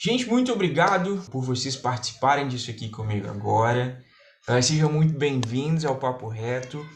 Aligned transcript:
Gente, 0.00 0.28
muito 0.28 0.52
obrigado 0.52 1.24
por 1.28 1.42
vocês 1.42 1.74
participarem 1.74 2.46
disso 2.46 2.70
aqui 2.70 2.88
comigo 2.88 3.28
agora. 3.28 4.00
Uh, 4.48 4.62
sejam 4.62 4.92
muito 4.92 5.18
bem-vindos 5.18 5.84
ao 5.84 5.96
Papo 5.96 6.28
Reto. 6.28 6.86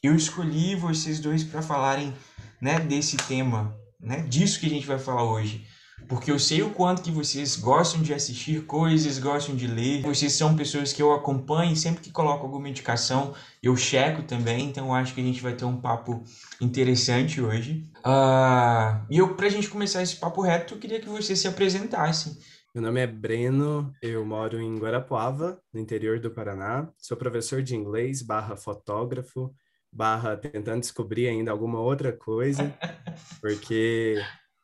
Eu 0.00 0.14
escolhi 0.14 0.76
vocês 0.76 1.18
dois 1.18 1.42
para 1.42 1.60
falarem 1.60 2.14
né, 2.60 2.78
desse 2.78 3.16
tema, 3.16 3.76
né, 4.00 4.20
disso 4.28 4.60
que 4.60 4.66
a 4.66 4.68
gente 4.68 4.86
vai 4.86 4.96
falar 4.96 5.24
hoje 5.24 5.66
porque 6.08 6.30
eu 6.30 6.38
sei 6.38 6.62
o 6.62 6.70
quanto 6.70 7.02
que 7.02 7.10
vocês 7.10 7.56
gostam 7.56 8.02
de 8.02 8.12
assistir 8.12 8.64
coisas, 8.66 9.18
gostam 9.18 9.54
de 9.54 9.66
ler. 9.66 10.02
Vocês 10.02 10.32
são 10.32 10.56
pessoas 10.56 10.92
que 10.92 11.02
eu 11.02 11.12
acompanho, 11.12 11.74
sempre 11.76 12.02
que 12.02 12.10
coloco 12.10 12.44
alguma 12.44 12.68
indicação, 12.68 13.34
eu 13.62 13.76
checo 13.76 14.22
também, 14.22 14.66
então 14.66 14.94
acho 14.94 15.14
que 15.14 15.20
a 15.20 15.24
gente 15.24 15.42
vai 15.42 15.54
ter 15.54 15.64
um 15.64 15.80
papo 15.80 16.22
interessante 16.60 17.40
hoje. 17.40 17.88
Uh, 17.98 19.04
e 19.10 19.18
eu, 19.18 19.34
pra 19.34 19.48
gente 19.48 19.68
começar 19.68 20.02
esse 20.02 20.16
papo 20.16 20.40
reto, 20.40 20.74
eu 20.74 20.78
queria 20.78 21.00
que 21.00 21.08
vocês 21.08 21.38
se 21.38 21.48
apresentassem. 21.48 22.36
Meu 22.74 22.82
nome 22.82 23.00
é 23.00 23.06
Breno, 23.06 23.92
eu 24.00 24.24
moro 24.24 24.60
em 24.60 24.78
Guarapuava, 24.78 25.60
no 25.72 25.78
interior 25.78 26.18
do 26.18 26.30
Paraná. 26.30 26.88
Sou 26.96 27.16
professor 27.16 27.62
de 27.62 27.76
inglês, 27.76 28.22
barra 28.22 28.56
fotógrafo, 28.56 29.54
barra 29.92 30.36
tentando 30.38 30.80
descobrir 30.80 31.28
ainda 31.28 31.50
alguma 31.50 31.80
outra 31.80 32.12
coisa, 32.12 32.74
porque 33.42 34.16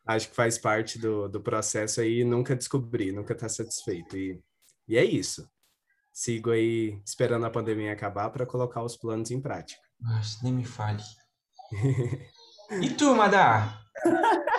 acho 0.09 0.31
que 0.31 0.35
faz 0.35 0.57
parte 0.57 0.99
do, 0.99 1.29
do 1.29 1.41
processo 1.41 2.01
aí 2.01 2.25
nunca 2.25 2.57
descobrir, 2.57 3.13
nunca 3.13 3.35
estar 3.35 3.47
tá 3.47 3.53
satisfeito. 3.53 4.17
E, 4.17 4.41
e 4.89 4.97
é 4.97 5.05
isso. 5.05 5.47
Sigo 6.11 6.51
aí 6.51 7.01
esperando 7.05 7.45
a 7.45 7.51
pandemia 7.51 7.93
acabar 7.93 8.31
para 8.31 8.47
colocar 8.47 8.83
os 8.83 8.97
planos 8.97 9.31
em 9.31 9.41
prática. 9.41 9.83
Nossa, 10.01 10.39
nem 10.43 10.53
me 10.55 10.65
fale. 10.65 11.03
e 12.83 12.91
tu, 12.91 13.15
Madá? 13.15 13.83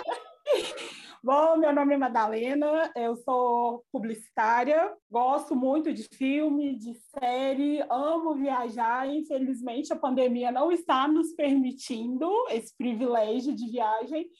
Bom, 1.22 1.58
meu 1.58 1.74
nome 1.74 1.92
é 1.92 1.98
Madalena, 1.98 2.90
eu 2.96 3.14
sou 3.14 3.84
publicitária, 3.92 4.90
gosto 5.10 5.54
muito 5.54 5.92
de 5.92 6.04
filme, 6.04 6.78
de 6.78 6.94
série, 6.94 7.82
amo 7.90 8.36
viajar. 8.36 9.06
Infelizmente, 9.06 9.92
a 9.92 9.96
pandemia 9.96 10.50
não 10.50 10.72
está 10.72 11.06
nos 11.06 11.34
permitindo 11.34 12.30
esse 12.48 12.74
privilégio 12.74 13.54
de 13.54 13.70
viagem, 13.70 14.30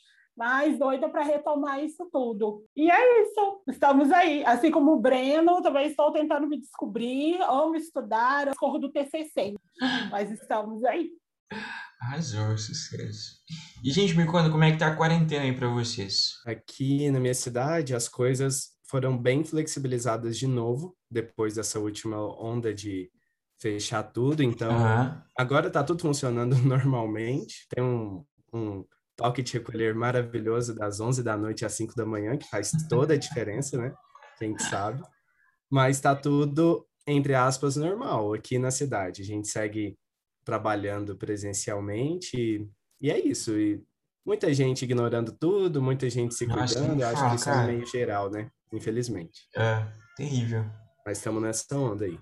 mas 0.41 0.78
doida 0.78 1.06
para 1.06 1.22
retomar 1.22 1.84
isso 1.84 2.08
tudo. 2.10 2.64
E 2.74 2.91
é 2.91 3.22
isso, 3.22 3.62
estamos 3.69 4.10
aí. 4.10 4.42
Assim 4.47 4.70
como 4.70 4.92
o 4.92 4.98
Breno, 4.98 5.60
também 5.60 5.86
estou 5.86 6.10
tentando 6.10 6.48
me 6.48 6.58
descobrir, 6.58 7.38
amo 7.42 7.77
estudar, 7.77 8.50
corro 8.56 8.78
do 8.78 8.91
TCC, 8.91 9.52
mas 10.10 10.30
estamos 10.30 10.82
aí. 10.84 11.10
Arrasou, 12.00 12.56
sucesso. 12.56 13.34
E, 13.84 13.92
gente, 13.92 14.16
me 14.16 14.24
conta 14.24 14.48
como 14.48 14.64
é 14.64 14.72
que 14.72 14.78
tá 14.78 14.86
a 14.86 14.97
quarentena 14.97 15.44
aí 15.44 15.55
para 15.55 15.69
vocês? 15.69 16.41
Aqui 16.47 17.10
na 17.10 17.20
minha 17.20 17.34
cidade, 17.34 17.94
as 17.94 18.08
coisas 18.08 18.70
foram 18.88 19.19
bem 19.19 19.44
flexibilizadas 19.44 20.38
de 20.38 20.47
novo, 20.47 20.97
depois 21.10 21.56
dessa 21.56 21.78
última 21.78 22.16
onda 22.42 22.72
de 22.72 23.10
fechar 23.60 24.04
tudo. 24.04 24.42
Então, 24.42 24.72
uhum. 24.72 25.20
agora 25.36 25.69
tá 25.69 25.84
tudo 25.84 26.00
funcionando 26.00 26.56
normalmente. 26.64 27.66
Tem 27.69 27.84
um, 27.84 28.25
um 28.54 28.86
toque 29.20 29.42
de 29.42 29.52
recolher 29.52 29.94
maravilhoso 29.94 30.74
das 30.74 30.98
11 30.98 31.22
da 31.22 31.36
noite 31.36 31.66
às 31.66 31.74
5 31.74 31.94
da 31.94 32.06
manhã, 32.06 32.38
que 32.38 32.48
faz 32.48 32.72
toda 32.88 33.12
a 33.12 33.18
diferença, 33.18 33.76
né? 33.76 33.92
Quem 34.38 34.58
sabe. 34.58 35.02
Mas 35.70 35.96
está 35.96 36.16
tudo, 36.16 36.86
entre 37.06 37.34
aspas, 37.34 37.76
normal 37.76 38.32
aqui 38.32 38.58
na 38.58 38.70
cidade. 38.70 39.20
A 39.20 39.24
gente 39.24 39.48
segue 39.48 39.98
trabalhando 40.42 41.16
presencialmente 41.16 42.34
e, 42.34 42.66
e 42.98 43.10
é 43.10 43.20
isso. 43.20 43.58
E 43.58 43.84
muita 44.24 44.52
gente 44.54 44.86
ignorando 44.86 45.32
tudo, 45.32 45.82
muita 45.82 46.08
gente 46.08 46.34
se 46.34 46.46
cuidando. 46.46 47.02
Acho 47.02 47.28
que 47.28 47.36
isso 47.36 47.50
é 47.50 47.66
meio 47.66 47.86
geral, 47.86 48.30
né? 48.30 48.50
Infelizmente. 48.72 49.42
É, 49.54 49.86
terrível. 50.16 50.64
Mas 51.04 51.18
estamos 51.18 51.42
nessa 51.42 51.76
onda 51.76 52.06
aí. 52.06 52.19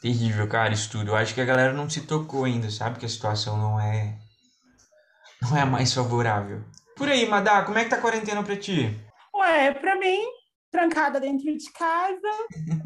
Terrível, 0.00 0.48
cara, 0.48 0.72
isso 0.72 0.90
tudo. 0.90 1.10
Eu 1.10 1.16
acho 1.16 1.34
que 1.34 1.40
a 1.40 1.44
galera 1.44 1.72
não 1.74 1.88
se 1.88 2.00
tocou 2.00 2.44
ainda, 2.44 2.70
sabe? 2.70 2.98
Que 2.98 3.04
a 3.04 3.08
situação 3.08 3.58
não 3.58 3.78
é 3.78 4.18
não 5.42 5.56
é 5.56 5.62
a 5.62 5.66
mais 5.66 5.92
favorável. 5.92 6.62
Por 6.96 7.08
aí, 7.08 7.26
Madá, 7.26 7.64
como 7.64 7.78
é 7.78 7.84
que 7.84 7.90
tá 7.90 7.96
a 7.96 8.00
quarentena 8.00 8.42
pra 8.42 8.56
ti? 8.56 8.94
Ué, 9.34 9.72
pra 9.72 9.96
mim, 9.96 10.20
trancada 10.70 11.18
dentro 11.18 11.56
de 11.56 11.72
casa, 11.72 12.30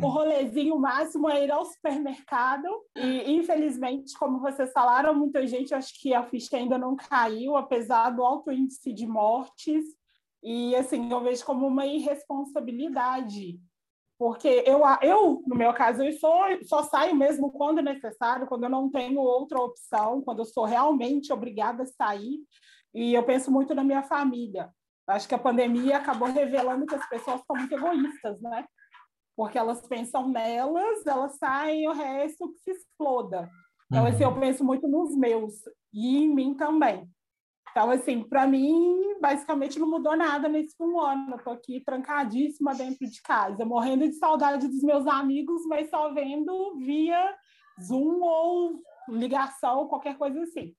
o 0.00 0.08
rolezinho 0.08 0.78
máximo 0.78 1.28
é 1.28 1.44
ir 1.44 1.50
ao 1.50 1.64
supermercado. 1.64 2.68
E, 2.96 3.32
infelizmente, 3.32 4.16
como 4.16 4.40
vocês 4.40 4.72
falaram, 4.72 5.14
muita 5.14 5.46
gente, 5.46 5.74
acho 5.74 6.00
que 6.00 6.14
a 6.14 6.24
ficha 6.24 6.56
ainda 6.56 6.78
não 6.78 6.96
caiu, 6.96 7.56
apesar 7.56 8.10
do 8.10 8.22
alto 8.22 8.52
índice 8.52 8.92
de 8.92 9.06
mortes. 9.06 9.84
E, 10.42 10.76
assim, 10.76 11.10
eu 11.10 11.22
vejo 11.22 11.44
como 11.44 11.66
uma 11.66 11.86
irresponsabilidade. 11.86 13.58
Porque 14.24 14.64
eu, 14.64 14.80
eu 15.02 15.42
no 15.46 15.54
meu 15.54 15.74
caso, 15.74 16.02
eu 16.02 16.10
só, 16.14 16.46
só 16.62 16.82
saio 16.84 17.14
mesmo 17.14 17.52
quando 17.52 17.82
necessário, 17.82 18.46
quando 18.46 18.64
eu 18.64 18.70
não 18.70 18.90
tenho 18.90 19.20
outra 19.20 19.60
opção, 19.60 20.22
quando 20.22 20.38
eu 20.38 20.46
sou 20.46 20.64
realmente 20.64 21.30
obrigada 21.30 21.82
a 21.82 21.86
sair. 21.86 22.38
E 22.94 23.12
eu 23.12 23.22
penso 23.22 23.50
muito 23.50 23.74
na 23.74 23.84
minha 23.84 24.02
família. 24.02 24.70
Acho 25.06 25.28
que 25.28 25.34
a 25.34 25.38
pandemia 25.38 25.98
acabou 25.98 26.26
revelando 26.28 26.86
que 26.86 26.94
as 26.94 27.06
pessoas 27.06 27.42
são 27.46 27.54
muito 27.54 27.74
egoístas, 27.74 28.40
né? 28.40 28.64
Porque 29.36 29.58
elas 29.58 29.86
pensam 29.86 30.26
nelas, 30.30 31.06
elas 31.06 31.36
saem 31.36 31.86
o 31.86 31.92
resto 31.92 32.50
que 32.50 32.60
se 32.60 32.70
exploda. 32.70 33.50
Então, 33.92 34.06
assim, 34.06 34.22
eu 34.22 34.30
uhum. 34.30 34.40
penso 34.40 34.64
muito 34.64 34.88
nos 34.88 35.14
meus 35.14 35.52
e 35.92 36.16
em 36.24 36.34
mim 36.34 36.54
também. 36.54 37.06
Então, 37.70 37.90
assim, 37.90 38.22
para 38.22 38.46
mim, 38.46 39.18
basicamente 39.20 39.78
não 39.78 39.90
mudou 39.90 40.16
nada 40.16 40.48
nesse 40.48 40.74
um 40.80 41.00
ano. 41.00 41.32
Eu 41.34 41.42
tô 41.42 41.50
aqui 41.50 41.82
trancadíssima 41.84 42.74
dentro 42.74 43.08
de 43.08 43.20
casa, 43.22 43.64
morrendo 43.64 44.08
de 44.08 44.14
saudade 44.14 44.68
dos 44.68 44.82
meus 44.82 45.06
amigos, 45.06 45.66
mas 45.66 45.90
só 45.90 46.12
vendo 46.12 46.78
via 46.78 47.34
Zoom 47.82 48.20
ou 48.22 48.80
ligação, 49.08 49.88
qualquer 49.88 50.16
coisa 50.16 50.40
assim. 50.42 50.72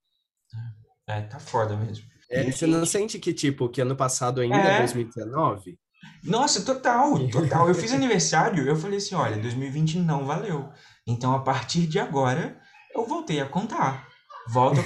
É, 1.07 1.21
tá 1.21 1.39
foda 1.39 1.75
mesmo. 1.75 2.05
É, 2.29 2.49
você 2.49 2.65
não 2.65 2.85
sente 2.85 3.19
que, 3.19 3.33
tipo, 3.33 3.69
que 3.69 3.81
ano 3.81 3.95
passado 3.95 4.41
ainda 4.41 4.57
é 4.57 4.79
2019? 4.79 5.77
Nossa, 6.23 6.63
total, 6.63 7.27
total. 7.29 7.67
Eu 7.67 7.75
fiz 7.75 7.93
aniversário, 7.93 8.67
eu 8.67 8.75
falei 8.75 8.97
assim, 8.97 9.15
olha, 9.15 9.37
2020 9.37 9.99
não 9.99 10.25
valeu. 10.25 10.69
Então, 11.05 11.33
a 11.33 11.39
partir 11.39 11.85
de 11.87 11.99
agora, 11.99 12.59
eu 12.93 13.05
voltei 13.05 13.39
a 13.41 13.45
contar 13.45 14.07
volta 14.47 14.81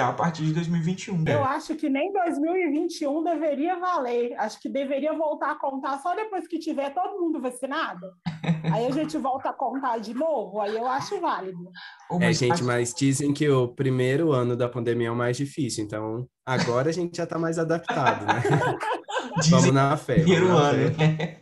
a 0.00 0.12
partir 0.12 0.44
de 0.44 0.52
2021. 0.52 1.24
Eu 1.26 1.44
acho 1.44 1.74
que 1.74 1.88
nem 1.88 2.12
2021 2.12 3.24
deveria 3.24 3.78
valer. 3.78 4.34
Acho 4.38 4.60
que 4.60 4.68
deveria 4.68 5.12
voltar 5.14 5.52
a 5.52 5.58
contar 5.58 5.98
só 5.98 6.14
depois 6.14 6.46
que 6.46 6.58
tiver 6.58 6.92
todo 6.92 7.20
mundo 7.20 7.40
vacinado. 7.40 8.06
Aí 8.72 8.86
a 8.86 8.90
gente 8.90 9.16
volta 9.16 9.50
a 9.50 9.52
contar 9.52 9.98
de 9.98 10.14
novo, 10.14 10.60
aí 10.60 10.76
eu 10.76 10.86
acho 10.86 11.20
válido. 11.20 11.70
É, 12.20 12.32
gente, 12.32 12.62
mas 12.62 12.92
dizem 12.92 13.32
que 13.32 13.48
o 13.48 13.68
primeiro 13.68 14.32
ano 14.32 14.56
da 14.56 14.68
pandemia 14.68 15.08
é 15.08 15.10
o 15.10 15.16
mais 15.16 15.36
difícil, 15.36 15.84
então 15.84 16.26
agora 16.44 16.90
a 16.90 16.92
gente 16.92 17.16
já 17.16 17.24
está 17.24 17.38
mais 17.38 17.58
adaptado, 17.58 18.26
né? 18.26 18.42
vamos 19.50 19.72
na 19.72 19.96
fé. 19.96 20.14
Primeiro 20.14 20.50
ano, 20.56 20.96
né? 20.96 21.38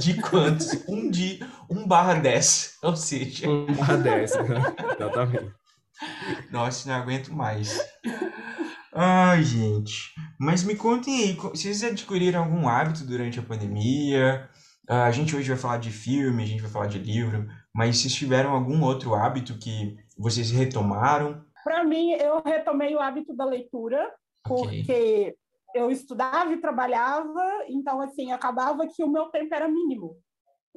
De 0.00 0.20
quantos? 0.20 0.84
Um 0.88 1.10
de 1.10 1.40
um 1.70 1.86
barra 1.86 2.14
10, 2.14 2.78
ou 2.82 2.96
seja... 2.96 3.48
Um 3.48 3.66
barra 3.66 3.96
10, 3.96 4.34
né? 4.36 4.74
exatamente. 4.94 5.63
Nossa, 6.50 6.88
não 6.88 6.96
aguento 6.96 7.32
mais. 7.32 7.78
Ai, 8.92 9.42
gente. 9.42 10.12
Mas 10.38 10.62
me 10.62 10.76
contem 10.76 11.14
aí, 11.14 11.32
vocês 11.32 11.82
adquiriram 11.82 12.44
algum 12.44 12.68
hábito 12.68 13.04
durante 13.04 13.38
a 13.38 13.42
pandemia? 13.42 14.48
Uh, 14.88 14.94
a 14.94 15.10
gente 15.10 15.34
hoje 15.34 15.48
vai 15.48 15.56
falar 15.56 15.78
de 15.78 15.90
filme, 15.90 16.42
a 16.42 16.46
gente 16.46 16.62
vai 16.62 16.70
falar 16.70 16.86
de 16.86 16.98
livro, 16.98 17.48
mas 17.74 17.98
vocês 17.98 18.14
tiveram 18.14 18.52
algum 18.52 18.82
outro 18.84 19.14
hábito 19.14 19.58
que 19.58 19.96
vocês 20.18 20.50
retomaram? 20.50 21.42
Para 21.64 21.82
mim, 21.82 22.12
eu 22.12 22.42
retomei 22.44 22.94
o 22.94 23.00
hábito 23.00 23.34
da 23.34 23.44
leitura, 23.44 24.12
okay. 24.46 24.84
porque 24.84 25.36
eu 25.74 25.90
estudava 25.90 26.52
e 26.52 26.60
trabalhava, 26.60 27.42
então, 27.68 28.00
assim, 28.00 28.30
acabava 28.30 28.86
que 28.86 29.02
o 29.02 29.10
meu 29.10 29.26
tempo 29.26 29.52
era 29.54 29.66
mínimo. 29.66 30.16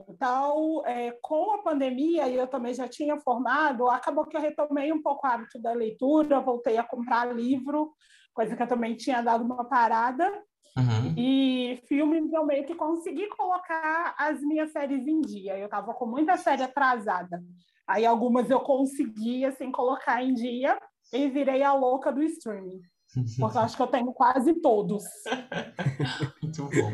Então, 0.07 0.83
é, 0.85 1.11
com 1.21 1.51
a 1.53 1.63
pandemia, 1.63 2.27
e 2.27 2.35
eu 2.35 2.47
também 2.47 2.73
já 2.73 2.87
tinha 2.87 3.19
formado, 3.19 3.89
acabou 3.89 4.25
que 4.25 4.37
eu 4.37 4.41
retomei 4.41 4.91
um 4.91 5.01
pouco 5.01 5.25
o 5.25 5.29
hábito 5.29 5.59
da 5.59 5.73
leitura, 5.73 6.39
voltei 6.39 6.77
a 6.77 6.83
comprar 6.83 7.33
livro, 7.33 7.91
coisa 8.33 8.55
que 8.55 8.61
eu 8.61 8.67
também 8.67 8.95
tinha 8.95 9.21
dado 9.21 9.43
uma 9.43 9.65
parada. 9.65 10.31
Uhum. 10.77 11.15
E 11.17 11.81
filmes 11.87 12.31
eu 12.31 12.45
meio 12.45 12.65
que 12.67 12.75
consegui 12.75 13.27
colocar 13.29 14.13
as 14.19 14.39
minhas 14.41 14.71
séries 14.71 15.07
em 15.07 15.21
dia. 15.21 15.57
Eu 15.57 15.65
estava 15.65 15.91
com 15.95 16.05
muita 16.05 16.37
série 16.37 16.61
atrasada. 16.61 17.43
Aí 17.87 18.05
algumas 18.05 18.49
eu 18.51 18.59
consegui 18.59 19.43
assim 19.43 19.71
colocar 19.71 20.21
em 20.21 20.35
dia 20.35 20.77
e 21.11 21.27
virei 21.29 21.63
a 21.63 21.73
louca 21.73 22.11
do 22.11 22.21
streaming. 22.21 22.81
Porque 23.39 23.57
eu 23.57 23.61
acho 23.61 23.75
que 23.75 23.81
eu 23.81 23.87
tenho 23.87 24.13
quase 24.13 24.53
todos. 24.61 25.03
Muito 26.43 26.63
bom. 26.65 26.91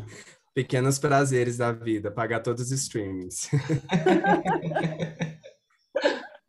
Pequenos 0.53 0.99
prazeres 0.99 1.57
da 1.57 1.71
vida, 1.71 2.11
pagar 2.11 2.41
todos 2.41 2.63
os 2.63 2.71
streamings. 2.71 3.49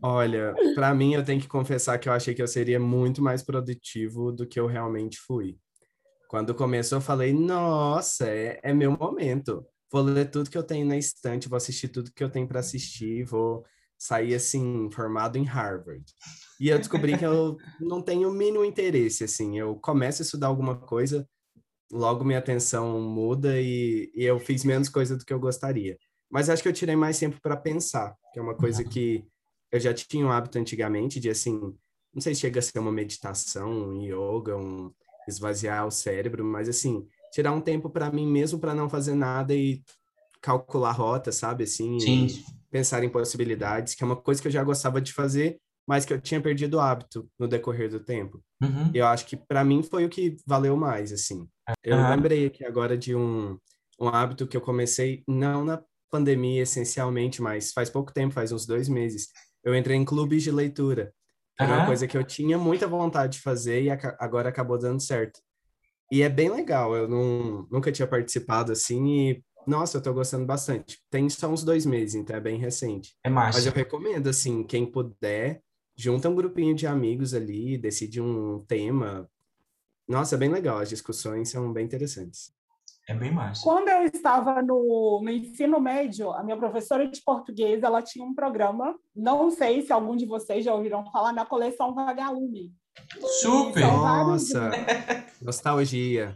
Olha, 0.02 0.54
para 0.74 0.94
mim 0.94 1.14
eu 1.14 1.24
tenho 1.24 1.40
que 1.40 1.48
confessar 1.48 1.98
que 1.98 2.08
eu 2.08 2.12
achei 2.12 2.34
que 2.34 2.42
eu 2.42 2.46
seria 2.46 2.78
muito 2.78 3.22
mais 3.22 3.42
produtivo 3.42 4.30
do 4.30 4.46
que 4.46 4.60
eu 4.60 4.66
realmente 4.66 5.18
fui. 5.18 5.56
Quando 6.28 6.54
começou, 6.54 6.98
eu 6.98 7.02
falei: 7.02 7.32
nossa, 7.32 8.28
é, 8.28 8.60
é 8.62 8.74
meu 8.74 8.92
momento. 8.92 9.66
vou 9.90 10.02
ler 10.02 10.30
tudo 10.30 10.50
que 10.50 10.58
eu 10.58 10.62
tenho 10.62 10.86
na 10.86 10.98
estante, 10.98 11.48
vou 11.48 11.56
assistir 11.56 11.88
tudo 11.88 12.12
que 12.12 12.22
eu 12.22 12.28
tenho 12.28 12.46
para 12.46 12.60
assistir, 12.60 13.24
vou 13.24 13.64
sair 13.96 14.34
assim 14.34 14.90
formado 14.90 15.38
em 15.38 15.44
Harvard. 15.44 16.04
E 16.60 16.68
eu 16.68 16.78
descobri 16.78 17.16
que 17.16 17.24
eu 17.24 17.56
não 17.80 18.02
tenho 18.02 18.28
o 18.28 18.32
mínimo 18.32 18.64
interesse 18.64 19.24
assim. 19.24 19.58
Eu 19.58 19.76
começo 19.76 20.20
a 20.20 20.24
estudar 20.24 20.48
alguma 20.48 20.76
coisa, 20.76 21.26
logo 21.94 22.24
minha 22.24 22.40
atenção 22.40 23.00
muda 23.00 23.60
e, 23.60 24.10
e 24.14 24.24
eu 24.24 24.40
fiz 24.40 24.64
menos 24.64 24.88
coisa 24.88 25.16
do 25.16 25.24
que 25.24 25.32
eu 25.32 25.38
gostaria. 25.38 25.96
Mas 26.28 26.50
acho 26.50 26.62
que 26.62 26.68
eu 26.68 26.72
tirei 26.72 26.96
mais 26.96 27.18
tempo 27.18 27.40
para 27.40 27.56
pensar, 27.56 28.16
que 28.32 28.38
é 28.40 28.42
uma 28.42 28.56
coisa 28.56 28.82
que 28.82 29.24
eu 29.70 29.78
já 29.78 29.94
tinha 29.94 30.26
um 30.26 30.30
hábito 30.30 30.58
antigamente 30.58 31.20
de 31.20 31.30
assim, 31.30 31.58
não 32.12 32.20
sei 32.20 32.34
se 32.34 32.40
chega 32.40 32.58
a 32.58 32.62
ser 32.62 32.78
uma 32.80 32.90
meditação, 32.90 33.70
um 33.70 34.02
yoga, 34.02 34.56
um 34.56 34.92
esvaziar 35.28 35.86
o 35.86 35.90
cérebro, 35.90 36.44
mas 36.44 36.68
assim, 36.68 37.06
tirar 37.32 37.52
um 37.52 37.60
tempo 37.60 37.88
para 37.88 38.10
mim 38.10 38.26
mesmo 38.26 38.58
para 38.58 38.74
não 38.74 38.90
fazer 38.90 39.14
nada 39.14 39.54
e 39.54 39.80
calcular 40.40 40.92
rota, 40.92 41.30
sabe? 41.30 41.64
Assim, 41.64 41.98
Sim. 42.00 42.44
pensar 42.70 43.04
em 43.04 43.08
possibilidades, 43.08 43.94
que 43.94 44.02
é 44.02 44.06
uma 44.06 44.16
coisa 44.16 44.42
que 44.42 44.48
eu 44.48 44.52
já 44.52 44.64
gostava 44.64 45.00
de 45.00 45.12
fazer, 45.12 45.60
mas 45.86 46.04
que 46.04 46.12
eu 46.12 46.20
tinha 46.20 46.40
perdido 46.40 46.76
o 46.76 46.80
hábito 46.80 47.28
no 47.38 47.46
decorrer 47.46 47.90
do 47.90 48.00
tempo. 48.00 48.42
Uhum. 48.62 48.90
Eu 48.94 49.06
acho 49.06 49.26
que 49.26 49.36
para 49.36 49.64
mim 49.64 49.82
foi 49.82 50.04
o 50.04 50.08
que 50.08 50.36
valeu 50.46 50.76
mais, 50.76 51.12
assim. 51.12 51.48
Eu 51.82 51.98
Uhum. 51.98 52.10
lembrei 52.10 52.46
aqui 52.46 52.64
agora 52.64 52.96
de 52.96 53.14
um, 53.14 53.58
um 54.00 54.08
hábito 54.08 54.46
que 54.46 54.56
eu 54.56 54.60
comecei, 54.60 55.22
não 55.28 55.64
na 55.64 55.82
pandemia 56.10 56.62
essencialmente, 56.62 57.42
mas 57.42 57.72
faz 57.72 57.90
pouco 57.90 58.12
tempo, 58.12 58.34
faz 58.34 58.52
uns 58.52 58.66
dois 58.66 58.88
meses. 58.88 59.28
Eu 59.64 59.74
entrei 59.74 59.96
em 59.96 60.04
clubes 60.04 60.42
de 60.42 60.50
leitura. 60.50 61.12
Era 61.58 61.72
uma 61.72 61.78
Aham. 61.78 61.86
coisa 61.86 62.06
que 62.06 62.16
eu 62.16 62.24
tinha 62.24 62.58
muita 62.58 62.86
vontade 62.86 63.34
de 63.34 63.42
fazer 63.42 63.82
e 63.82 63.90
agora 63.90 64.48
acabou 64.48 64.78
dando 64.78 65.00
certo. 65.00 65.40
E 66.12 66.22
é 66.22 66.28
bem 66.28 66.50
legal, 66.50 66.94
eu 66.94 67.08
não, 67.08 67.66
nunca 67.70 67.90
tinha 67.90 68.06
participado 68.06 68.70
assim 68.70 69.06
e, 69.06 69.44
nossa, 69.66 69.96
eu 69.96 70.02
tô 70.02 70.12
gostando 70.12 70.44
bastante. 70.44 70.98
Tem 71.10 71.28
só 71.28 71.48
uns 71.48 71.64
dois 71.64 71.86
meses, 71.86 72.14
então 72.14 72.36
é 72.36 72.40
bem 72.40 72.58
recente. 72.58 73.16
É 73.24 73.30
Mas 73.30 73.66
eu 73.66 73.72
recomendo, 73.72 74.28
assim, 74.28 74.62
quem 74.62 74.84
puder, 74.84 75.62
junta 75.96 76.28
um 76.28 76.34
grupinho 76.34 76.74
de 76.74 76.86
amigos 76.86 77.34
ali, 77.34 77.78
decide 77.78 78.20
um 78.20 78.64
tema. 78.66 79.28
Nossa, 80.08 80.34
é 80.34 80.38
bem 80.38 80.48
legal, 80.50 80.78
as 80.78 80.88
discussões 80.88 81.48
são 81.48 81.72
bem 81.72 81.84
interessantes. 81.84 82.52
É 83.06 83.14
bem 83.14 83.30
massa. 83.30 83.62
Quando 83.62 83.88
eu 83.88 84.04
estava 84.04 84.62
no, 84.62 85.20
no 85.22 85.30
ensino 85.30 85.78
médio, 85.78 86.32
a 86.32 86.42
minha 86.42 86.56
professora 86.56 87.06
de 87.06 87.20
português, 87.22 87.82
ela 87.82 88.00
tinha 88.00 88.24
um 88.24 88.34
programa, 88.34 88.94
não 89.14 89.50
sei 89.50 89.82
se 89.82 89.92
algum 89.92 90.16
de 90.16 90.24
vocês 90.24 90.64
já 90.64 90.74
ouviram 90.74 91.04
falar, 91.10 91.32
na 91.32 91.44
coleção 91.44 91.94
Vagalume. 91.94 92.72
Super! 93.40 93.82
Vários 93.82 94.52
Nossa, 94.54 94.70
nostalgia. 95.42 96.34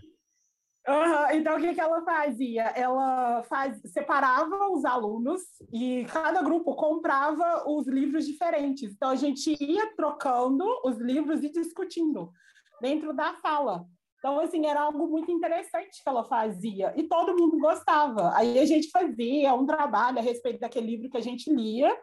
Aham, 0.89 1.35
Então, 1.35 1.57
o 1.57 1.61
que, 1.61 1.75
que 1.75 1.81
ela 1.81 2.03
fazia? 2.03 2.63
Ela 2.75 3.43
faz, 3.43 3.79
separava 3.85 4.71
os 4.71 4.85
alunos 4.87 5.43
e 5.71 6.07
cada 6.07 6.43
grupo 6.43 6.75
comprava 6.75 7.69
os 7.69 7.87
livros 7.87 8.27
diferentes. 8.27 8.93
Então, 8.95 9.11
a 9.11 9.17
gente 9.17 9.55
ia 9.63 9.95
trocando 9.95 10.65
os 10.85 10.97
livros 10.97 11.45
e 11.45 11.51
discutindo 11.51 12.33
dentro 12.81 13.13
da 13.13 13.35
sala. 13.35 13.85
Então, 14.19 14.41
assim, 14.41 14.67
era 14.67 14.81
algo 14.81 15.07
muito 15.07 15.31
interessante 15.31 16.03
que 16.03 16.09
ela 16.09 16.25
fazia 16.25 16.93
e 16.97 17.05
todo 17.05 17.37
mundo 17.37 17.59
gostava. 17.59 18.35
Aí 18.35 18.59
a 18.59 18.65
gente 18.65 18.91
fazia 18.91 19.55
um 19.55 19.67
trabalho 19.67 20.19
a 20.19 20.23
respeito 20.23 20.59
daquele 20.59 20.87
livro 20.87 21.11
que 21.11 21.19
a 21.19 21.23
gente 21.23 21.53
lia, 21.53 21.95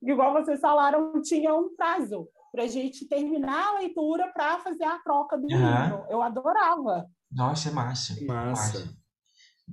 e, 0.00 0.10
igual 0.10 0.32
vocês 0.32 0.60
falaram, 0.60 1.20
tinha 1.22 1.54
um 1.54 1.74
prazo 1.76 2.28
para 2.52 2.62
a 2.62 2.66
gente 2.68 3.06
terminar 3.06 3.68
a 3.68 3.78
leitura 3.80 4.28
para 4.32 4.58
fazer 4.60 4.84
a 4.84 4.98
troca 5.00 5.36
do 5.36 5.52
Aham. 5.52 5.82
livro. 5.84 6.06
Eu 6.08 6.22
adorava. 6.22 7.06
Nossa, 7.30 7.68
é 7.68 7.72
massa. 7.72 8.16
Massa. 8.24 8.88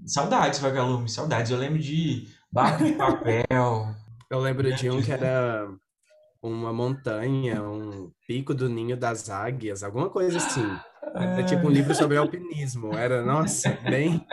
Saudades, 0.05 0.59
Vagalume, 0.59 1.09
saudades. 1.09 1.51
Eu 1.51 1.57
lembro 1.57 1.79
de 1.79 2.27
Barco 2.51 2.83
de 2.83 2.93
Papel. 2.93 3.95
Eu 4.29 4.39
lembro 4.39 4.73
de 4.75 4.89
um 4.89 5.01
que 5.01 5.11
era 5.11 5.69
uma 6.41 6.73
montanha, 6.73 7.61
um 7.61 8.11
pico 8.27 8.53
do 8.53 8.67
ninho 8.67 8.97
das 8.97 9.29
águias, 9.29 9.83
alguma 9.83 10.09
coisa 10.09 10.37
assim. 10.37 10.65
Era 11.13 11.43
tipo 11.43 11.67
um 11.67 11.69
livro 11.69 11.93
sobre 11.93 12.17
alpinismo. 12.17 12.93
Era, 12.93 13.23
nossa, 13.23 13.69
bem, 13.83 14.25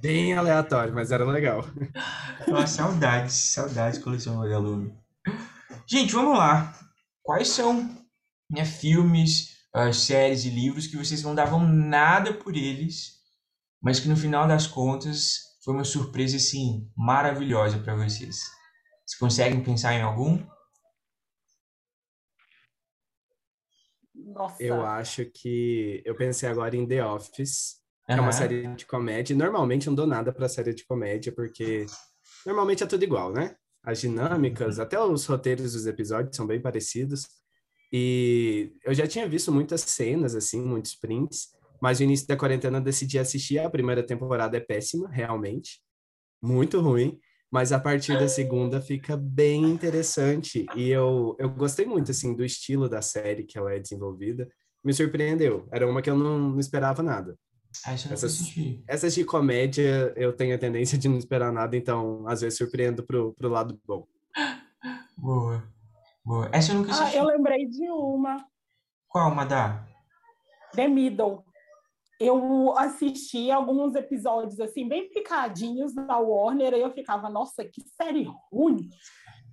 bem 0.00 0.34
aleatório, 0.34 0.94
mas 0.94 1.12
era 1.12 1.24
legal. 1.24 1.64
Nossa, 2.48 2.66
saudades, 2.66 3.34
saudades, 3.34 3.98
coleção 3.98 4.38
Vagalume. 4.38 4.92
Gente, 5.86 6.12
vamos 6.12 6.38
lá. 6.38 6.74
Quais 7.22 7.48
são 7.48 7.88
né, 8.50 8.64
filmes, 8.64 9.55
séries 9.92 10.44
e 10.44 10.50
livros 10.50 10.86
que 10.86 10.96
vocês 10.96 11.22
não 11.22 11.34
davam 11.34 11.66
nada 11.66 12.32
por 12.32 12.56
eles, 12.56 13.16
mas 13.82 14.00
que 14.00 14.08
no 14.08 14.16
final 14.16 14.48
das 14.48 14.66
contas 14.66 15.40
foi 15.62 15.74
uma 15.74 15.84
surpresa 15.84 16.36
assim 16.36 16.90
maravilhosa 16.96 17.78
para 17.78 17.94
vocês? 17.94 18.40
Vocês 19.04 19.18
conseguem 19.18 19.62
pensar 19.62 19.94
em 19.94 20.02
algum? 20.02 20.44
Nossa. 24.14 24.62
Eu 24.62 24.84
acho 24.84 25.24
que 25.26 26.02
eu 26.04 26.16
pensei 26.16 26.48
agora 26.48 26.74
em 26.76 26.86
The 26.86 27.04
Office, 27.04 27.76
que 28.06 28.12
é 28.12 28.14
Aham. 28.14 28.22
uma 28.22 28.32
série 28.32 28.74
de 28.74 28.86
comédia. 28.86 29.36
Normalmente 29.36 29.86
eu 29.86 29.90
não 29.90 29.96
dou 29.96 30.06
nada 30.06 30.32
pra 30.32 30.48
série 30.48 30.74
de 30.74 30.84
comédia, 30.84 31.32
porque 31.32 31.86
normalmente 32.44 32.82
é 32.82 32.86
tudo 32.86 33.04
igual, 33.04 33.32
né? 33.32 33.56
As 33.82 34.00
dinâmicas, 34.00 34.80
até 34.80 34.98
os 35.00 35.26
roteiros 35.26 35.74
dos 35.74 35.86
episódios 35.86 36.34
são 36.34 36.46
bem 36.46 36.60
parecidos. 36.60 37.28
E 37.92 38.72
eu 38.84 38.92
já 38.94 39.06
tinha 39.06 39.28
visto 39.28 39.52
muitas 39.52 39.80
cenas, 39.82 40.34
assim, 40.34 40.60
muitos 40.62 40.94
prints, 40.94 41.48
mas 41.80 42.00
no 42.00 42.06
início 42.06 42.26
da 42.26 42.36
quarentena 42.36 42.78
eu 42.78 42.82
decidi 42.82 43.18
assistir. 43.18 43.58
A 43.58 43.70
primeira 43.70 44.02
temporada 44.02 44.56
é 44.56 44.60
péssima, 44.60 45.08
realmente. 45.08 45.80
Muito 46.42 46.80
ruim. 46.80 47.18
Mas 47.50 47.70
a 47.72 47.78
partir 47.78 48.18
da 48.18 48.28
segunda 48.28 48.80
fica 48.80 49.16
bem 49.16 49.64
interessante. 49.64 50.66
E 50.74 50.90
eu, 50.90 51.36
eu 51.38 51.48
gostei 51.48 51.86
muito, 51.86 52.10
assim, 52.10 52.34
do 52.34 52.44
estilo 52.44 52.88
da 52.88 53.00
série 53.00 53.44
que 53.44 53.56
ela 53.56 53.72
é 53.72 53.78
desenvolvida. 53.78 54.48
Me 54.84 54.92
surpreendeu. 54.92 55.68
Era 55.72 55.88
uma 55.88 56.02
que 56.02 56.10
eu 56.10 56.16
não, 56.16 56.38
não 56.38 56.58
esperava 56.58 57.02
nada. 57.02 57.36
Ah, 57.84 57.92
Essas-. 57.92 58.54
Essas 58.86 59.14
de 59.14 59.24
comédia, 59.24 60.12
eu 60.16 60.32
tenho 60.32 60.54
a 60.54 60.58
tendência 60.58 60.98
de 60.98 61.08
não 61.08 61.18
esperar 61.18 61.52
nada, 61.52 61.76
então 61.76 62.26
às 62.26 62.40
vezes 62.40 62.58
surpreendo 62.58 63.04
pro, 63.04 63.32
pro 63.34 63.48
lado 63.48 63.78
bom. 63.86 64.06
Boa. 65.16 65.62
Boa. 66.26 66.50
Essa 66.52 66.72
eu 66.72 66.78
nunca 66.78 66.90
Ah, 66.90 67.02
assisti. 67.02 67.16
eu 67.18 67.24
lembrei 67.24 67.66
de 67.66 67.88
uma, 67.88 68.44
Qual, 69.08 69.32
Madá? 69.32 69.86
The 70.74 70.88
Middle. 70.88 71.44
Eu 72.18 72.76
assisti 72.76 73.50
alguns 73.50 73.94
episódios 73.94 74.58
assim 74.58 74.88
bem 74.88 75.08
picadinhos 75.10 75.94
da 75.94 76.18
Warner 76.18 76.74
e 76.74 76.80
eu 76.80 76.90
ficava, 76.90 77.28
nossa, 77.30 77.64
que 77.64 77.80
série 77.96 78.26
ruim. 78.50 78.88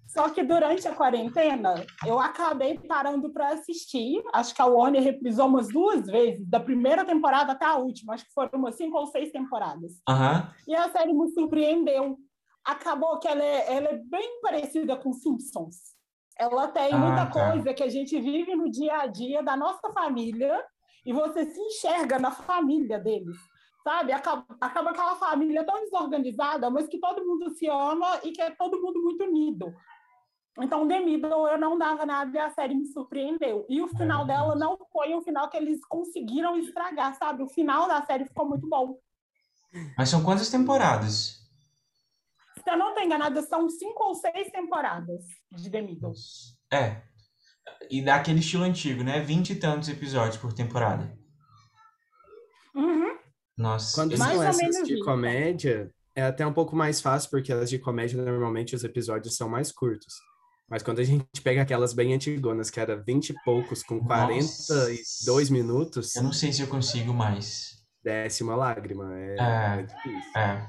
Só 0.07 0.29
que 0.29 0.41
durante 0.43 0.87
a 0.87 0.95
quarentena 0.95 1.75
eu 2.05 2.19
acabei 2.19 2.79
parando 2.79 3.31
para 3.31 3.49
assistir. 3.49 4.23
Acho 4.33 4.55
que 4.55 4.61
a 4.61 4.65
Warner 4.65 5.01
reprisou 5.03 5.45
umas 5.47 5.67
duas 5.67 6.05
vezes, 6.07 6.47
da 6.47 6.59
primeira 6.59 7.03
temporada 7.05 7.51
até 7.51 7.65
a 7.65 7.77
última. 7.77 8.13
Acho 8.13 8.25
que 8.25 8.33
foram 8.33 8.59
umas 8.59 8.75
cinco 8.75 8.97
ou 8.97 9.07
seis 9.07 9.31
temporadas. 9.31 9.93
Aham. 10.09 10.51
E 10.67 10.73
a 10.75 10.89
série 10.91 11.13
me 11.13 11.29
surpreendeu. 11.29 12.17
Acabou 12.65 13.19
que 13.19 13.27
ela 13.27 13.43
é, 13.43 13.75
ela 13.75 13.87
é 13.89 13.97
bem 13.97 14.39
parecida 14.41 14.95
com 14.95 15.11
Simpsons. 15.13 15.92
Ela 16.37 16.67
tem 16.67 16.93
Ah, 16.93 16.97
muita 16.97 17.25
tá. 17.27 17.31
coisa 17.31 17.73
que 17.73 17.83
a 17.83 17.89
gente 17.89 18.19
vive 18.19 18.55
no 18.55 18.69
dia 18.69 19.01
a 19.01 19.07
dia 19.07 19.43
da 19.43 19.55
nossa 19.55 19.91
família 19.91 20.63
e 21.05 21.13
você 21.13 21.45
se 21.45 21.59
enxerga 21.59 22.17
na 22.17 22.31
família 22.31 22.99
deles. 22.99 23.37
Sabe? 23.83 24.13
Acaba, 24.13 24.45
acaba 24.61 24.91
aquela 24.91 25.15
família 25.15 25.65
tão 25.65 25.81
desorganizada, 25.81 26.69
mas 26.69 26.87
que 26.87 26.99
todo 26.99 27.25
mundo 27.25 27.49
se 27.51 27.67
ama 27.67 28.19
e 28.23 28.31
que 28.31 28.41
é 28.41 28.49
todo 28.51 28.81
mundo 28.81 29.01
muito 29.01 29.25
unido. 29.25 29.73
Então, 30.59 30.87
The 30.87 30.99
Middle, 30.99 31.47
eu 31.47 31.57
não 31.57 31.77
dava 31.77 32.05
nada 32.05 32.37
e 32.37 32.39
a 32.39 32.49
série 32.49 32.75
me 32.75 32.85
surpreendeu. 32.85 33.65
E 33.67 33.81
o 33.81 33.87
final 33.87 34.23
dela 34.25 34.55
não 34.55 34.77
foi 34.91 35.13
um 35.15 35.21
final 35.21 35.49
que 35.49 35.57
eles 35.57 35.83
conseguiram 35.85 36.55
estragar, 36.57 37.15
sabe? 37.15 37.43
O 37.43 37.49
final 37.49 37.87
da 37.87 38.01
série 38.03 38.25
ficou 38.25 38.47
muito 38.47 38.67
bom. 38.69 38.97
Mas 39.97 40.09
são 40.09 40.23
quantas 40.23 40.49
temporadas? 40.49 41.42
Se 42.63 42.71
eu 42.71 42.77
não 42.77 42.89
estou 42.89 43.03
enganada, 43.03 43.41
são 43.41 43.69
cinco 43.69 44.03
ou 44.03 44.15
seis 44.15 44.51
temporadas 44.51 45.23
de 45.51 45.69
The 45.69 45.81
Middle. 45.81 46.13
É. 46.71 47.01
E 47.89 48.01
daquele 48.01 48.39
estilo 48.39 48.63
antigo, 48.63 49.03
né? 49.03 49.19
Vinte 49.21 49.51
e 49.51 49.55
tantos 49.55 49.89
episódios 49.89 50.37
por 50.37 50.53
temporada. 50.53 51.15
Uhum. 52.75 53.17
Nossa. 53.57 53.95
Quando 53.95 54.17
Mais 54.17 54.31
são 54.31 54.39
ou 54.39 54.43
essas 54.43 54.87
de 54.87 54.93
isso. 54.95 55.03
comédia, 55.03 55.91
é 56.15 56.23
até 56.23 56.45
um 56.45 56.53
pouco 56.53 56.75
mais 56.75 57.01
fácil, 57.01 57.29
porque 57.29 57.51
as 57.53 57.69
de 57.69 57.77
comédia, 57.79 58.21
normalmente, 58.23 58.75
os 58.75 58.83
episódios 58.83 59.35
são 59.35 59.47
mais 59.49 59.71
curtos. 59.71 60.13
Mas 60.69 60.81
quando 60.81 60.99
a 60.99 61.03
gente 61.03 61.25
pega 61.43 61.61
aquelas 61.61 61.93
bem 61.93 62.13
antigonas, 62.13 62.69
que 62.69 62.79
era 62.79 62.95
20 62.95 63.29
e 63.29 63.35
poucos, 63.43 63.83
com 63.83 63.99
42 63.99 65.49
minutos, 65.49 66.15
Eu 66.15 66.23
não 66.23 66.31
sei 66.33 66.51
se 66.53 66.61
eu 66.61 66.67
consigo 66.67 67.13
mais. 67.13 67.83
desce 68.03 68.43
uma 68.43 68.55
lágrima. 68.55 69.13
É, 69.13 69.35
É. 69.39 69.79
é 69.79 69.83
difícil. 69.83 70.31
É. 70.37 70.67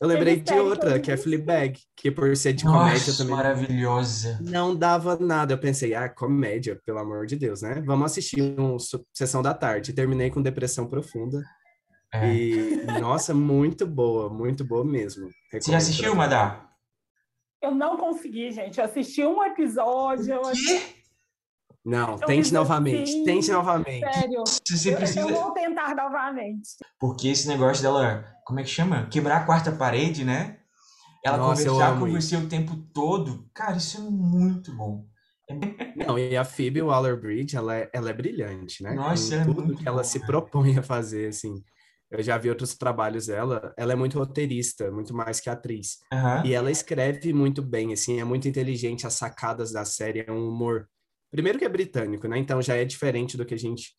Eu 0.00 0.08
lembrei 0.08 0.36
de 0.36 0.54
outra, 0.54 0.96
eu 0.96 1.02
que 1.02 1.12
é. 1.12 1.16
Fleabag, 1.16 1.78
que 1.94 2.10
por 2.10 2.34
ser 2.34 2.54
de 2.54 2.64
comédia 2.64 2.92
Nossa, 2.92 3.18
também 3.18 3.36
maravilhosa. 3.36 4.38
não 4.40 4.74
dava 4.74 5.18
nada. 5.18 5.52
Eu 5.52 5.58
pensei, 5.58 5.94
ah, 5.94 6.08
comédia, 6.08 6.80
pelo 6.86 7.00
amor 7.00 7.26
de 7.26 7.36
Deus, 7.36 7.60
né? 7.60 7.82
Vamos 7.84 8.06
assistir 8.06 8.58
um 8.58 8.78
Sessão 9.12 9.42
da 9.42 9.52
Tarde. 9.52 9.92
Terminei 9.92 10.30
com 10.30 10.40
depressão 10.40 10.86
profunda. 10.86 11.42
É. 12.14 12.34
E, 12.34 12.86
nossa, 12.98 13.34
muito 13.34 13.86
boa, 13.86 14.30
muito 14.30 14.64
boa 14.64 14.84
mesmo. 14.84 15.28
Recomendo 15.52 15.62
Você 15.64 15.70
já 15.70 15.76
assistiu, 15.76 16.14
Madá? 16.14 16.66
Eu 17.62 17.74
não 17.74 17.98
consegui, 17.98 18.50
gente. 18.50 18.78
Eu 18.78 18.86
assisti 18.86 19.22
um 19.22 19.44
episódio. 19.44 20.40
O 20.40 20.50
quê? 20.50 21.00
Não, 21.84 22.12
eu 22.12 22.18
tente 22.18 22.52
novamente, 22.52 23.10
assim, 23.10 23.24
tente 23.24 23.50
novamente. 23.50 24.12
Sério. 24.12 24.44
Você 24.44 24.96
precisa... 24.96 25.20
eu, 25.20 25.30
eu 25.30 25.34
vou 25.34 25.52
tentar 25.52 25.94
novamente. 25.94 26.68
Porque 26.98 27.28
esse 27.28 27.48
negócio 27.48 27.82
dela, 27.82 28.24
como 28.50 28.58
é 28.58 28.64
que 28.64 28.68
chama? 28.68 29.06
Quebrar 29.06 29.36
a 29.36 29.44
quarta 29.46 29.70
parede, 29.70 30.24
né? 30.24 30.58
Ela 31.24 31.36
Nossa, 31.36 31.64
conversar 31.64 32.00
com 32.00 32.10
você 32.10 32.36
o 32.36 32.48
tempo 32.48 32.76
todo. 32.92 33.48
Cara, 33.54 33.76
isso 33.76 33.98
é 33.98 34.00
muito 34.00 34.74
bom. 34.74 35.06
É... 35.48 35.54
Não, 36.04 36.18
e 36.18 36.36
a 36.36 36.44
Phoebe 36.44 36.82
Waller-Bridge, 36.82 37.56
ela 37.56 37.76
é, 37.76 37.88
ela 37.92 38.10
é 38.10 38.12
brilhante, 38.12 38.82
né? 38.82 38.92
Nossa, 38.92 39.36
em 39.36 39.40
é 39.40 39.44
tudo 39.44 39.76
que 39.76 39.86
ela 39.86 40.02
se 40.02 40.18
propõe 40.26 40.76
a 40.76 40.82
fazer, 40.82 41.28
assim. 41.28 41.62
Eu 42.10 42.20
já 42.24 42.36
vi 42.36 42.48
outros 42.48 42.74
trabalhos 42.74 43.26
dela. 43.28 43.72
Ela 43.76 43.92
é 43.92 43.96
muito 43.96 44.18
roteirista, 44.18 44.90
muito 44.90 45.14
mais 45.14 45.38
que 45.38 45.48
atriz. 45.48 45.98
Uhum. 46.12 46.46
E 46.46 46.52
ela 46.52 46.72
escreve 46.72 47.32
muito 47.32 47.62
bem, 47.62 47.92
assim, 47.92 48.18
é 48.18 48.24
muito 48.24 48.48
inteligente. 48.48 49.06
As 49.06 49.14
sacadas 49.14 49.70
da 49.70 49.84
série 49.84 50.24
é 50.26 50.32
um 50.32 50.48
humor. 50.48 50.88
Primeiro 51.30 51.56
que 51.56 51.64
é 51.64 51.68
britânico, 51.68 52.26
né? 52.26 52.36
Então 52.36 52.60
já 52.60 52.74
é 52.74 52.84
diferente 52.84 53.36
do 53.36 53.46
que 53.46 53.54
a 53.54 53.58
gente 53.58 53.92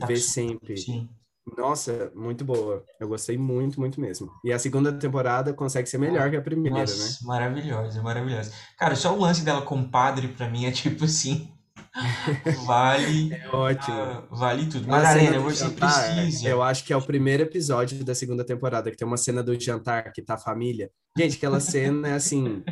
tá 0.00 0.06
vê 0.06 0.16
sempre. 0.16 0.78
Sim. 0.78 1.10
Nossa, 1.56 2.10
muito 2.14 2.44
boa. 2.44 2.84
Eu 3.00 3.08
gostei 3.08 3.38
muito, 3.38 3.80
muito 3.80 4.00
mesmo. 4.00 4.30
E 4.44 4.52
a 4.52 4.58
segunda 4.58 4.92
temporada 4.92 5.52
consegue 5.52 5.88
ser 5.88 5.98
melhor 5.98 6.30
que 6.30 6.36
a 6.36 6.42
primeira, 6.42 6.80
Nossa, 6.80 7.04
né? 7.04 7.10
Maravilhosa, 7.22 8.02
maravilhosa. 8.02 8.52
Cara, 8.76 8.94
só 8.96 9.14
o 9.14 9.20
lance 9.20 9.44
dela 9.44 9.62
com 9.62 9.88
padre, 9.88 10.28
pra 10.28 10.48
mim, 10.48 10.66
é 10.66 10.70
tipo 10.70 11.04
assim. 11.04 11.52
Vale. 12.66 13.32
É 13.34 13.48
ótimo. 13.48 13.96
Uh, 13.96 14.36
vale 14.36 14.66
tudo. 14.66 14.86
Madalena, 14.86 15.40
você 15.40 15.64
jantar, 15.64 16.14
precisa. 16.14 16.48
Eu 16.48 16.62
acho 16.62 16.84
que 16.84 16.92
é 16.92 16.96
o 16.96 17.02
primeiro 17.02 17.42
episódio 17.42 18.04
da 18.04 18.14
segunda 18.14 18.44
temporada, 18.44 18.90
que 18.90 18.96
tem 18.96 19.06
uma 19.06 19.16
cena 19.16 19.42
do 19.42 19.58
jantar 19.58 20.12
que 20.12 20.22
tá 20.22 20.34
a 20.34 20.38
família. 20.38 20.90
Gente, 21.16 21.36
aquela 21.36 21.60
cena 21.60 22.08
é 22.08 22.14
assim. 22.14 22.62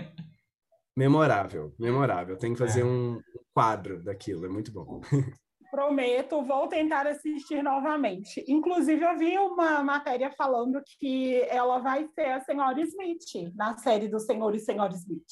memorável, 0.97 1.75
memorável. 1.79 2.37
Tem 2.37 2.53
que 2.53 2.59
fazer 2.59 2.83
é. 2.83 2.85
um 2.85 3.21
quadro 3.55 4.03
daquilo, 4.03 4.47
é 4.47 4.49
muito 4.49 4.71
bom. 4.73 5.01
Prometo, 5.77 6.43
vou 6.43 6.67
tentar 6.69 7.07
assistir 7.07 7.63
novamente. 7.63 8.43
Inclusive, 8.49 9.05
eu 9.05 9.19
vi 9.19 9.37
uma 9.37 9.85
matéria 9.85 10.33
falando 10.33 10.81
que 10.99 11.43
ela 11.51 11.81
vai 11.81 12.09
ser 12.15 12.31
a 12.31 12.41
Senhora 12.41 12.81
Smith 12.81 13.53
na 13.55 13.77
série 13.77 14.09
do 14.09 14.19
Senhor 14.19 14.55
e 14.55 14.59
Senhora 14.59 14.95
Smith. 14.95 15.27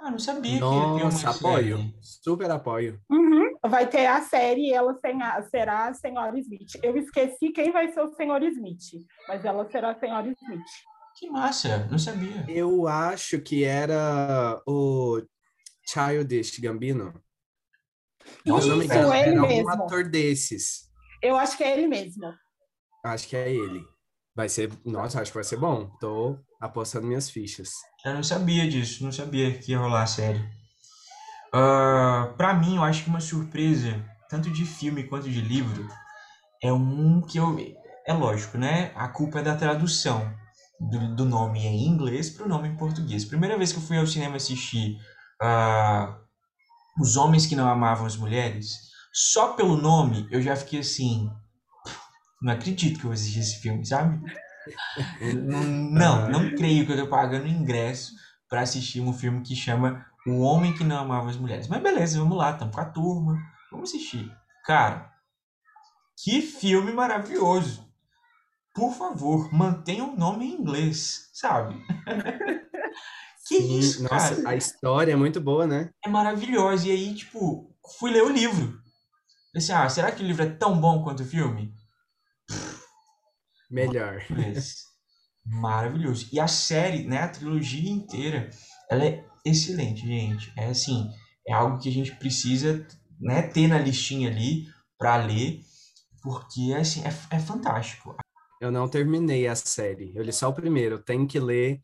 Ah, 0.00 0.10
não 0.10 0.18
sabia 0.18 0.58
Nossa, 0.58 1.30
que 1.30 1.38
apoio. 1.38 1.76
Série. 1.76 1.94
Super 2.02 2.50
apoio. 2.50 3.00
Uhum. 3.08 3.56
Vai 3.68 3.88
ter 3.88 4.06
a 4.06 4.20
série 4.20 4.62
e 4.62 4.72
ela 4.72 4.98
será 5.48 5.86
a 5.86 5.94
Senhora 5.94 6.36
Smith. 6.36 6.72
Eu 6.82 6.96
esqueci 6.96 7.50
quem 7.50 7.70
vai 7.70 7.92
ser 7.92 8.00
o 8.00 8.12
Senhor 8.16 8.42
Smith, 8.42 9.06
mas 9.28 9.44
ela 9.44 9.64
será 9.70 9.92
a 9.92 10.00
Senhora 10.00 10.26
Smith. 10.26 10.70
Que 11.16 11.30
massa, 11.30 11.86
não 11.88 12.00
sabia. 12.00 12.44
Eu 12.48 12.88
acho 12.88 13.40
que 13.40 13.62
era 13.62 14.60
o 14.66 15.22
Childish 15.86 16.58
Gambino. 16.58 17.14
Isso, 18.44 18.68
não 18.68 18.76
me 18.76 18.84
engano, 18.84 19.14
ele 19.14 19.30
era 19.30 19.42
mesmo. 19.42 19.70
algum 19.70 19.84
ator 19.84 20.08
desses. 20.08 20.88
Eu 21.22 21.36
acho 21.36 21.56
que 21.56 21.64
é 21.64 21.72
ele 21.76 21.86
mesmo. 21.86 22.32
Acho 23.04 23.28
que 23.28 23.36
é 23.36 23.52
ele. 23.52 23.82
Vai 24.34 24.48
ser, 24.48 24.70
nossa, 24.84 25.20
acho 25.20 25.30
que 25.30 25.36
vai 25.36 25.44
ser 25.44 25.56
bom. 25.56 25.90
Tô 26.00 26.38
apostando 26.60 27.06
minhas 27.06 27.28
fichas. 27.28 27.70
Eu 28.04 28.14
não 28.14 28.22
sabia 28.22 28.68
disso, 28.68 29.04
não 29.04 29.12
sabia 29.12 29.52
que 29.58 29.72
ia 29.72 29.78
rolar 29.78 30.02
a 30.02 30.06
série. 30.06 30.40
Uh, 31.48 32.32
pra 32.36 32.54
mim, 32.54 32.76
eu 32.76 32.82
acho 32.82 33.04
que 33.04 33.10
uma 33.10 33.20
surpresa, 33.20 34.02
tanto 34.28 34.50
de 34.50 34.64
filme 34.64 35.04
quanto 35.04 35.28
de 35.28 35.40
livro, 35.40 35.86
é 36.62 36.72
um 36.72 37.20
que 37.20 37.38
eu. 37.38 37.56
É 38.06 38.12
lógico, 38.12 38.56
né? 38.56 38.92
A 38.94 39.08
culpa 39.08 39.40
é 39.40 39.42
da 39.42 39.56
tradução 39.56 40.32
do, 40.80 41.14
do 41.14 41.24
nome 41.24 41.60
em 41.60 41.86
inglês 41.86 42.30
para 42.30 42.46
o 42.46 42.48
nome 42.48 42.68
em 42.68 42.76
português. 42.76 43.24
Primeira 43.24 43.58
vez 43.58 43.72
que 43.72 43.78
eu 43.78 43.82
fui 43.82 43.98
ao 43.98 44.06
cinema 44.06 44.36
assistir 44.36 44.96
uh, 45.42 46.14
Os 47.00 47.16
Homens 47.16 47.46
que 47.46 47.56
Não 47.56 47.66
Amavam 47.66 48.04
as 48.04 48.16
Mulheres, 48.16 48.90
só 49.10 49.54
pelo 49.54 49.74
nome 49.74 50.28
eu 50.30 50.42
já 50.42 50.54
fiquei 50.54 50.80
assim. 50.80 51.30
Não 52.42 52.52
acredito 52.52 53.00
que 53.00 53.06
eu 53.06 53.12
assisti 53.12 53.38
esse 53.38 53.56
filme, 53.60 53.86
sabe? 53.86 54.20
não, 55.48 56.28
não 56.28 56.50
creio 56.54 56.84
que 56.84 56.92
eu 56.92 56.98
tô 56.98 57.06
pagando 57.06 57.48
ingresso 57.48 58.12
para 58.50 58.60
assistir 58.60 59.00
um 59.00 59.14
filme 59.14 59.40
que 59.40 59.56
chama 59.56 60.04
O 60.26 60.40
Homem 60.40 60.74
que 60.74 60.84
Não 60.84 60.98
Amava 60.98 61.30
as 61.30 61.36
Mulheres. 61.36 61.68
Mas 61.68 61.82
beleza, 61.82 62.18
vamos 62.18 62.36
lá, 62.36 62.50
estamos 62.50 62.74
com 62.74 62.80
a 62.82 62.84
turma, 62.84 63.38
vamos 63.72 63.88
assistir. 63.88 64.30
Cara, 64.66 65.10
que 66.22 66.42
filme 66.42 66.92
maravilhoso! 66.92 67.88
Por 68.74 68.92
favor, 68.92 69.50
mantenha 69.52 70.04
o 70.04 70.16
nome 70.16 70.44
em 70.44 70.60
inglês, 70.60 71.30
sabe? 71.32 71.82
que 73.50 73.60
Sim, 73.60 73.78
isso, 73.80 74.02
nossa, 74.04 74.36
cara? 74.36 74.50
A 74.50 74.54
história 74.54 75.12
é 75.12 75.16
muito 75.16 75.40
boa, 75.40 75.66
né? 75.66 75.90
É 76.06 76.08
maravilhosa. 76.08 76.86
E 76.86 76.92
aí, 76.92 77.14
tipo, 77.16 77.68
fui 77.98 78.12
ler 78.12 78.22
o 78.22 78.28
livro. 78.28 78.78
Pensei, 79.52 79.74
ah, 79.74 79.88
será 79.88 80.12
que 80.12 80.22
o 80.22 80.26
livro 80.26 80.44
é 80.44 80.50
tão 80.50 80.80
bom 80.80 81.02
quanto 81.02 81.24
o 81.24 81.26
filme? 81.26 81.74
Melhor. 83.68 84.22
Maravilhoso. 85.44 86.28
E 86.32 86.38
a 86.38 86.46
série, 86.46 87.08
né, 87.08 87.22
a 87.22 87.28
trilogia 87.28 87.90
inteira, 87.90 88.50
ela 88.88 89.04
é 89.04 89.24
excelente, 89.44 90.06
gente. 90.06 90.52
É 90.56 90.66
assim, 90.66 91.10
é 91.44 91.52
algo 91.52 91.80
que 91.80 91.88
a 91.88 91.92
gente 91.92 92.14
precisa, 92.14 92.86
né, 93.18 93.42
ter 93.42 93.66
na 93.66 93.78
listinha 93.78 94.30
ali 94.30 94.66
para 94.96 95.16
ler, 95.16 95.60
porque 96.22 96.72
assim, 96.78 97.02
é, 97.02 97.36
é 97.36 97.40
fantástico. 97.40 98.14
Eu 98.60 98.70
não 98.70 98.88
terminei 98.88 99.48
a 99.48 99.56
série. 99.56 100.12
Eu 100.14 100.22
li 100.22 100.32
só 100.32 100.50
o 100.50 100.54
primeiro. 100.54 101.02
Tenho 101.02 101.26
que 101.26 101.40
ler. 101.40 101.80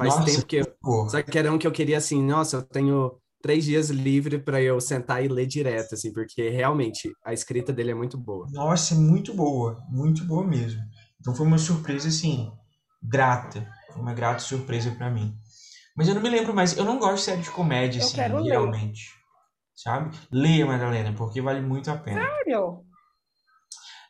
Faz 0.00 0.16
nossa, 0.16 0.32
tempo 0.32 0.46
que 0.46 0.56
eu. 0.56 0.66
Só 1.10 1.22
que 1.22 1.38
era 1.38 1.52
um 1.52 1.58
que 1.58 1.66
eu 1.66 1.72
queria 1.72 1.98
assim, 1.98 2.22
nossa, 2.22 2.56
eu 2.56 2.62
tenho 2.62 3.20
três 3.42 3.64
dias 3.64 3.90
livre 3.90 4.38
para 4.38 4.62
eu 4.62 4.80
sentar 4.80 5.22
e 5.22 5.28
ler 5.28 5.46
direto, 5.46 5.94
assim, 5.94 6.10
porque 6.10 6.48
realmente 6.48 7.12
a 7.22 7.34
escrita 7.34 7.70
dele 7.70 7.90
é 7.90 7.94
muito 7.94 8.16
boa. 8.16 8.46
Nossa, 8.50 8.94
é 8.94 8.96
muito 8.96 9.34
boa, 9.34 9.84
muito 9.90 10.24
boa 10.24 10.42
mesmo. 10.42 10.80
Então 11.20 11.34
foi 11.34 11.46
uma 11.46 11.58
surpresa, 11.58 12.08
assim, 12.08 12.50
grata. 13.02 13.68
Foi 13.92 14.00
uma 14.00 14.14
grata 14.14 14.40
surpresa 14.40 14.90
para 14.92 15.10
mim. 15.10 15.36
Mas 15.94 16.08
eu 16.08 16.14
não 16.14 16.22
me 16.22 16.30
lembro 16.30 16.54
mais. 16.54 16.74
Eu 16.78 16.84
não 16.86 16.98
gosto 16.98 17.16
de 17.16 17.20
série 17.20 17.42
de 17.42 17.50
comédia, 17.50 18.00
eu 18.00 18.06
assim, 18.06 18.16
realmente. 18.16 19.10
Ler. 19.10 19.20
Sabe? 19.74 20.16
Leia, 20.32 20.64
Madalena, 20.64 21.12
porque 21.12 21.42
vale 21.42 21.60
muito 21.60 21.90
a 21.90 21.96
pena. 21.98 22.22
Sério? 22.22 22.86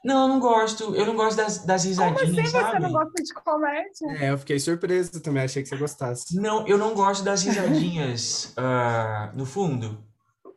Não, 0.04 0.23
eu 0.23 0.28
não 0.28 0.40
gosto. 0.40 0.95
Eu 0.95 1.04
não 1.07 1.14
gosto 1.14 1.37
das, 1.37 1.64
das 1.64 1.85
risadinhas, 1.85 2.21
Como 2.30 2.40
assim 2.40 2.50
sabe? 2.50 2.71
você 2.71 2.78
não 2.78 2.92
gosta 2.92 3.23
de 3.23 3.35
comédia? 3.35 4.25
É, 4.25 4.30
eu 4.30 4.38
fiquei 4.38 4.59
surpreso 4.59 5.21
também. 5.21 5.42
Achei 5.45 5.62
que 5.62 5.69
você 5.69 5.76
gostasse. 5.76 6.35
Não, 6.37 6.66
eu 6.66 6.78
não 6.78 6.95
gosto 6.95 7.23
das 7.23 7.42
risadinhas 7.42 8.54
uh, 8.57 9.30
no 9.37 9.45
fundo. 9.45 10.02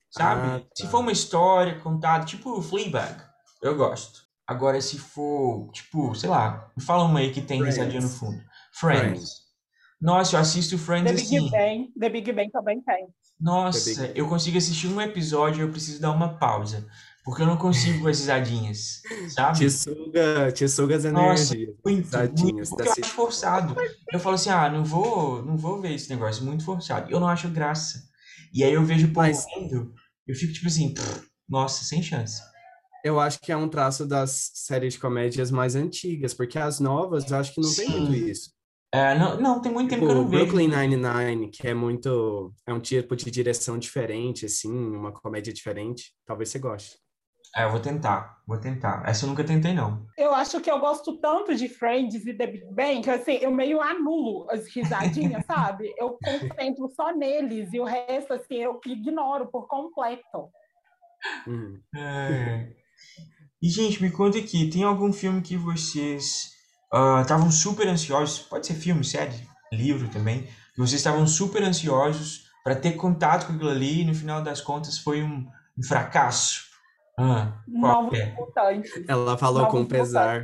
Sabe? 0.09 0.41
Ah, 0.41 0.59
tá. 0.59 0.65
Se 0.75 0.87
for 0.87 0.99
uma 0.99 1.11
história 1.11 1.79
contada, 1.79 2.23
tipo 2.25 2.61
Fleabag, 2.61 3.21
eu 3.61 3.75
gosto. 3.75 4.21
Agora, 4.47 4.79
se 4.79 4.97
for, 4.97 5.69
tipo, 5.71 6.13
sei 6.15 6.29
lá, 6.29 6.69
me 6.77 6.83
fala 6.83 7.03
uma 7.03 7.19
aí 7.19 7.31
que 7.31 7.41
tem 7.41 7.59
Friends. 7.59 7.77
risadinha 7.77 8.01
no 8.01 8.09
fundo. 8.09 8.41
Friends. 8.73 9.01
Friends. 9.01 9.43
Nossa, 9.99 10.35
eu 10.35 10.39
assisto 10.41 10.77
Friends 10.77 11.09
The 11.09 11.17
Big 11.17 11.37
assim. 11.37 11.49
Bang. 11.49 11.93
The 11.99 12.09
Big 12.09 12.31
Bang 12.33 12.51
também 12.51 12.81
tem. 12.81 13.07
Nossa, 13.39 14.05
eu 14.15 14.27
consigo 14.27 14.57
assistir 14.57 14.87
um 14.87 15.01
episódio 15.01 15.59
e 15.59 15.61
eu 15.63 15.69
preciso 15.69 16.01
dar 16.01 16.11
uma 16.11 16.37
pausa. 16.37 16.85
Porque 17.23 17.41
eu 17.41 17.45
não 17.45 17.55
consigo 17.55 18.01
com 18.01 18.09
as 18.09 18.19
risadinhas, 18.19 19.01
sabe? 19.29 19.57
Te 19.57 19.69
suga, 19.69 20.51
te 20.51 20.67
suga 20.67 20.97
as 20.97 21.05
Nossa, 21.05 21.53
energias. 21.53 21.75
muito, 21.85 22.17
muito, 22.17 22.69
porque 22.69 22.89
eu 22.89 22.91
acho 22.91 23.13
forçado. 23.13 23.75
Eu 24.11 24.19
falo 24.19 24.35
assim, 24.35 24.49
ah, 24.49 24.69
não 24.69 24.83
vou, 24.83 25.41
não 25.41 25.55
vou 25.55 25.79
ver 25.79 25.93
esse 25.93 26.09
negócio, 26.09 26.43
muito 26.43 26.65
forçado. 26.65 27.09
Eu 27.09 27.21
não 27.21 27.27
acho 27.27 27.47
graça. 27.47 28.03
E 28.53 28.61
aí 28.63 28.73
eu 28.73 28.83
vejo 28.83 29.07
o 29.07 29.13
Mas... 29.15 29.45
eu 30.27 30.35
fico 30.35 30.51
tipo 30.51 30.67
assim, 30.67 30.93
nossa, 31.47 31.85
sem 31.85 32.03
chance. 32.03 32.41
Eu 33.05 33.19
acho 33.19 33.39
que 33.39 33.51
é 33.51 33.57
um 33.57 33.69
traço 33.69 34.05
das 34.05 34.51
séries 34.53 34.93
de 34.93 34.99
comédias 34.99 35.49
mais 35.49 35.75
antigas, 35.75 36.33
porque 36.33 36.59
as 36.59 36.79
novas 36.79 37.29
eu 37.31 37.37
acho 37.37 37.53
que 37.53 37.61
não 37.61 37.69
Sim. 37.69 37.85
tem 37.85 38.01
muito 38.01 38.15
isso. 38.15 38.51
É, 38.93 39.17
não, 39.17 39.39
não, 39.39 39.61
tem 39.61 39.71
muito 39.71 39.89
tempo 39.89 40.01
tipo, 40.01 40.13
que 40.13 40.19
eu 40.19 40.23
não 40.23 40.29
vejo. 40.29 40.45
Brooklyn 40.45 40.67
Nine-Nine, 40.67 41.49
que 41.49 41.67
é 41.67 41.73
muito... 41.73 42.53
É 42.67 42.73
um 42.73 42.79
tipo 42.79 43.15
de 43.15 43.31
direção 43.31 43.79
diferente, 43.79 44.45
assim, 44.45 44.71
uma 44.71 45.11
comédia 45.11 45.51
diferente. 45.51 46.13
Talvez 46.27 46.49
você 46.49 46.59
goste. 46.59 46.97
É, 47.55 47.65
eu 47.65 47.69
vou 47.69 47.79
tentar, 47.79 48.41
vou 48.47 48.57
tentar. 48.57 49.03
Essa 49.05 49.25
eu 49.25 49.29
nunca 49.29 49.43
tentei, 49.43 49.73
não. 49.73 50.07
Eu 50.17 50.33
acho 50.33 50.59
que 50.59 50.71
eu 50.71 50.79
gosto 50.79 51.17
tanto 51.17 51.55
de 51.55 51.69
Friends 51.69 52.25
e 52.25 52.33
The 52.33 52.47
Big 52.47 52.65
Bang 52.73 53.01
que, 53.01 53.09
assim, 53.11 53.33
eu 53.33 53.51
meio 53.51 53.79
anulo 53.79 54.49
as 54.49 54.67
risadinhas, 54.67 55.45
sabe? 55.45 55.93
Eu 55.97 56.17
concentro 56.23 56.89
só 56.95 57.15
neles 57.15 57.71
e 57.71 57.79
o 57.79 57.83
resto, 57.83 58.33
assim, 58.33 58.55
eu 58.55 58.79
ignoro 58.87 59.47
por 59.47 59.67
completo. 59.67 60.49
Uhum. 61.45 61.79
É... 61.95 62.71
E, 63.61 63.69
gente, 63.69 64.01
me 64.01 64.09
conta 64.09 64.39
aqui, 64.39 64.69
tem 64.69 64.83
algum 64.83 65.13
filme 65.13 65.41
que 65.41 65.55
vocês 65.55 66.53
estavam 67.21 67.47
uh, 67.47 67.51
super 67.51 67.87
ansiosos? 67.87 68.39
Pode 68.39 68.65
ser 68.65 68.73
filme, 68.73 69.03
série, 69.03 69.47
livro 69.71 70.09
também. 70.09 70.47
Que 70.73 70.79
vocês 70.79 70.93
estavam 70.93 71.27
super 71.27 71.61
ansiosos 71.61 72.49
para 72.63 72.75
ter 72.75 72.93
contato 72.93 73.45
com 73.45 73.53
aquilo 73.53 73.69
ali 73.69 74.01
e 74.01 74.05
no 74.05 74.15
final 74.15 74.41
das 74.41 74.59
contas 74.59 74.97
foi 74.97 75.21
um, 75.21 75.47
um 75.77 75.83
fracasso? 75.83 76.72
Ah, 77.17 77.53
Novos 77.67 78.19
é? 78.19 78.35
Ela 79.07 79.37
falou 79.37 79.63
Novos 79.63 79.81
com 79.81 79.85
pesar. 79.85 80.43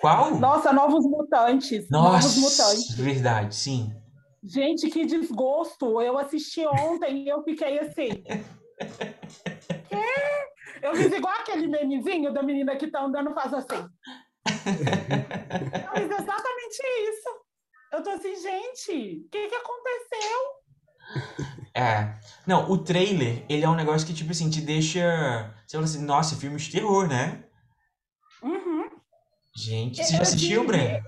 Qual? 0.00 0.34
Nossa, 0.36 0.72
Novos 0.72 1.04
Mutantes. 1.04 1.88
Nossa, 1.90 2.28
Novos 2.28 2.36
Mutantes. 2.36 2.94
verdade, 2.96 3.54
sim. 3.54 3.92
Gente, 4.42 4.88
que 4.90 5.04
desgosto. 5.04 6.00
Eu 6.00 6.16
assisti 6.18 6.64
ontem 6.66 7.24
e 7.24 7.28
eu 7.28 7.42
fiquei 7.42 7.78
assim. 7.80 8.22
Quê? 9.88 10.04
Eu 10.82 10.94
fiz 10.94 11.12
igual 11.12 11.34
aquele 11.34 11.66
memezinho 11.66 12.32
da 12.32 12.42
menina 12.42 12.76
que 12.76 12.86
tá 12.88 13.02
andando 13.02 13.34
faz 13.34 13.52
assim. 13.52 13.76
Eu 13.76 16.02
fiz 16.02 16.10
exatamente 16.10 16.82
isso. 17.10 17.28
Eu 17.92 18.02
tô 18.02 18.10
assim, 18.10 18.34
gente, 18.36 19.22
o 19.26 19.30
que 19.30 19.48
que 19.48 19.54
aconteceu? 19.54 20.38
É. 21.74 22.14
Não, 22.46 22.70
o 22.70 22.78
trailer, 22.78 23.44
ele 23.48 23.64
é 23.64 23.68
um 23.68 23.74
negócio 23.74 24.06
que, 24.06 24.14
tipo 24.14 24.30
assim, 24.30 24.50
te 24.50 24.60
deixa. 24.60 25.54
Você 25.66 25.76
fala 25.76 25.84
assim, 25.84 26.04
nossa, 26.04 26.36
filme 26.36 26.56
de 26.56 26.70
terror, 26.70 27.06
né? 27.06 27.44
Uhum. 28.42 28.88
Gente, 29.54 30.02
você 30.02 30.12
já 30.12 30.22
assistiu, 30.22 30.66
Breno? 30.66 31.02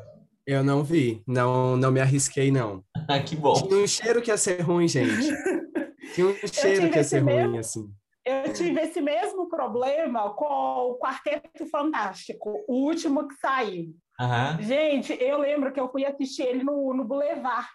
Eu 0.46 0.64
não 0.64 0.82
vi. 0.82 1.22
Não, 1.26 1.76
não 1.76 1.92
me 1.92 2.00
arrisquei, 2.00 2.50
não. 2.50 2.84
Ah, 3.08 3.20
que 3.22 3.36
bom. 3.36 3.54
Tinha 3.54 3.84
um 3.84 3.86
cheiro 3.86 4.20
que 4.22 4.30
ia 4.30 4.36
ser 4.36 4.60
ruim, 4.62 4.88
gente. 4.88 5.28
Tinha 6.14 6.26
um 6.26 6.34
cheiro 6.46 6.90
que 6.90 6.96
ia 6.96 7.04
ser 7.04 7.20
ruim, 7.20 7.58
assim. 7.58 7.88
Eu 8.24 8.52
tive 8.52 8.80
esse 8.80 9.00
mesmo 9.00 9.48
problema 9.48 10.34
com 10.34 10.44
o 10.44 10.98
Quarteto 10.98 11.66
Fantástico, 11.66 12.64
o 12.68 12.86
último 12.86 13.26
que 13.26 13.34
saiu. 13.36 13.94
Uhum. 14.20 14.62
Gente, 14.62 15.16
eu 15.20 15.38
lembro 15.38 15.72
que 15.72 15.80
eu 15.80 15.90
fui 15.90 16.04
assistir 16.04 16.42
ele 16.42 16.62
no, 16.62 16.92
no 16.92 17.04
Boulevard. 17.04 17.66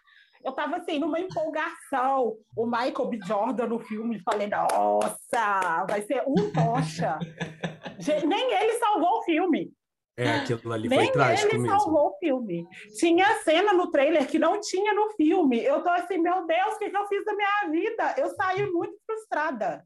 Eu 0.46 0.52
tava 0.52 0.78
assim, 0.78 1.00
numa 1.00 1.20
empolgação. 1.20 2.36
O 2.56 2.68
Michael 2.68 3.10
B. 3.10 3.20
Jordan 3.26 3.66
no 3.66 3.80
filme, 3.80 4.20
falei, 4.20 4.48
nossa, 4.48 5.86
vai 5.90 6.04
ser 6.04 6.24
um 6.28 6.52
tocha. 6.52 7.18
Nem 8.28 8.54
ele 8.54 8.74
salvou 8.74 9.20
o 9.20 9.24
filme. 9.24 9.74
É, 10.18 10.30
aquilo 10.30 10.72
ali 10.72 10.88
Nem 10.88 11.00
foi 11.00 11.12
trágico 11.12 11.48
ele 11.54 11.64
mesmo. 11.64 11.78
salvou 11.78 12.10
o 12.10 12.18
filme. 12.20 12.66
Tinha 12.98 13.26
cena 13.44 13.74
no 13.74 13.92
trailer 13.92 14.26
que 14.28 14.40
não 14.40 14.62
tinha 14.62 14.94
no 14.94 15.10
filme. 15.18 15.62
Eu 15.62 15.82
tô 15.82 15.90
assim, 15.90 16.20
meu 16.20 16.46
Deus, 16.46 16.76
o 16.76 16.80
que, 16.80 16.90
que 16.90 16.96
eu 16.96 17.08
fiz 17.08 17.26
da 17.26 17.34
minha 17.36 17.72
vida? 17.72 18.16
Eu 18.18 18.30
saí 18.30 18.72
muito 18.72 18.96
frustrada. 19.06 19.84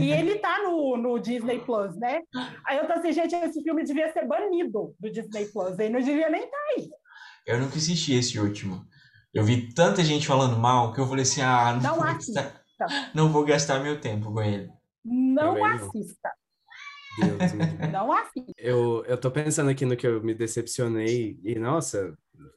E 0.00 0.10
ele 0.10 0.36
tá 0.36 0.62
no, 0.62 0.96
no 0.96 1.18
Disney 1.18 1.58
Plus, 1.58 1.94
né? 1.96 2.20
Aí 2.66 2.78
eu 2.78 2.86
tô 2.86 2.94
assim, 2.94 3.12
gente, 3.12 3.34
esse 3.34 3.62
filme 3.62 3.84
devia 3.84 4.10
ser 4.12 4.26
banido 4.26 4.94
do 4.98 5.10
Disney 5.10 5.46
Plus. 5.46 5.78
Ele 5.78 5.92
não 5.92 6.00
devia 6.00 6.30
nem 6.30 6.44
estar 6.44 6.58
aí. 6.76 6.88
Eu 7.46 7.58
nunca 7.58 7.76
assisti 7.76 8.14
esse 8.14 8.38
último. 8.38 8.86
Eu 9.34 9.44
vi 9.44 9.72
tanta 9.72 10.02
gente 10.04 10.26
falando 10.26 10.56
mal 10.56 10.92
que 10.92 11.00
eu 11.00 11.06
falei 11.06 11.22
assim, 11.22 11.42
ah, 11.42 11.74
não, 11.74 11.82
Não 11.82 11.94
vou, 11.96 12.04
assista. 12.04 12.42
gastar, 12.78 13.10
não 13.14 13.28
vou 13.28 13.44
gastar 13.44 13.80
meu 13.80 14.00
tempo 14.00 14.32
com 14.32 14.42
ele. 14.42 14.70
Não 15.04 15.54
não. 15.54 15.64
assista. 15.64 16.30
Deus. 17.18 17.38
Não 17.92 18.12
assista. 18.12 18.52
Eu, 18.56 19.04
eu 19.06 19.18
tô 19.18 19.28
pensando 19.30 19.70
aqui 19.70 19.84
no 19.84 19.96
que 19.96 20.06
eu 20.06 20.22
me 20.22 20.34
decepcionei, 20.34 21.36
e 21.42 21.58
nossa, 21.58 22.14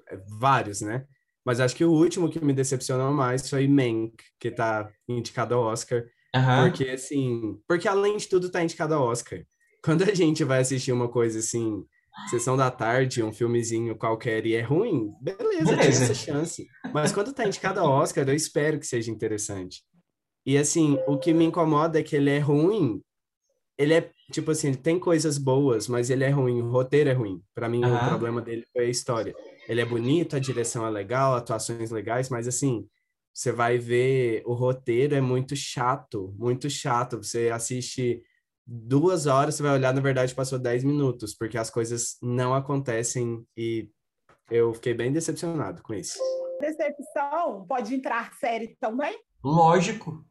é 0.08 0.18
vários, 0.40 0.82
né? 0.82 1.06
Mas 1.44 1.60
acho 1.60 1.75
que 1.75 1.84
o 1.84 1.92
último 1.92 2.30
que 2.30 2.44
me 2.44 2.54
decepcionou 2.54 3.12
mais 3.12 3.50
foi 3.50 3.68
Mank, 3.68 4.13
que 4.40 4.51
tá 4.51 4.92
indicado 5.10 5.56
ao 5.56 5.63
Oscar. 5.63 6.04
Aham. 6.36 6.70
Porque, 6.70 6.90
assim, 6.90 7.60
porque 7.68 7.88
além 7.88 8.18
de 8.18 8.28
tudo 8.28 8.51
tá 8.51 8.63
indicado 8.63 8.94
ao 8.94 9.08
Oscar. 9.08 9.40
Quando 9.84 10.04
a 10.04 10.13
gente 10.13 10.44
vai 10.44 10.60
assistir 10.60 10.92
uma 10.92 11.10
coisa 11.10 11.40
assim, 11.40 11.84
sessão 12.30 12.56
da 12.56 12.70
tarde, 12.72 13.24
um 13.24 13.34
filmezinho 13.34 13.96
qualquer 13.96 14.46
e 14.46 14.56
é 14.56 14.62
ruim, 14.62 15.13
beleza, 15.22 15.77
tem 15.77 15.89
essa 15.89 16.13
chance. 16.13 16.68
Mas 16.94 17.12
quando 17.12 17.34
tá 17.34 17.46
indicado 17.46 17.80
ao 17.80 17.89
Oscar, 17.89 18.27
eu 18.27 18.36
espero 18.36 18.80
que 18.80 18.88
seja 18.88 19.12
interessante. 19.12 19.84
E 20.46 20.58
assim, 20.58 20.98
o 21.08 21.18
que 21.18 21.34
me 21.34 21.46
incomoda 21.46 22.00
é 22.00 22.03
que 22.03 22.15
ele 22.15 22.30
é 22.30 22.39
ruim. 22.39 23.01
Ele 23.77 23.94
é, 23.94 24.12
tipo 24.32 24.51
assim, 24.51 24.70
ele 24.70 24.77
tem 24.77 25.00
coisas 25.00 25.38
boas, 25.38 25.88
mas 25.88 26.10
ele 26.10 26.24
é 26.24 26.30
ruim, 26.30 26.62
o 26.62 26.70
roteiro 26.70 27.10
é 27.10 27.13
ruim. 27.13 27.41
Pra 27.53 27.70
mim, 27.70 27.84
o 27.84 27.96
Aham. 27.96 28.10
problema 28.10 28.41
dele 28.41 28.65
foi 28.74 28.86
a 28.86 28.89
história. 28.89 29.34
Ele 29.68 29.82
é 29.82 29.86
bonito, 29.86 30.36
a 30.36 30.39
direção 30.39 30.86
é 30.86 30.89
legal, 30.89 31.36
atuações 31.36 31.91
legais, 31.91 32.30
mas 32.30 32.47
assim, 32.47 32.88
você 33.34 33.52
vai 33.52 33.78
ver, 33.78 34.43
o 34.45 34.54
roteiro 34.54 35.15
é 35.15 35.21
muito 35.21 35.56
chato, 35.56 36.34
muito 36.38 36.69
chato. 36.69 37.17
Você 37.17 37.50
assiste 37.50 38.21
duas 38.71 39.25
horas, 39.25 39.55
você 39.55 39.63
vai 39.63 39.73
olhar, 39.73 39.93
na 39.93 39.99
verdade, 39.99 40.34
passou 40.34 40.57
dez 40.57 40.81
minutos, 40.81 41.36
porque 41.36 41.57
as 41.57 41.69
coisas 41.69 42.17
não 42.21 42.55
acontecem 42.55 43.45
e 43.57 43.89
eu 44.49 44.73
fiquei 44.73 44.93
bem 44.93 45.12
decepcionado 45.12 45.84
com 45.84 45.93
isso. 45.93 46.17
Decepção, 46.62 47.65
pode 47.67 47.93
entrar 47.93 48.34
série 48.36 48.77
também? 48.79 49.19
Lógico. 49.43 50.25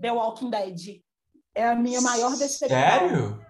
The 0.00 0.12
Walking 0.12 0.50
Dead. 0.50 1.02
É 1.54 1.68
a 1.68 1.74
minha 1.74 2.00
maior 2.00 2.30
decepção. 2.36 2.68
Sério? 2.68 3.46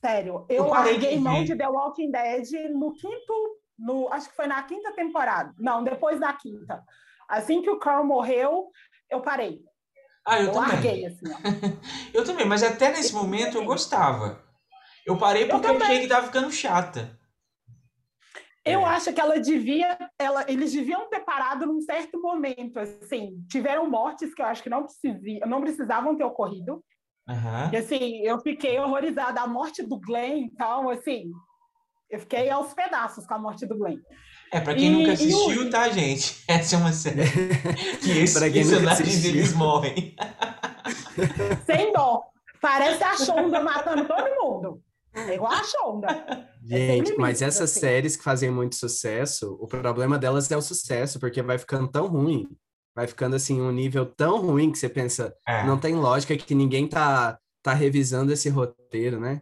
Sério. 0.00 0.46
Eu 0.48 0.64
Eu 0.64 0.70
parei 0.70 0.92
larguei 0.94 1.16
de 1.16 1.20
mão 1.20 1.44
de 1.44 1.56
The 1.56 1.68
Walking 1.68 2.10
Dead 2.10 2.48
no 2.72 2.92
quinto, 2.92 3.60
no, 3.78 4.12
acho 4.12 4.30
que 4.30 4.36
foi 4.36 4.48
na 4.48 4.62
quinta 4.64 4.92
temporada. 4.94 5.54
Não, 5.58 5.84
depois 5.84 6.18
da 6.18 6.32
quinta. 6.32 6.82
Assim 7.28 7.62
que 7.62 7.70
o 7.70 7.78
Carl 7.78 8.04
morreu, 8.04 8.70
eu 9.08 9.20
parei. 9.20 9.62
Ah, 10.26 10.40
eu 10.40 10.46
Eu 10.46 10.52
também. 10.52 10.68
larguei, 10.70 11.06
assim. 11.06 11.24
Eu 12.12 12.24
também, 12.24 12.44
mas 12.46 12.62
até 12.62 12.90
nesse 12.90 13.14
momento 13.14 13.56
eu 13.58 13.64
gostava. 13.64 14.42
Eu 15.06 15.16
parei 15.16 15.44
Eu 15.44 15.48
porque 15.50 15.66
eu, 15.68 15.70
achei 15.76 15.86
também. 15.86 16.00
que 16.02 16.08
tava 16.08 16.26
ficando 16.26 16.50
chata. 16.50 17.16
Eu 18.64 18.80
É. 18.80 18.84
acho 18.84 19.12
que 19.12 19.20
ela 19.20 19.38
devia, 19.38 19.96
ela, 20.18 20.44
eles 20.48 20.72
deviam 20.72 21.08
ter 21.08 21.20
parado 21.20 21.66
num 21.66 21.80
certo 21.80 22.20
momento, 22.20 22.78
assim. 22.80 23.36
Tiveram 23.48 23.88
mortes 23.88 24.34
que 24.34 24.42
eu 24.42 24.46
acho 24.46 24.62
que 24.64 24.68
não, 24.70 24.82
precisi- 24.82 25.38
não 25.46 25.60
precisavam 25.60 26.16
ter 26.16 26.24
ocorrido. 26.24 26.84
Aham. 27.28 27.70
E, 27.72 27.76
assim, 27.76 28.20
eu 28.22 28.40
fiquei 28.40 28.78
horrorizada. 28.80 29.40
A 29.40 29.46
morte 29.46 29.82
do 29.84 29.98
Glenn, 30.00 30.38
então, 30.52 30.88
assim, 30.90 31.30
eu 32.10 32.18
fiquei 32.18 32.50
aos 32.50 32.74
pedaços 32.74 33.24
com 33.26 33.34
a 33.34 33.38
morte 33.38 33.64
do 33.66 33.78
Glenn. 33.78 34.00
É, 34.52 34.60
pra 34.60 34.74
quem 34.74 34.86
E- 34.86 34.90
nunca 34.90 35.12
assistiu, 35.12 35.70
tá, 35.70 35.88
gente? 35.88 36.42
Essa 36.48 36.76
é 36.76 36.78
uma 36.78 36.92
série 36.92 37.22
que 38.02 38.10
esses 38.10 38.38
personagens 38.38 39.24
eles 39.24 39.52
morrem. 39.52 40.14
Sem 41.64 41.92
dó. 41.92 42.22
Parece 42.60 43.02
a 43.02 43.16
Shonda 43.16 43.60
matando 43.60 44.04
todo 44.06 44.24
mundo. 44.40 44.80
É 45.14 45.34
igual 45.34 45.52
a 45.52 45.62
Shonda. 45.64 46.48
Gente, 46.64 47.08
sem 47.08 47.18
mas 47.18 47.40
essas 47.42 47.70
assim. 47.70 47.80
séries 47.80 48.16
que 48.16 48.22
fazem 48.24 48.50
muito 48.50 48.76
sucesso, 48.76 49.56
o 49.60 49.66
problema 49.66 50.18
delas 50.18 50.50
é 50.50 50.56
o 50.56 50.62
sucesso, 50.62 51.18
porque 51.18 51.40
vai 51.42 51.58
ficando 51.58 51.88
tão 51.88 52.06
ruim, 52.06 52.46
vai 52.94 53.06
ficando 53.06 53.36
assim, 53.36 53.60
um 53.60 53.70
nível 53.72 54.04
tão 54.06 54.40
ruim 54.40 54.70
que 54.70 54.78
você 54.78 54.88
pensa, 54.88 55.34
É, 55.46 55.64
não 55.64 55.78
tem 55.78 55.94
lógica 55.94 56.36
que 56.36 56.54
ninguém 56.54 56.86
tá, 56.86 57.38
tá 57.62 57.72
revisando 57.72 58.32
esse 58.32 58.48
roteiro, 58.48 59.18
né? 59.20 59.40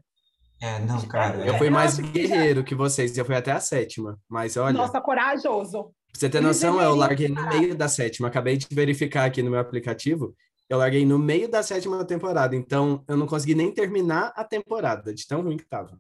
É 0.61 0.79
não, 0.81 1.01
cara. 1.07 1.45
Eu 1.47 1.55
É, 1.55 1.59
fui 1.59 1.69
eu 1.69 1.73
mais 1.73 1.97
que 1.97 2.03
já- 2.07 2.13
guerreiro 2.13 2.65
que 2.65 2.75
vocês, 2.75 3.17
eu 3.17 3.25
fui 3.25 3.35
até 3.35 3.53
a 3.53 3.61
sétima, 3.61 4.19
mas 4.29 4.57
olha, 4.57 4.73
Nossa, 4.73 5.01
corajoso. 5.01 5.85
pra 5.85 5.93
você 6.21 6.29
ter 6.29 6.39
eles 6.39 6.47
noção, 6.63 6.81
eu 6.81 6.95
larguei 6.95 7.29
no 7.29 7.47
meio 7.49 7.75
da 7.75 7.89
sétima, 7.89 8.29
acabei 8.29 8.57
de 8.57 8.67
verificar 8.71 9.25
aqui 9.25 9.43
no 9.43 9.51
meu 9.51 9.61
aplicativo, 9.61 10.35
eu 10.71 10.79
larguei 10.79 11.05
no 11.05 11.19
meio 11.19 11.49
da 11.49 11.63
sétima 11.63 12.05
temporada, 12.05 12.57
então 12.57 13.05
eu 13.07 13.17
não 13.17 13.27
consegui 13.27 13.55
nem 13.55 13.71
terminar 13.73 14.33
a 14.35 14.43
temporada, 14.45 15.13
de 15.13 15.27
tão 15.27 15.43
ruim 15.43 15.57
que 15.57 15.65
tava. 15.69 15.99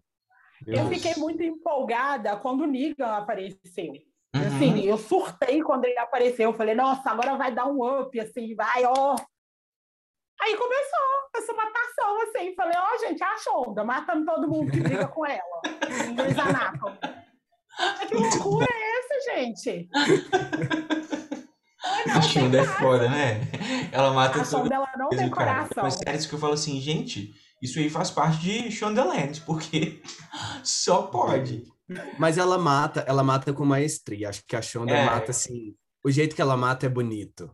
Meu 0.67 0.77
Eu 0.77 0.88
Deus. 0.88 1.03
fiquei 1.03 1.21
muito 1.23 1.43
empolgada 1.43 2.35
quando 2.37 2.62
o 2.62 2.67
Negan 2.67 3.07
apareceu. 3.17 3.93
Uhum. 4.35 4.40
Assim, 4.47 4.81
eu 4.85 4.97
surtei 4.97 5.62
quando 5.62 5.85
ele 5.85 5.99
apareceu. 5.99 6.51
Eu 6.51 6.55
falei, 6.57 6.75
nossa, 6.75 7.11
agora 7.11 7.37
vai 7.37 7.55
dar 7.55 7.67
um 7.67 7.85
up, 8.01 8.19
assim, 8.19 8.55
vai, 8.55 8.83
ó. 8.85 9.14
Aí 10.45 10.57
começou 10.57 11.09
essa 11.37 11.53
matação, 11.55 12.23
assim. 12.23 12.55
Falei, 12.55 12.75
ó, 12.77 12.99
gente, 12.99 13.23
a 13.23 13.37
Shonda 13.39 13.83
matando 13.85 14.27
todo 14.27 14.47
mundo 14.49 14.71
que 14.71 14.81
briga 14.81 15.09
com 15.09 15.25
ela. 15.25 15.63
Anatomy. 16.47 16.99
Mas 17.79 18.09
Que 18.09 18.15
loucura 18.15 18.67
é 18.71 18.99
essa, 18.99 19.35
gente? 19.35 19.89
Não, 22.07 22.15
A 22.17 22.21
Shonda 22.23 22.59
é 22.61 22.65
foda, 22.65 23.09
né? 23.09 23.41
Ela 23.93 24.13
mata 24.13 24.41
A 24.41 24.45
todo 24.45 24.51
Shonda, 24.63 24.75
ela 24.75 24.91
não 24.99 25.09
tem 25.09 25.31
cara. 25.31 25.55
coração. 25.65 25.85
Mas 25.85 25.95
séries 25.95 26.27
que 26.27 26.35
eu 26.35 26.39
falo 26.39 26.53
assim, 26.55 26.81
gente, 26.81 27.35
isso 27.63 27.79
aí 27.79 27.89
faz 27.89 28.11
parte 28.11 28.39
de 28.41 28.71
Shondaland, 28.71 29.41
porque 29.43 30.03
só 30.63 31.03
pode. 31.03 31.65
Mas 32.19 32.39
ela 32.39 32.59
mata, 32.59 33.01
ela 33.07 33.23
mata 33.23 33.53
com 33.53 33.65
maestria. 33.65 34.29
Acho 34.29 34.43
que 34.47 34.57
a 34.57 34.63
Shonda 34.63 34.93
É. 34.93 35.05
mata 35.07 35.31
assim. 35.31 35.75
O 36.05 36.11
jeito 36.11 36.37
que 36.37 36.43
ela 36.43 36.57
mata 36.57 36.85
é 36.87 36.89
bonito. 36.89 37.51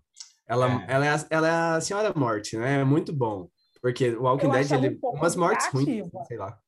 Ela 0.50 0.66
É. 0.66 0.86
ela, 0.88 1.06
é 1.06 1.08
a, 1.10 1.26
ela 1.30 1.48
é 1.48 1.76
a 1.76 1.80
Senhora 1.80 2.12
Morte, 2.14 2.56
né? 2.56 2.80
É 2.80 2.84
muito 2.84 3.12
bom. 3.12 3.48
Porque 3.80 4.10
o 4.10 4.24
Walking 4.24 4.50
Dead, 4.50 4.72
ele, 4.72 4.98
um 5.02 5.10
umas 5.10 5.36
mortes 5.36 5.68
ruins, 5.68 6.08
sei 6.26 6.36
lá. 6.36 6.58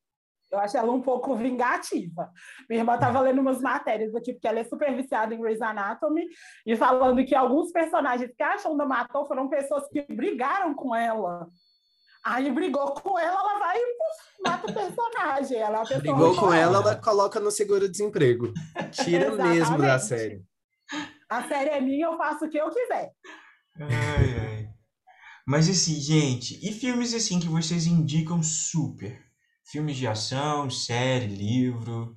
Eu 0.49 0.59
acho 0.59 0.77
ela 0.77 0.91
um 0.91 1.01
pouco 1.01 1.35
vingativa. 1.35 2.31
Minha 2.69 2.81
irmã 2.81 2.93
estava 2.93 3.19
lendo 3.19 3.41
umas 3.41 3.59
matérias 3.59 4.15
aqui, 4.15 4.33
porque 4.33 4.47
ela 4.47 4.59
é 4.59 4.63
super 4.63 4.95
viciada 4.95 5.33
em 5.33 5.41
Grey's 5.41 5.61
Anatomy, 5.61 6.25
e 6.65 6.75
falando 6.77 7.25
que 7.25 7.35
alguns 7.35 7.71
personagens 7.71 8.31
que 8.37 8.43
a 8.43 8.57
Shonda 8.57 8.85
matou 8.85 9.25
foram 9.25 9.49
pessoas 9.49 9.87
que 9.89 10.01
brigaram 10.03 10.73
com 10.73 10.95
ela. 10.95 11.47
Aí 12.23 12.49
brigou 12.51 12.93
com 12.93 13.19
ela, 13.19 13.37
ela 13.37 13.59
vai 13.59 13.77
e 13.77 14.47
mata 14.47 14.71
o 14.71 14.73
personagem. 14.73 15.57
Ela 15.57 15.83
é 15.91 15.99
Brigou 15.99 16.35
com 16.35 16.53
ela, 16.53 16.77
ela 16.77 16.95
coloca 16.95 17.37
no 17.39 17.51
seguro-desemprego. 17.51 18.53
Tira 18.91 19.31
mesmo 19.35 19.77
da 19.77 19.99
série. 19.99 20.41
A 21.27 21.43
série 21.47 21.71
é 21.71 21.81
minha, 21.81 22.05
eu 22.05 22.17
faço 22.17 22.45
o 22.45 22.49
que 22.49 22.57
eu 22.57 22.69
quiser. 22.69 23.11
Ai, 23.79 24.39
ai. 24.39 24.69
Mas 25.45 25.69
assim, 25.69 25.99
gente, 25.99 26.59
e 26.65 26.71
filmes 26.71 27.13
assim 27.13 27.39
que 27.39 27.47
vocês 27.47 27.85
indicam 27.85 28.41
super? 28.41 29.21
Filmes 29.65 29.97
de 29.97 30.07
ação, 30.07 30.69
série, 30.69 31.27
livro. 31.27 32.15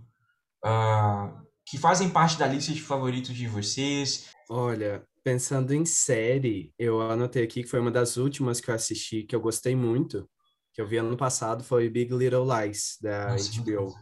uh, 0.64 1.46
que 1.66 1.76
fazem 1.76 2.08
parte 2.08 2.38
da 2.38 2.46
lista 2.46 2.72
de 2.72 2.80
favoritos 2.80 3.34
de 3.34 3.48
vocês? 3.48 4.30
Olha, 4.48 5.04
pensando 5.24 5.74
em 5.74 5.84
série, 5.84 6.72
eu 6.78 7.00
anotei 7.00 7.42
aqui 7.42 7.64
que 7.64 7.68
foi 7.68 7.80
uma 7.80 7.90
das 7.90 8.16
últimas 8.16 8.60
que 8.60 8.70
eu 8.70 8.74
assisti, 8.74 9.24
que 9.24 9.34
eu 9.34 9.40
gostei 9.40 9.74
muito, 9.74 10.28
que 10.72 10.80
eu 10.80 10.86
vi 10.86 10.98
ano 10.98 11.16
passado, 11.16 11.64
foi 11.64 11.90
Big 11.90 12.14
Little 12.14 12.44
Lies, 12.44 12.96
da 13.02 13.32
Nossa, 13.32 13.60
HBO. 13.60 13.92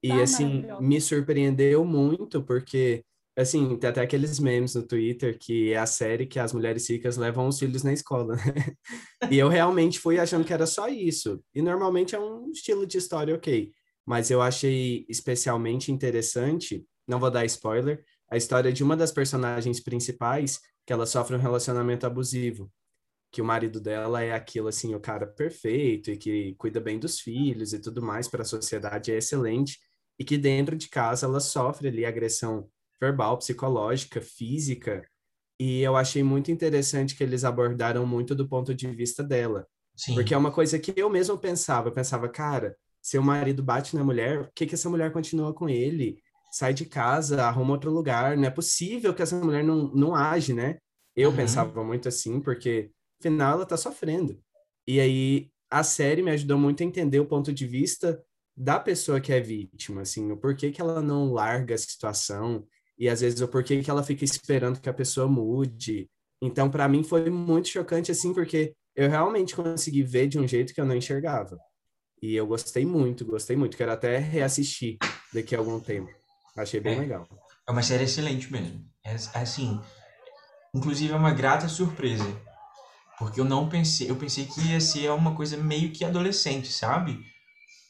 E, 0.00 0.12
ah, 0.12 0.22
assim, 0.22 0.64
me 0.80 1.00
surpreendeu 1.00 1.84
muito, 1.84 2.40
porque, 2.40 3.04
assim, 3.40 3.76
tem 3.76 3.88
até 3.90 4.00
aqueles 4.00 4.40
memes 4.40 4.74
no 4.74 4.82
Twitter 4.82 5.38
que 5.38 5.72
é 5.72 5.78
a 5.78 5.86
série 5.86 6.26
que 6.26 6.38
as 6.38 6.52
mulheres 6.52 6.88
ricas 6.90 7.16
levam 7.16 7.46
os 7.46 7.58
filhos 7.58 7.84
na 7.84 7.92
escola, 7.92 8.34
né? 8.34 8.42
E 9.30 9.38
eu 9.38 9.48
realmente 9.48 10.00
fui 10.00 10.18
achando 10.18 10.44
que 10.44 10.52
era 10.52 10.66
só 10.66 10.88
isso. 10.88 11.42
E 11.54 11.62
normalmente 11.62 12.14
é 12.14 12.20
um 12.20 12.50
estilo 12.50 12.86
de 12.86 12.98
história 12.98 13.34
ok. 13.34 13.72
Mas 14.04 14.30
eu 14.30 14.42
achei 14.42 15.06
especialmente 15.08 15.92
interessante, 15.92 16.84
não 17.06 17.20
vou 17.20 17.30
dar 17.30 17.44
spoiler, 17.44 18.02
a 18.30 18.36
história 18.36 18.72
de 18.72 18.82
uma 18.82 18.96
das 18.96 19.12
personagens 19.12 19.80
principais 19.80 20.58
que 20.84 20.92
ela 20.92 21.06
sofre 21.06 21.36
um 21.36 21.40
relacionamento 21.40 22.06
abusivo. 22.06 22.72
Que 23.30 23.42
o 23.42 23.44
marido 23.44 23.80
dela 23.80 24.22
é 24.22 24.32
aquilo 24.32 24.68
assim, 24.68 24.94
o 24.94 25.00
cara 25.00 25.26
perfeito 25.26 26.10
e 26.10 26.16
que 26.16 26.54
cuida 26.56 26.80
bem 26.80 26.98
dos 26.98 27.20
filhos 27.20 27.72
e 27.72 27.78
tudo 27.78 28.02
mais 28.02 28.26
para 28.26 28.42
a 28.42 28.46
sociedade 28.46 29.12
é 29.12 29.18
excelente 29.18 29.78
e 30.18 30.24
que 30.24 30.36
dentro 30.36 30.74
de 30.76 30.88
casa 30.88 31.26
ela 31.26 31.38
sofre 31.38 31.88
ali 31.88 32.04
agressão 32.04 32.68
verbal, 33.00 33.38
psicológica, 33.38 34.20
física, 34.20 35.02
e 35.60 35.80
eu 35.80 35.96
achei 35.96 36.22
muito 36.22 36.50
interessante 36.52 37.16
que 37.16 37.22
eles 37.22 37.44
abordaram 37.44 38.06
muito 38.06 38.34
do 38.34 38.48
ponto 38.48 38.74
de 38.74 38.86
vista 38.88 39.24
dela. 39.24 39.66
Sim. 39.96 40.14
Porque 40.14 40.32
é 40.32 40.36
uma 40.36 40.52
coisa 40.52 40.78
que 40.78 40.92
eu 40.96 41.10
mesmo 41.10 41.36
pensava, 41.36 41.88
eu 41.88 41.92
pensava, 41.92 42.28
cara, 42.28 42.76
se 43.02 43.18
o 43.18 43.22
marido 43.22 43.62
bate 43.62 43.96
na 43.96 44.04
mulher, 44.04 44.44
por 44.44 44.52
que 44.54 44.66
que 44.66 44.74
essa 44.74 44.88
mulher 44.88 45.12
continua 45.12 45.52
com 45.52 45.68
ele? 45.68 46.22
Sai 46.52 46.72
de 46.72 46.84
casa, 46.84 47.42
arruma 47.42 47.72
outro 47.72 47.90
lugar, 47.90 48.36
não 48.36 48.44
é 48.44 48.50
possível 48.50 49.12
que 49.12 49.22
essa 49.22 49.36
mulher 49.36 49.64
não, 49.64 49.88
não 49.88 50.14
age, 50.14 50.52
né? 50.52 50.78
Eu 51.16 51.30
uhum. 51.30 51.36
pensava 51.36 51.82
muito 51.82 52.08
assim, 52.08 52.40
porque 52.40 52.92
afinal 53.18 53.54
ela 53.54 53.66
tá 53.66 53.76
sofrendo. 53.76 54.40
E 54.86 55.00
aí 55.00 55.50
a 55.68 55.82
série 55.82 56.22
me 56.22 56.30
ajudou 56.30 56.56
muito 56.56 56.82
a 56.82 56.86
entender 56.86 57.18
o 57.18 57.26
ponto 57.26 57.52
de 57.52 57.66
vista 57.66 58.22
da 58.56 58.78
pessoa 58.78 59.20
que 59.20 59.32
é 59.32 59.40
vítima, 59.40 60.02
assim, 60.02 60.30
o 60.30 60.36
porquê 60.36 60.70
que 60.70 60.80
ela 60.80 61.02
não 61.02 61.32
larga 61.32 61.74
a 61.74 61.78
situação 61.78 62.66
e 62.98 63.08
às 63.08 63.20
vezes 63.20 63.40
o 63.40 63.48
porquê 63.48 63.82
que 63.82 63.90
ela 63.90 64.02
fica 64.02 64.24
esperando 64.24 64.80
que 64.80 64.88
a 64.88 64.94
pessoa 64.94 65.28
mude. 65.28 66.08
Então, 66.42 66.70
para 66.70 66.88
mim 66.88 67.04
foi 67.04 67.30
muito 67.30 67.68
chocante 67.68 68.10
assim, 68.10 68.34
porque 68.34 68.74
eu 68.96 69.08
realmente 69.08 69.54
consegui 69.54 70.02
ver 70.02 70.26
de 70.26 70.38
um 70.38 70.46
jeito 70.46 70.74
que 70.74 70.80
eu 70.80 70.84
não 70.84 70.96
enxergava. 70.96 71.58
E 72.20 72.34
eu 72.34 72.46
gostei 72.46 72.84
muito, 72.84 73.24
gostei 73.24 73.56
muito. 73.56 73.76
Quero 73.76 73.92
até 73.92 74.18
reassistir 74.18 74.98
daqui 75.32 75.54
a 75.54 75.58
algum 75.58 75.78
tempo. 75.78 76.10
Achei 76.56 76.80
bem 76.80 76.96
é, 76.96 77.00
legal. 77.00 77.28
É 77.66 77.70
uma 77.70 77.82
série 77.82 78.04
excelente 78.04 78.50
mesmo. 78.50 78.84
É, 79.04 79.12
é 79.12 79.42
assim, 79.42 79.80
inclusive 80.74 81.12
é 81.12 81.16
uma 81.16 81.32
grata 81.32 81.68
surpresa. 81.68 82.26
Porque 83.18 83.40
eu 83.40 83.44
não 83.44 83.68
pensei, 83.68 84.10
eu 84.10 84.16
pensei 84.16 84.46
que 84.46 84.60
ia 84.68 84.80
ser 84.80 85.10
uma 85.10 85.34
coisa 85.34 85.56
meio 85.56 85.92
que 85.92 86.04
adolescente, 86.04 86.72
sabe? 86.72 87.20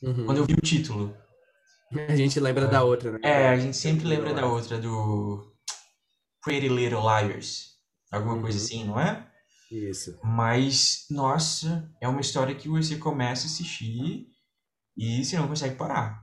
Uhum. 0.03 0.27
Quando 0.27 0.38
eu 0.38 0.44
vi 0.44 0.55
o 0.55 0.61
título. 0.61 1.14
A 2.09 2.16
gente 2.16 2.38
lembra 2.38 2.64
é. 2.64 2.68
da 2.68 2.85
outra, 2.85 3.12
né? 3.12 3.18
É, 3.22 3.48
a 3.48 3.57
gente 3.57 3.77
sempre 3.77 4.07
lembra 4.07 4.35
da 4.35 4.46
outra, 4.46 4.79
do 4.79 5.55
Pretty 6.44 6.68
Little 6.68 7.01
Liars. 7.01 7.79
Alguma 8.11 8.35
uhum. 8.35 8.42
coisa 8.42 8.59
assim, 8.59 8.85
não 8.85 8.98
é? 8.98 9.27
Isso. 9.70 10.18
Mas, 10.22 11.07
nossa, 11.11 11.90
é 12.01 12.09
uma 12.09 12.20
história 12.20 12.55
que 12.55 12.68
você 12.68 12.96
começa 12.96 13.46
a 13.46 13.51
assistir 13.51 14.27
e 14.96 15.24
você 15.24 15.37
não 15.37 15.48
consegue 15.48 15.77
parar. 15.77 16.22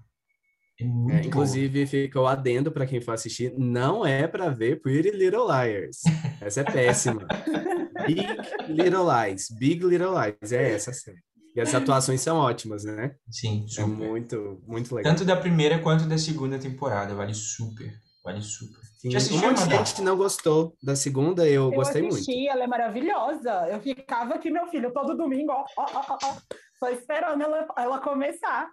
É, 0.79 0.83
é 0.83 1.25
inclusive, 1.25 1.85
fica 1.85 2.19
o 2.19 2.27
adendo 2.27 2.71
para 2.71 2.85
quem 2.85 2.99
for 2.99 3.13
assistir: 3.13 3.53
não 3.57 4.05
é 4.05 4.27
para 4.27 4.49
ver 4.49 4.81
Pretty 4.81 5.11
Little 5.11 5.45
Liars. 5.45 6.01
Essa 6.41 6.61
é 6.61 6.63
péssima. 6.63 7.25
Big 8.05 8.27
Little 8.67 9.05
Lies. 9.05 9.49
Big 9.57 9.85
Little 9.85 10.11
Lies. 10.11 10.51
É 10.51 10.71
essa 10.71 10.91
série. 10.91 11.23
E 11.55 11.61
as 11.61 11.73
atuações 11.73 12.19
são 12.19 12.37
ótimas, 12.37 12.83
né? 12.83 13.15
Sim, 13.31 13.63
é 13.63 13.67
super. 13.69 13.81
É 13.81 13.85
muito, 13.85 14.61
muito 14.67 14.93
legal. 14.93 15.13
Tanto 15.13 15.23
da 15.23 15.37
primeira 15.37 15.79
quanto 15.79 16.05
da 16.05 16.17
segunda 16.17 16.59
temporada, 16.59 17.15
vale 17.15 17.33
super. 17.33 17.93
Vale 18.21 18.41
super. 18.41 18.81
Sim, 18.99 19.11
Já 19.11 19.19
um 19.35 19.39
monte 19.39 19.63
de 19.63 19.75
gente 19.75 20.01
não 20.01 20.17
gostou 20.17 20.75
da 20.83 20.95
segunda, 20.95 21.47
eu, 21.47 21.65
eu 21.65 21.71
gostei 21.71 22.05
assisti, 22.07 22.31
muito. 22.33 22.49
ela 22.51 22.63
é 22.63 22.67
maravilhosa. 22.67 23.51
Eu 23.69 23.79
ficava 23.79 24.33
aqui, 24.33 24.49
meu 24.49 24.67
filho, 24.67 24.91
todo 24.91 25.15
domingo, 25.15 25.51
ó, 25.51 25.63
ó, 25.77 25.85
ó, 25.93 26.17
ó, 26.21 26.35
só 26.77 26.89
esperando 26.89 27.41
ela, 27.41 27.67
ela 27.77 27.99
começar. 27.99 28.67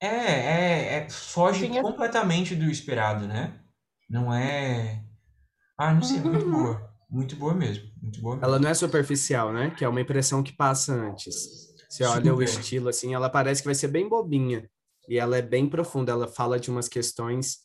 É, 0.00 0.06
é, 0.08 0.94
é 0.96 1.08
foge 1.08 1.68
Tinha... 1.68 1.80
completamente 1.80 2.54
do 2.54 2.64
esperado, 2.64 3.26
né? 3.26 3.58
Não 4.10 4.34
é... 4.34 5.02
Ah, 5.78 5.94
não 5.94 6.02
sei, 6.02 6.20
muito 6.20 6.50
boa. 6.50 6.90
Muito 7.08 7.36
boa 7.36 7.54
mesmo, 7.54 7.84
muito 8.02 8.20
boa 8.20 8.34
mesmo. 8.34 8.46
Ela 8.46 8.58
não 8.58 8.68
é 8.68 8.74
superficial, 8.74 9.52
né? 9.52 9.70
Que 9.70 9.84
é 9.84 9.88
uma 9.88 10.00
impressão 10.00 10.42
que 10.42 10.52
passa 10.52 10.92
antes. 10.92 11.65
Você 11.96 12.04
olha 12.04 12.34
o 12.34 12.42
estilo, 12.42 12.88
assim, 12.88 13.14
ela 13.14 13.30
parece 13.30 13.62
que 13.62 13.68
vai 13.68 13.74
ser 13.74 13.88
bem 13.88 14.08
bobinha. 14.08 14.68
E 15.08 15.18
ela 15.18 15.38
é 15.38 15.42
bem 15.42 15.68
profunda, 15.68 16.12
ela 16.12 16.28
fala 16.28 16.60
de 16.60 16.70
umas 16.70 16.88
questões. 16.88 17.58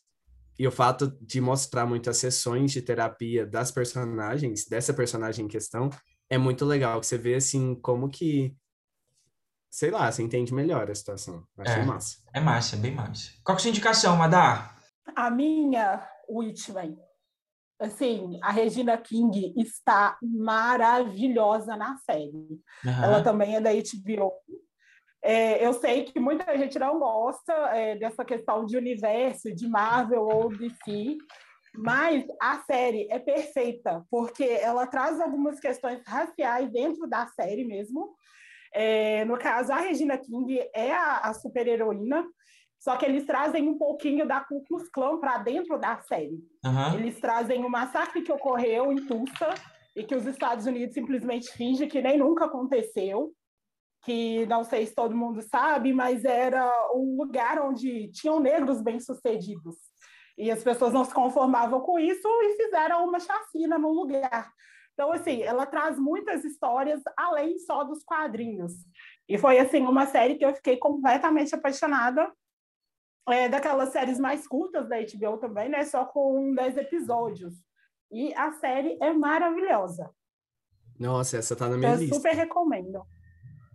E 0.58 0.65
o 0.65 0.72
fato 0.72 1.17
de 1.20 1.41
mostrar 1.41 1.86
muitas 1.86 2.17
sessões 2.17 2.72
de 2.72 2.82
terapia 2.82 3.46
das 3.46 3.72
personagens, 3.72 4.65
dessa 4.67 4.94
personagem 4.94 5.46
em 5.46 5.48
questão, 5.48 5.89
é 6.30 6.38
muito 6.38 6.65
legal. 6.65 7.02
Que 7.02 7.08
você 7.08 7.17
vê, 7.17 7.36
assim, 7.36 7.76
como 7.76 8.10
que. 8.10 8.56
Sei 9.70 9.89
lá, 9.91 10.12
você 10.12 10.22
entende 10.22 10.54
melhor 10.54 10.89
a 10.89 10.96
situação. 10.96 11.46
Achei 11.58 11.82
é, 11.82 11.86
massa. 11.86 12.17
É 12.34 12.39
massa, 12.39 12.78
bem 12.78 12.94
massa. 12.94 13.32
Qual 13.44 13.56
que 13.56 13.60
é 13.60 13.62
a 13.62 13.63
sua 13.63 13.70
indicação, 13.70 14.15
Madá? 14.17 14.78
A 15.15 15.30
minha, 15.30 16.08
Whitman 16.30 16.98
assim, 17.82 18.39
a 18.41 18.52
Regina 18.52 18.98
King 18.98 19.54
está 19.58 20.17
maravilhosa 20.22 21.76
na 21.76 21.98
série. 21.98 22.32
Uhum. 22.86 23.04
Ela 23.04 23.24
também 23.24 23.56
é 23.56 23.62
da 23.62 23.72
HBO. 23.72 24.32
É, 25.24 25.65
eu 25.65 25.74
sei 25.74 26.04
que 26.04 26.20
muita 26.20 26.58
gente 26.58 26.80
não 26.80 27.00
gosta 27.00 27.54
é, 27.76 27.96
dessa 27.96 28.24
questão 28.24 28.65
de 28.65 28.78
universo, 28.78 29.54
de 29.54 29.67
Marvel 29.67 30.24
ou 30.24 30.50
DC, 30.50 31.17
mas 31.76 32.26
a 32.41 32.60
série 32.62 33.08
é 33.10 33.20
perfeita, 33.20 34.04
porque 34.10 34.44
ela 34.44 34.88
traz 34.88 35.20
algumas 35.20 35.60
questões 35.60 36.02
raciais 36.06 36.72
dentro 36.72 37.08
da 37.08 37.28
série 37.28 37.65
mesmo. 37.65 38.15
É, 38.74 39.26
no 39.26 39.38
caso, 39.38 39.72
a 39.72 39.78
Regina 39.78 40.17
King 40.17 40.60
é 40.74 40.91
a, 40.91 41.17
a 41.20 41.34
super-heroína, 41.34 42.26
só 42.82 42.98
que 42.98 43.06
eles 43.06 43.28
trazem 43.28 43.70
um 43.70 43.78
pouquinho 43.78 44.28
da 44.28 44.39
Ku 44.39 44.63
Klux 44.63 44.89
Klan 44.89 45.20
para 45.20 45.38
dentro 45.38 45.78
da 45.78 46.02
série. 46.02 46.44
Uhum. 46.65 46.96
Eles 46.96 47.20
trazem 47.20 47.63
o 47.63 47.70
massacre 47.70 48.24
que 48.24 48.32
ocorreu 48.32 48.91
em 48.91 49.06
Tulsa 49.06 49.54
e 49.96 50.04
que 50.04 50.15
os 50.15 50.26
Estados 50.26 50.65
Unidos 50.65 50.96
simplesmente 50.96 51.52
fingem 51.52 51.88
que 51.88 52.02
nem 52.02 52.17
nunca 52.17 52.46
aconteceu. 52.46 53.32
Que 54.04 54.48
não 54.48 54.63
sei 54.63 54.88
se 54.88 54.96
todo 54.96 55.15
mundo 55.15 55.44
sabe, 55.44 55.94
mas 55.94 56.26
era 56.26 56.67
um 56.96 57.17
lugar 57.17 57.62
onde 57.62 58.12
tinham 58.13 58.39
negros 58.39 58.82
bem-sucedidos. 58.82 59.76
E 60.36 60.50
as 60.50 60.63
pessoas 60.63 60.91
não 60.91 61.06
se 61.06 61.13
conformavam 61.13 61.82
com 61.82 62.00
isso 62.00 62.28
e 62.28 62.56
fizeram 62.63 63.08
uma 63.08 63.20
chacina 63.20 63.78
no 63.78 63.91
lugar. 63.91 64.52
Então, 64.96 65.12
assim, 65.12 65.44
ela 65.44 65.67
traz 65.67 66.00
muitas 66.00 66.44
histórias 66.44 67.00
além 67.15 67.60
só 67.60 67.84
dos 67.84 68.04
quadrinhos. 68.04 68.74
E 69.30 69.38
foi, 69.38 69.60
assim, 69.60 69.82
uma 69.86 70.08
série 70.08 70.34
que 70.34 70.44
eu 70.44 70.56
fiquei 70.56 70.78
completamente 70.78 71.54
apaixonada 71.54 72.28
é, 73.30 73.48
daquelas 73.48 73.90
séries 73.90 74.20
mais 74.20 74.48
curtas 74.48 74.88
da 74.90 74.98
HBO 74.98 75.38
também, 75.38 75.70
né? 75.70 75.84
Só 75.84 76.06
com 76.06 76.54
10 76.56 76.78
episódios. 76.78 77.54
E 78.12 78.34
a 78.34 78.52
série 78.54 78.98
é 79.02 79.14
maravilhosa. 79.14 80.10
Nossa, 81.00 81.38
essa 81.38 81.56
tá 81.56 81.70
na 81.70 81.78
minha 81.78 81.92
eu 81.92 81.98
lista. 81.98 82.16
Eu 82.16 82.20
super 82.20 82.36
recomendo. 82.36 83.02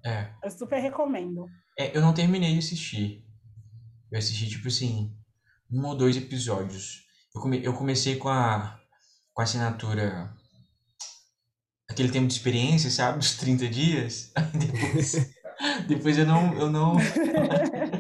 É. 0.05 0.31
Eu 0.43 0.51
super 0.51 0.79
recomendo. 0.79 1.47
É, 1.79 1.97
eu 1.97 2.01
não 2.01 2.15
terminei 2.15 2.53
de 2.53 2.59
assistir. 2.59 3.25
Eu 4.11 4.19
assisti, 4.19 4.49
tipo 4.49 4.69
assim, 4.69 5.13
um 5.71 5.85
ou 5.87 5.97
dois 5.97 6.17
episódios. 6.17 7.05
Eu, 7.35 7.41
come, 7.41 7.65
eu 7.65 7.75
comecei 7.75 8.17
com 8.17 8.29
a, 8.29 8.79
com 9.33 9.41
a 9.41 9.45
assinatura. 9.45 10.33
Aquele 11.89 12.11
tempo 12.11 12.27
de 12.27 12.35
experiência, 12.35 12.91
sabe? 12.91 13.19
Dos 13.19 13.37
30 13.37 13.69
dias. 13.69 14.33
depois, 14.55 15.35
depois 15.89 16.19
eu 16.19 16.27
não. 16.27 16.55
Eu 16.55 16.71
não 16.71 16.97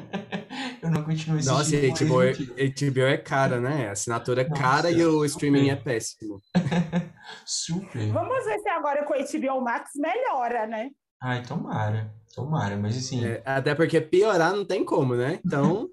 assistindo. 1.13 1.45
Nossa, 1.45 2.05
HBO, 2.05 2.23
é, 2.23 2.33
HBO 2.33 3.01
é 3.03 3.17
cara, 3.17 3.61
né? 3.61 3.89
A 3.89 3.93
assinatura 3.93 4.43
é 4.43 4.49
Nossa, 4.49 4.63
cara 4.63 4.91
e 4.91 5.05
o 5.05 5.25
streaming 5.25 5.71
é 5.71 5.77
péssimo. 5.77 6.41
super. 7.45 8.13
Vamos 8.13 8.45
ver 8.45 8.59
se 8.59 8.69
agora 8.69 9.05
com 9.05 9.15
o 9.15 9.17
HBO 9.17 9.61
Max 9.63 9.91
melhora, 9.97 10.67
né? 10.67 10.91
Ai, 11.23 11.43
tomara. 11.43 12.13
Tomara, 12.35 12.77
mas 12.77 12.99
assim. 12.99 13.25
É, 13.25 13.43
até 13.47 13.75
porque 13.75 14.01
piorar 14.01 14.55
não 14.55 14.65
tem 14.65 14.85
como, 14.85 15.15
né? 15.15 15.41
Então, 15.45 15.89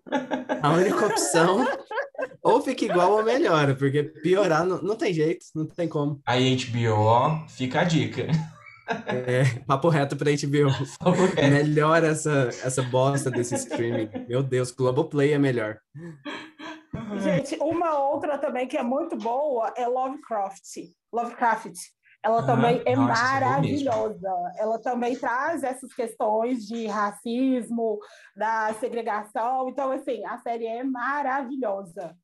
a 0.61 0.71
única 0.73 1.05
opção 1.05 1.65
ou 2.43 2.61
fica 2.61 2.83
igual 2.83 3.13
ou 3.13 3.23
melhora, 3.23 3.73
porque 3.73 4.03
piorar 4.03 4.65
não, 4.65 4.81
não 4.81 4.95
tem 4.97 5.13
jeito, 5.13 5.45
não 5.55 5.65
tem 5.65 5.87
como. 5.87 6.21
Aí, 6.25 6.57
HBO, 6.57 7.47
fica 7.47 7.81
a 7.81 7.83
dica. 7.85 8.27
É, 8.87 9.59
papo 9.65 9.89
reto 9.89 10.15
pra 10.15 10.31
HBO. 10.31 10.69
É 11.37 11.47
melhor 11.49 12.03
essa, 12.03 12.49
essa 12.63 12.81
bosta 12.83 13.31
desse 13.31 13.55
streaming. 13.55 14.09
Meu 14.27 14.43
Deus, 14.43 14.71
Globoplay 14.71 15.33
é 15.33 15.37
melhor. 15.37 15.77
Gente, 17.21 17.55
uma 17.61 17.97
outra 17.97 18.37
também 18.37 18.67
que 18.67 18.77
é 18.77 18.83
muito 18.83 19.15
boa 19.15 19.73
é 19.77 19.87
Lovecraft. 19.87 20.63
Lovecraft. 21.11 21.73
Ela 22.23 22.39
ah, 22.39 22.45
também 22.45 22.81
é 22.85 22.95
nossa, 22.95 23.21
maravilhosa. 23.21 24.31
Ela 24.57 24.79
também 24.79 25.15
traz 25.15 25.61
essas 25.61 25.93
questões 25.93 26.65
de 26.65 26.87
racismo, 26.87 27.99
da 28.35 28.73
segregação. 28.75 29.67
Então, 29.67 29.91
assim, 29.91 30.23
a 30.25 30.37
série 30.37 30.65
é 30.65 30.83
maravilhosa. 30.83 32.15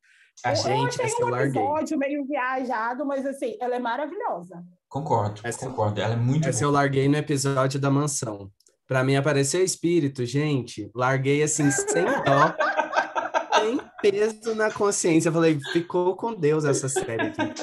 A 0.46 0.54
gente, 0.54 0.98
eu 1.00 1.06
achei 1.06 1.26
um 1.26 1.36
episódio 1.36 1.98
meio 1.98 2.26
viajado, 2.26 3.06
mas 3.06 3.26
assim, 3.26 3.58
ela 3.60 3.76
é 3.76 3.80
maravilhosa. 3.80 4.64
Concordo, 4.90 5.42
essa, 5.44 5.68
concordo. 5.68 6.02
Ela 6.02 6.14
é 6.14 6.18
muito 6.18 6.50
Essa 6.50 6.62
boa. 6.62 6.70
eu 6.70 6.74
larguei 6.74 7.08
no 7.08 7.16
episódio 7.16 7.80
da 7.80 7.92
mansão. 7.92 8.50
Para 8.88 9.04
mim 9.04 9.16
apareceu 9.16 9.64
espírito, 9.64 10.26
gente. 10.26 10.90
Larguei 10.96 11.44
assim, 11.44 11.70
sem 11.70 12.04
dó. 12.04 12.56
sem 13.62 13.80
peso 14.02 14.56
na 14.56 14.72
consciência. 14.72 15.30
Eu 15.30 15.34
falei, 15.34 15.60
ficou 15.72 16.16
com 16.16 16.34
Deus 16.34 16.66
essa 16.66 16.90
série 16.90 17.28
aqui. 17.28 17.54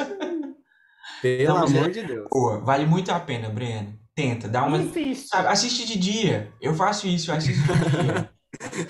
Pelo 1.20 1.42
então, 1.42 1.56
amor 1.56 1.86
é, 1.86 1.88
de 1.88 2.02
Deus. 2.04 2.28
Pô, 2.30 2.60
vale 2.60 2.86
muito 2.86 3.10
a 3.10 3.18
pena, 3.18 3.48
Breno. 3.48 3.98
Tenta, 4.14 4.48
dá 4.48 4.64
uma. 4.64 4.78
Sabe, 5.16 5.48
assiste 5.48 5.84
de 5.84 5.98
dia. 5.98 6.52
Eu 6.60 6.74
faço 6.74 7.08
isso, 7.08 7.32
eu 7.32 7.34
assisto 7.34 7.60
de 7.60 7.90
dia. 7.90 8.30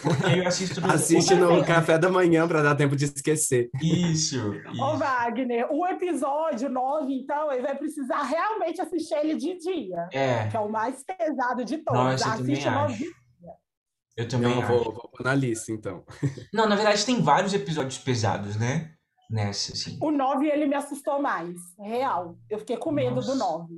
Porque 0.02 0.40
eu 0.40 0.46
assisto 0.46 0.80
no 0.80 0.90
Assiste 0.90 1.34
no 1.34 1.64
café 1.64 1.98
da 1.98 2.08
manhã 2.08 2.46
para 2.46 2.62
dar 2.62 2.74
tempo 2.74 2.96
de 2.96 3.04
esquecer. 3.04 3.70
Isso, 3.82 4.54
isso. 4.54 4.82
Ô, 4.82 4.96
Wagner, 4.96 5.66
o 5.70 5.86
episódio 5.86 6.68
9, 6.68 7.12
então, 7.12 7.52
ele 7.52 7.62
vai 7.62 7.76
precisar 7.76 8.22
realmente 8.22 8.80
assistir 8.80 9.14
ele 9.14 9.36
de 9.36 9.58
dia. 9.58 10.08
É. 10.12 10.48
Que 10.48 10.56
é 10.56 10.60
o 10.60 10.70
mais 10.70 11.02
pesado 11.04 11.64
de 11.64 11.78
todos. 11.78 12.00
Nossa, 12.00 12.28
eu 12.28 12.36
também 12.36 12.66
acho. 12.66 13.04
Eu 14.16 14.28
também 14.28 14.54
Não, 14.54 14.62
vou, 14.62 14.84
vou 14.94 15.10
na 15.20 15.34
lista, 15.34 15.70
então. 15.70 16.02
Não, 16.52 16.66
na 16.66 16.74
verdade, 16.74 17.04
tem 17.04 17.20
vários 17.20 17.52
episódios 17.52 17.98
pesados, 17.98 18.56
né? 18.56 18.96
nessa, 19.30 19.72
assim. 19.72 19.98
O 20.00 20.10
9 20.10 20.46
ele 20.46 20.66
me 20.66 20.74
assustou 20.74 21.20
mais, 21.20 21.56
real. 21.78 22.36
Eu 22.48 22.58
fiquei 22.58 22.76
com 22.76 22.90
medo 22.90 23.16
Nossa. 23.16 23.32
do 23.32 23.38
9. 23.38 23.74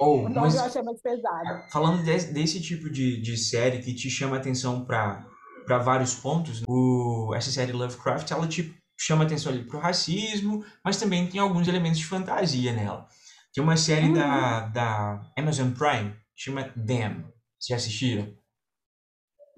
Oh, 0.00 0.20
o 0.20 0.28
9 0.28 0.40
mas, 0.40 0.54
eu 0.54 0.62
achei 0.62 0.82
mais 0.82 1.00
pesado. 1.00 1.70
Falando 1.70 2.02
de, 2.04 2.32
desse 2.32 2.60
tipo 2.60 2.88
de, 2.90 3.20
de 3.20 3.36
série 3.36 3.80
que 3.80 3.94
te 3.94 4.08
chama 4.08 4.36
atenção 4.36 4.84
para 4.84 5.26
para 5.66 5.76
vários 5.76 6.14
pontos, 6.14 6.62
o, 6.66 7.34
essa 7.36 7.50
série 7.50 7.72
Lovecraft, 7.72 8.30
ela 8.30 8.48
te 8.48 8.74
chama 8.98 9.24
atenção 9.24 9.52
ali 9.52 9.62
pro 9.64 9.78
racismo, 9.78 10.64
mas 10.82 10.98
também 10.98 11.28
tem 11.28 11.38
alguns 11.38 11.68
elementos 11.68 11.98
de 11.98 12.06
fantasia 12.06 12.72
nela. 12.72 13.06
Tem 13.52 13.62
uma 13.62 13.76
série 13.76 14.06
uhum. 14.06 14.14
da, 14.14 14.60
da 14.60 15.20
Amazon 15.36 15.70
Prime, 15.72 16.16
chama 16.34 16.72
Them. 16.86 17.30
Você 17.60 17.74
assistiram? 17.74 18.34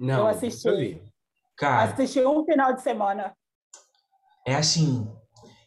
Não, 0.00 0.18
eu 0.18 0.26
assisti. 0.26 1.00
Cara, 1.57 1.92
assisti 1.92 2.24
um 2.24 2.44
final 2.44 2.74
de 2.74 2.83
semana 2.83 3.33
é 4.46 4.55
assim, 4.55 5.09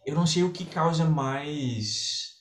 eu 0.06 0.16
não 0.16 0.26
sei 0.26 0.44
o 0.44 0.52
que 0.52 0.66
causa 0.66 1.06
mais. 1.06 2.34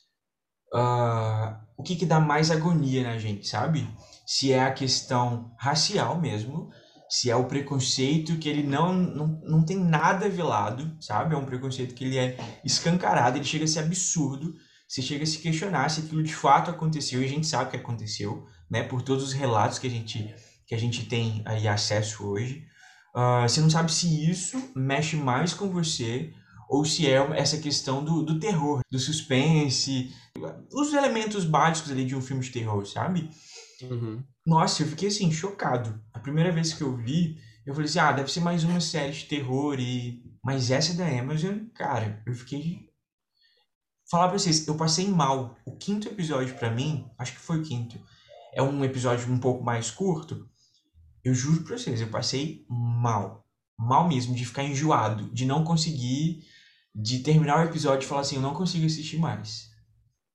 Uh, 0.75 1.62
o 1.77 1.83
que, 1.83 1.97
que 1.97 2.07
dá 2.07 2.21
mais 2.21 2.51
agonia 2.51 3.03
na 3.03 3.19
gente, 3.19 3.47
sabe? 3.47 3.87
Se 4.27 4.53
é 4.53 4.63
a 4.63 4.73
questão 4.73 5.55
racial 5.59 6.21
mesmo, 6.21 6.71
se 7.09 7.31
é 7.31 7.37
o 7.37 7.45
preconceito 7.45 8.39
que 8.39 8.49
ele 8.49 8.63
não, 8.63 8.93
não, 8.93 9.41
não 9.43 9.63
tem 9.63 9.77
nada 9.79 10.29
velado, 10.29 10.97
sabe? 11.01 11.35
É 11.35 11.39
um 11.39 11.45
preconceito 11.45 11.95
que 11.95 12.05
ele 12.05 12.17
é 12.17 12.37
escancarado, 12.65 13.37
ele 13.37 13.45
chega 13.45 13.65
a 13.65 13.69
ser 13.69 13.81
absurdo. 13.81 14.55
Você 14.89 15.03
chega 15.03 15.23
a 15.23 15.27
se 15.27 15.39
questionar 15.39 15.91
se 15.91 16.01
aquilo 16.01 16.23
de 16.23 16.35
fato 16.35 16.71
aconteceu, 16.71 17.21
e 17.21 17.25
a 17.25 17.29
gente 17.29 17.47
sabe 17.47 17.71
que 17.71 17.77
aconteceu, 17.77 18.47
né? 18.71 18.83
Por 18.83 19.03
todos 19.03 19.25
os 19.25 19.33
relatos 19.33 19.79
que 19.79 19.87
a 19.87 19.91
gente, 19.91 20.35
que 20.67 20.75
a 20.75 20.79
gente 20.79 21.07
tem 21.07 21.43
aí 21.45 21.69
acesso 21.69 22.27
hoje. 22.27 22.65
Uh, 23.15 23.43
você 23.43 23.61
não 23.61 23.69
sabe 23.69 23.93
se 23.93 24.31
isso 24.31 24.73
mexe 24.75 25.17
mais 25.17 25.53
com 25.53 25.69
você 25.71 26.33
ou 26.73 26.87
se 26.87 27.07
é 27.07 27.17
essa 27.39 27.59
questão 27.59 28.03
do, 28.03 28.23
do 28.23 28.41
terror, 28.41 28.81
do 28.91 28.99
suspense, 28.99 30.11
os 30.73 30.95
elementos 30.95 31.45
básicos 31.45 31.91
ali 31.93 32.07
de 32.07 32.17
um 32.17 32.23
filme 32.23 32.43
de 32.43 32.51
terror, 32.51 32.87
sabe? 32.87 33.29
Uhum. 33.83 34.25
Nossa, 34.47 34.83
eu 34.83 34.89
fiquei 34.89 35.09
assim, 35.09 35.31
chocado. 35.31 36.03
A 36.15 36.19
primeira 36.19 36.51
vez 36.51 36.73
que 36.73 36.81
eu 36.81 36.97
vi, 36.97 37.39
eu 37.67 37.75
falei 37.75 37.91
assim, 37.91 37.99
ah, 37.99 38.13
deve 38.13 38.33
ser 38.33 38.41
mais 38.41 38.65
uma 38.65 38.81
série 38.81 39.13
de 39.13 39.27
terror 39.27 39.79
e... 39.79 40.25
Mas 40.43 40.71
essa 40.71 40.95
da 40.95 41.07
Amazon, 41.07 41.59
cara, 41.75 42.23
eu 42.25 42.33
fiquei... 42.33 42.89
Falar 44.11 44.29
pra 44.29 44.39
vocês, 44.39 44.67
eu 44.67 44.75
passei 44.75 45.07
mal. 45.09 45.55
O 45.67 45.77
quinto 45.77 46.09
episódio 46.09 46.55
para 46.55 46.71
mim, 46.71 47.07
acho 47.19 47.33
que 47.33 47.39
foi 47.39 47.59
o 47.59 47.63
quinto, 47.63 48.01
é 48.55 48.63
um 48.63 48.83
episódio 48.83 49.31
um 49.31 49.39
pouco 49.39 49.63
mais 49.63 49.91
curto, 49.91 50.49
eu 51.23 51.35
juro 51.35 51.65
pra 51.65 51.77
vocês, 51.77 52.01
eu 52.01 52.09
passei 52.09 52.65
mal. 52.67 53.47
Mal 53.79 54.09
mesmo, 54.09 54.35
de 54.35 54.47
ficar 54.47 54.65
enjoado, 54.65 55.29
de 55.35 55.45
não 55.45 55.65
conseguir, 55.65 56.47
de 56.95 57.21
terminar 57.21 57.65
o 57.65 57.69
episódio 57.69 58.05
e 58.05 58.09
falar 58.09 58.23
assim, 58.23 58.37
eu 58.37 58.43
não 58.43 58.55
consigo 58.55 58.87
assistir 58.87 59.19
mais. 59.19 59.71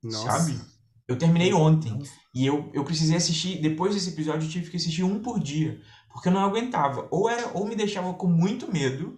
Nossa. 0.02 0.32
Sabe? 0.32 0.60
Eu 1.08 1.18
terminei 1.18 1.54
ontem 1.54 1.98
e 2.36 2.46
eu, 2.46 2.70
eu 2.74 2.84
precisei 2.84 3.16
assistir, 3.16 3.62
depois 3.62 3.94
desse 3.94 4.10
episódio 4.10 4.46
eu 4.46 4.52
tive 4.52 4.70
que 4.70 4.78
assistir 4.78 5.04
um 5.04 5.22
por 5.22 5.40
dia, 5.40 5.80
porque 6.12 6.28
eu 6.28 6.34
não 6.34 6.42
aguentava. 6.42 7.08
Ou 7.12 7.30
era 7.30 7.50
ou 7.54 7.66
me 7.66 7.76
deixava 7.76 8.14
com 8.14 8.28
muito 8.28 8.72
medo, 8.72 9.18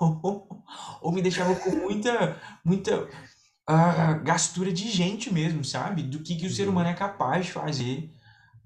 ou, 0.00 0.64
ou 1.00 1.12
me 1.12 1.22
deixava 1.22 1.54
com 1.54 1.70
muita 1.70 2.40
muita 2.64 3.08
uh, 3.70 4.24
gastura 4.24 4.72
de 4.72 4.90
gente 4.90 5.32
mesmo, 5.32 5.64
sabe? 5.64 6.02
Do 6.02 6.20
que, 6.20 6.34
que 6.34 6.46
o 6.46 6.50
ser 6.50 6.68
humano 6.68 6.88
é 6.88 6.94
capaz 6.94 7.46
de 7.46 7.52
fazer 7.52 8.12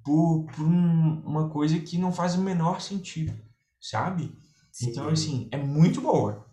por, 0.03 0.45
por 0.55 0.65
um, 0.65 1.23
uma 1.25 1.49
coisa 1.51 1.79
que 1.79 1.99
não 1.99 2.13
faz 2.13 2.35
o 2.35 2.41
menor 2.41 2.81
sentido, 2.81 3.35
sabe? 3.81 4.37
Sim. 4.73 4.91
Então, 4.91 5.09
assim, 5.09 5.49
é 5.51 5.57
muito 5.57 6.01
boa. 6.01 6.47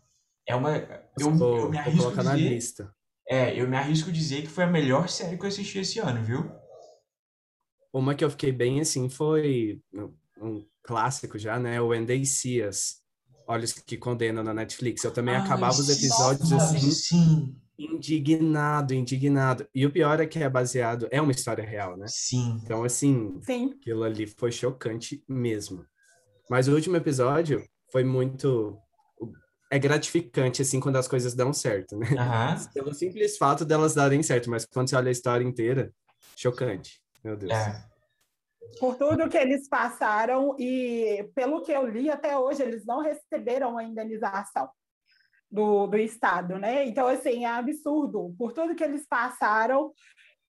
É 0.47 0.55
uma. 0.55 0.71
Eu, 1.19 1.31
vou, 1.33 1.57
eu 1.57 1.69
me 1.69 1.77
arrisco 1.77 2.09
dizer, 2.09 2.23
na 2.23 2.35
lista. 2.35 2.95
É, 3.27 3.59
eu 3.59 3.67
me 3.67 3.77
arrisco 3.77 4.11
dizer 4.11 4.41
que 4.41 4.47
foi 4.47 4.63
a 4.63 4.67
melhor 4.67 5.09
série 5.09 5.37
que 5.37 5.43
eu 5.43 5.49
assisti 5.49 5.79
esse 5.79 5.99
ano, 5.99 6.23
viu? 6.23 6.51
Uma 7.93 8.15
que 8.15 8.23
eu 8.23 8.29
fiquei 8.29 8.51
bem 8.51 8.79
assim 8.79 9.09
foi 9.09 9.81
um 10.41 10.65
clássico 10.83 11.37
já, 11.37 11.59
né? 11.59 11.81
O 11.81 11.93
Endecias. 11.93 13.01
Olhos 13.47 13.73
que 13.73 13.97
condenam 13.97 14.43
na 14.43 14.53
Netflix. 14.53 15.03
Eu 15.03 15.11
também 15.11 15.35
Ai, 15.35 15.41
acabava 15.41 15.73
os 15.73 15.89
episódios 15.89 16.51
nossa, 16.51 16.77
assim. 16.77 16.91
Sim 16.91 17.61
indignado, 17.83 18.93
indignado. 18.93 19.67
E 19.73 19.85
o 19.85 19.91
pior 19.91 20.19
é 20.19 20.27
que 20.27 20.39
é 20.39 20.49
baseado, 20.49 21.07
é 21.11 21.21
uma 21.21 21.31
história 21.31 21.65
real, 21.65 21.97
né? 21.97 22.05
Sim. 22.07 22.59
Então, 22.63 22.83
assim, 22.83 23.39
Sim. 23.41 23.71
aquilo 23.71 24.03
ali 24.03 24.27
foi 24.27 24.51
chocante 24.51 25.23
mesmo. 25.27 25.85
Mas 26.49 26.67
o 26.67 26.73
último 26.73 26.95
episódio 26.97 27.63
foi 27.91 28.03
muito. 28.03 28.77
É 29.71 29.79
gratificante, 29.79 30.61
assim, 30.61 30.81
quando 30.81 30.97
as 30.97 31.07
coisas 31.07 31.33
dão 31.33 31.53
certo, 31.53 31.97
né? 31.97 32.07
Uhum. 32.09 32.67
Pelo 32.73 32.93
simples 32.93 33.37
fato 33.37 33.63
delas 33.63 33.95
darem 33.95 34.21
certo, 34.21 34.49
mas 34.49 34.65
quando 34.65 34.89
você 34.89 34.97
olha 34.97 35.07
a 35.07 35.13
história 35.13 35.45
inteira, 35.45 35.93
chocante. 36.35 37.01
Meu 37.23 37.37
Deus. 37.37 37.53
É. 37.53 37.89
Por 38.79 38.95
tudo 38.95 39.29
que 39.29 39.37
eles 39.37 39.69
passaram 39.69 40.55
e, 40.59 41.29
pelo 41.33 41.61
que 41.61 41.71
eu 41.71 41.85
li, 41.85 42.09
até 42.09 42.37
hoje 42.37 42.61
eles 42.61 42.85
não 42.85 43.01
receberam 43.01 43.77
a 43.77 43.83
indenização 43.83 44.69
do, 45.49 45.87
do 45.87 45.97
Estado, 45.97 46.59
né? 46.59 46.85
Então, 46.85 47.07
assim, 47.07 47.45
é 47.45 47.49
absurdo. 47.49 48.33
Por 48.37 48.53
tudo 48.53 48.75
que 48.75 48.83
eles 48.83 49.05
passaram, 49.07 49.93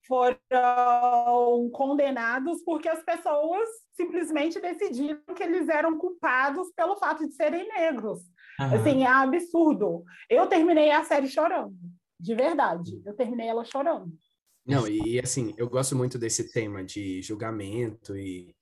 foram 0.07 1.69
condenados 1.71 2.61
porque 2.63 2.89
as 2.89 3.03
pessoas 3.03 3.67
simplesmente 3.93 4.59
decidiram 4.59 5.21
que 5.35 5.43
eles 5.43 5.69
eram 5.69 5.97
culpados 5.97 6.71
pelo 6.75 6.97
fato 6.97 7.27
de 7.27 7.33
serem 7.33 7.67
negros. 7.67 8.21
Uhum. 8.59 8.75
Assim, 8.75 9.03
é 9.03 9.07
absurdo. 9.07 10.03
Eu 10.29 10.47
terminei 10.47 10.91
a 10.91 11.03
série 11.03 11.27
chorando, 11.27 11.75
de 12.19 12.35
verdade. 12.35 13.01
Eu 13.05 13.13
terminei 13.13 13.47
ela 13.47 13.65
chorando. 13.65 14.13
Não, 14.65 14.87
e 14.87 15.19
assim, 15.19 15.53
eu 15.57 15.69
gosto 15.69 15.95
muito 15.95 16.17
desse 16.17 16.51
tema 16.51 16.83
de 16.83 17.21
julgamento 17.21 18.15
e 18.15 18.55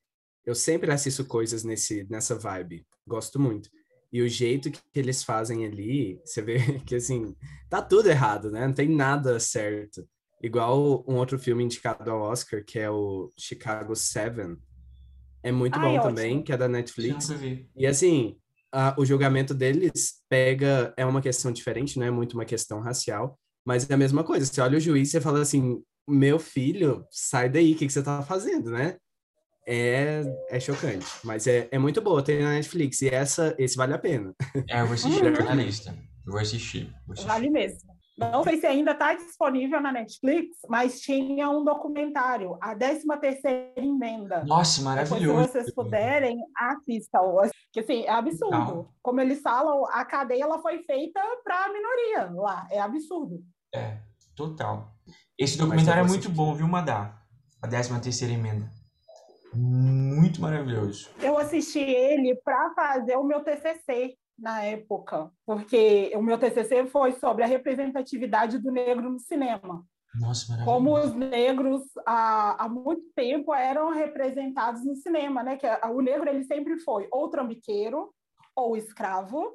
eu 0.44 0.56
sempre 0.56 0.92
assisto 0.92 1.24
coisas 1.26 1.64
nesse, 1.64 2.06
nessa 2.10 2.36
vibe. 2.36 2.86
Gosto 3.08 3.40
muito. 3.40 3.70
E 4.12 4.22
o 4.22 4.28
jeito 4.28 4.72
que 4.72 4.82
eles 4.96 5.24
fazem 5.24 5.66
ali, 5.66 6.20
você 6.26 6.42
vê 6.42 6.58
que 6.86 6.96
assim, 6.96 7.36
tá 7.70 7.82
tudo 7.82 8.10
errado, 8.10 8.52
né? 8.52 8.66
Não 8.66 8.74
tem 8.74 8.90
nada 8.90 9.40
certo. 9.40 10.08
Igual 10.42 11.06
um 11.08 11.18
outro 11.18 11.38
filme 11.38 11.64
indicado 11.64 12.10
ao 12.10 12.22
Oscar, 12.22 12.64
que 12.66 12.80
é 12.80 12.90
o 12.90 13.32
Chicago 13.38 13.96
Seven. 13.96 14.58
É 15.44 15.52
muito 15.52 15.78
Ai, 15.78 15.82
bom 15.82 15.96
ótimo. 15.96 16.04
também, 16.04 16.44
que 16.44 16.52
é 16.52 16.58
da 16.58 16.68
Netflix. 16.68 17.30
E 17.76 17.86
assim, 17.86 18.38
a, 18.72 18.96
o 18.98 19.06
julgamento 19.06 19.54
deles 19.54 20.22
pega. 20.30 20.94
É 20.98 21.06
uma 21.06 21.22
questão 21.22 21.52
diferente, 21.52 22.00
não 22.00 22.06
é 22.06 22.12
muito 22.12 22.34
uma 22.34 22.46
questão 22.46 22.80
racial, 22.82 23.38
mas 23.66 23.90
é 23.90 23.94
a 23.94 23.98
mesma 23.98 24.24
coisa. 24.24 24.46
Você 24.46 24.62
olha 24.62 24.78
o 24.78 24.82
juiz 24.82 25.14
e 25.14 25.22
fala 25.22 25.42
assim: 25.42 25.82
meu 26.08 26.40
filho, 26.40 27.06
sai 27.12 27.50
daí, 27.50 27.74
o 27.74 27.76
que, 27.76 27.88
que 27.88 27.94
você 27.94 28.04
tá 28.04 28.22
fazendo, 28.22 28.72
né? 28.72 28.98
é, 29.68 30.24
é 30.50 30.60
chocante. 30.60 31.06
Mas 31.24 31.48
é, 31.48 31.68
é 31.72 31.78
muito 31.78 32.02
boa, 32.02 32.24
tem 32.24 32.42
na 32.42 32.52
Netflix. 32.52 33.02
E 33.02 33.10
essa, 33.10 33.56
esse 33.58 33.76
vale 33.76 33.94
a 33.94 33.98
pena. 33.98 34.34
É, 34.70 34.82
eu 34.82 34.86
vou 34.86 34.94
assistir 34.94 35.24
uhum. 35.24 35.46
na 35.46 35.56
lista. 35.56 35.96
Eu 36.26 36.32
vou 36.32 36.42
assistir, 36.42 36.94
vou 37.06 37.14
assistir. 37.14 37.28
Vale 37.28 37.50
mesmo. 37.50 37.91
Não 38.30 38.44
sei 38.44 38.58
se 38.60 38.68
ainda 38.68 38.92
está 38.92 39.14
disponível 39.14 39.82
na 39.82 39.92
Netflix, 39.92 40.58
mas 40.70 41.00
tinha 41.02 41.50
um 41.50 41.64
documentário, 41.64 42.58
a 42.62 42.76
13 42.76 43.08
terceira 43.20 43.74
emenda. 43.76 44.44
Nossa, 44.46 44.82
maravilhoso. 44.82 45.44
se 45.44 45.52
vocês 45.52 45.74
puderem, 45.74 46.40
assistam. 46.56 47.20
Que 47.72 47.80
assim, 47.80 48.04
é 48.04 48.12
absurdo. 48.12 48.52
Não. 48.52 48.90
Como 49.02 49.22
eles 49.22 49.42
falam, 49.42 49.86
a 49.88 50.06
cadeia 50.06 50.44
ela 50.44 50.62
foi 50.62 50.84
feita 50.84 51.20
para 51.44 51.66
a 51.66 51.74
minoria 51.74 52.32
lá. 52.36 52.68
É 52.70 52.80
absurdo. 52.80 53.42
É, 53.74 53.98
total. 54.36 54.94
Esse 55.38 55.58
documentário 55.58 56.04
é 56.04 56.08
muito 56.08 56.30
bom, 56.30 56.54
viu, 56.54 56.68
Madá? 56.68 57.18
A 57.62 57.68
13 57.68 58.00
terceira 58.02 58.34
emenda. 58.34 58.70
Muito 59.54 60.42
maravilhoso. 60.42 61.10
Eu 61.20 61.38
assisti 61.38 61.80
ele 61.80 62.36
para 62.44 62.74
fazer 62.74 63.18
o 63.18 63.24
meu 63.24 63.44
TCC 63.44 64.16
na 64.42 64.64
época, 64.64 65.32
porque 65.46 66.12
o 66.16 66.22
meu 66.22 66.38
TCC 66.38 66.88
foi 66.88 67.14
sobre 67.14 67.44
a 67.44 67.48
representatividade 67.48 68.58
do 68.58 68.72
negro 68.72 69.10
no 69.10 69.20
cinema. 69.20 69.86
Nossa, 70.16 70.62
Como 70.66 70.98
os 70.98 71.14
negros 71.14 71.84
há, 72.06 72.66
há 72.66 72.68
muito 72.68 73.04
tempo 73.16 73.54
eram 73.54 73.92
representados 73.92 74.84
no 74.84 74.96
cinema, 74.96 75.42
né? 75.42 75.56
Que 75.56 75.68
o 75.88 76.02
negro 76.02 76.28
ele 76.28 76.44
sempre 76.44 76.80
foi 76.80 77.08
ou 77.12 77.30
trambiqueiro, 77.30 78.14
ou 78.54 78.76
escravo, 78.76 79.54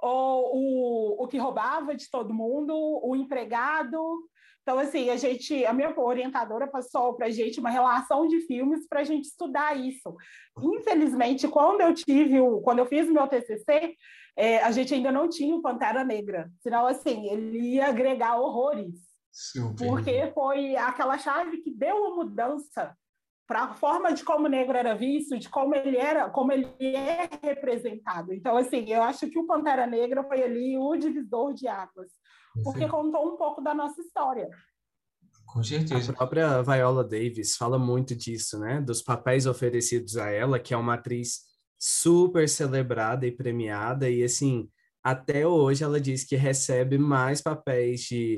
ou 0.00 0.56
o, 0.56 1.24
o 1.24 1.28
que 1.28 1.36
roubava 1.36 1.94
de 1.94 2.08
todo 2.10 2.32
mundo, 2.32 2.72
o 2.74 3.14
empregado, 3.16 4.00
então, 4.66 4.80
assim, 4.80 5.10
a 5.10 5.16
gente, 5.16 5.64
a 5.64 5.72
minha 5.72 5.94
orientadora 5.96 6.66
passou 6.66 7.14
para 7.14 7.26
a 7.26 7.30
gente 7.30 7.60
uma 7.60 7.70
relação 7.70 8.26
de 8.26 8.40
filmes 8.40 8.84
para 8.88 8.98
a 8.98 9.04
gente 9.04 9.26
estudar 9.26 9.78
isso. 9.78 10.16
Infelizmente, 10.60 11.46
quando 11.46 11.82
eu 11.82 11.94
tive 11.94 12.40
o, 12.40 12.60
quando 12.62 12.80
eu 12.80 12.86
fiz 12.86 13.08
o 13.08 13.12
meu 13.12 13.28
TCC, 13.28 13.94
é, 14.36 14.58
a 14.64 14.72
gente 14.72 14.92
ainda 14.92 15.12
não 15.12 15.28
tinha 15.28 15.54
o 15.54 15.62
Pantera 15.62 16.02
Negra. 16.02 16.50
Senão, 16.58 16.84
assim, 16.84 17.28
ele 17.28 17.74
ia 17.74 17.86
agregar 17.86 18.40
horrores. 18.40 18.98
Super. 19.30 19.86
Porque 19.86 20.32
foi 20.34 20.74
aquela 20.74 21.16
chave 21.16 21.58
que 21.58 21.70
deu 21.70 21.94
uma 21.98 22.16
mudança 22.16 22.92
para 23.46 23.60
a 23.60 23.74
forma 23.74 24.12
de 24.12 24.24
como 24.24 24.46
o 24.46 24.50
negro 24.50 24.76
era 24.76 24.96
visto, 24.96 25.38
de 25.38 25.48
como 25.48 25.76
ele 25.76 25.96
era, 25.96 26.28
como 26.28 26.50
ele 26.50 26.66
é 26.80 27.28
representado. 27.40 28.34
Então, 28.34 28.56
assim, 28.56 28.92
eu 28.92 29.00
acho 29.00 29.30
que 29.30 29.38
o 29.38 29.46
Pantera 29.46 29.86
Negra 29.86 30.24
foi 30.24 30.42
ali 30.42 30.76
o 30.76 30.96
divisor 30.96 31.54
de 31.54 31.68
águas 31.68 32.10
porque 32.62 32.84
Sim. 32.84 32.88
contou 32.88 33.32
um 33.32 33.36
pouco 33.36 33.60
da 33.60 33.74
nossa 33.74 34.00
história. 34.00 34.48
Com 35.46 35.62
certeza. 35.62 36.12
A 36.12 36.14
própria 36.14 36.62
Viola 36.62 37.04
Davis 37.04 37.56
fala 37.56 37.78
muito 37.78 38.14
disso, 38.14 38.58
né? 38.58 38.80
Dos 38.80 39.00
papéis 39.00 39.46
oferecidos 39.46 40.16
a 40.16 40.28
ela, 40.30 40.58
que 40.58 40.74
é 40.74 40.76
uma 40.76 40.94
atriz 40.94 41.42
super 41.78 42.48
celebrada 42.48 43.26
e 43.26 43.32
premiada, 43.32 44.08
e 44.08 44.24
assim, 44.24 44.68
até 45.02 45.46
hoje 45.46 45.84
ela 45.84 46.00
diz 46.00 46.24
que 46.24 46.36
recebe 46.36 46.98
mais 46.98 47.40
papéis 47.40 48.00
de 48.02 48.36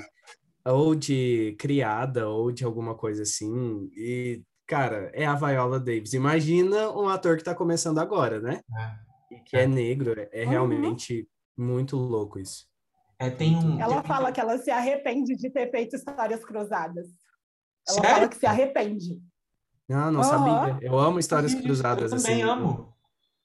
ou 0.65 0.95
de 0.95 1.57
criada 1.59 2.29
ou 2.29 2.53
de 2.53 2.65
alguma 2.65 2.95
coisa 2.95 3.23
assim. 3.23 3.91
E, 3.97 4.43
cara, 4.67 5.11
é 5.15 5.25
a 5.25 5.35
Viola 5.35 5.81
Davis. 5.81 6.13
Imagina 6.13 6.91
um 6.91 7.09
ator 7.09 7.37
que 7.37 7.43
está 7.43 7.55
começando 7.55 7.99
agora, 7.99 8.39
né? 8.41 8.61
É. 8.79 9.35
E 9.35 9.41
que 9.41 9.57
é, 9.57 9.63
é 9.63 9.67
negro. 9.67 10.15
É 10.31 10.45
uhum. 10.45 10.51
realmente 10.51 11.29
muito 11.57 11.97
louco 11.97 12.39
isso. 12.39 12.67
É, 13.21 13.31
tem 13.31 13.57
um, 13.57 13.81
ela 13.81 14.01
tem 14.01 14.05
fala 14.05 14.31
que 14.31 14.41
ela 14.41 14.59
se 14.59 14.71
arrepende 14.71 15.35
de 15.35 15.51
ter 15.51 15.71
feito 15.71 15.97
histórias 15.97 16.45
cruzadas. 16.45 17.07
Ela 17.89 18.01
Sério? 18.01 18.11
fala 18.11 18.29
que 18.29 18.37
se 18.37 18.47
arrepende. 18.47 19.19
Ah, 19.91 20.11
não 20.11 20.21
uhum. 20.21 20.25
sabia. 20.25 20.79
Eu 20.83 20.99
amo 20.99 21.19
histórias 21.19 21.55
cruzadas. 21.55 22.13
Eu 22.13 22.19
também 22.19 22.43
assim. 22.43 22.51
amo. 22.51 22.95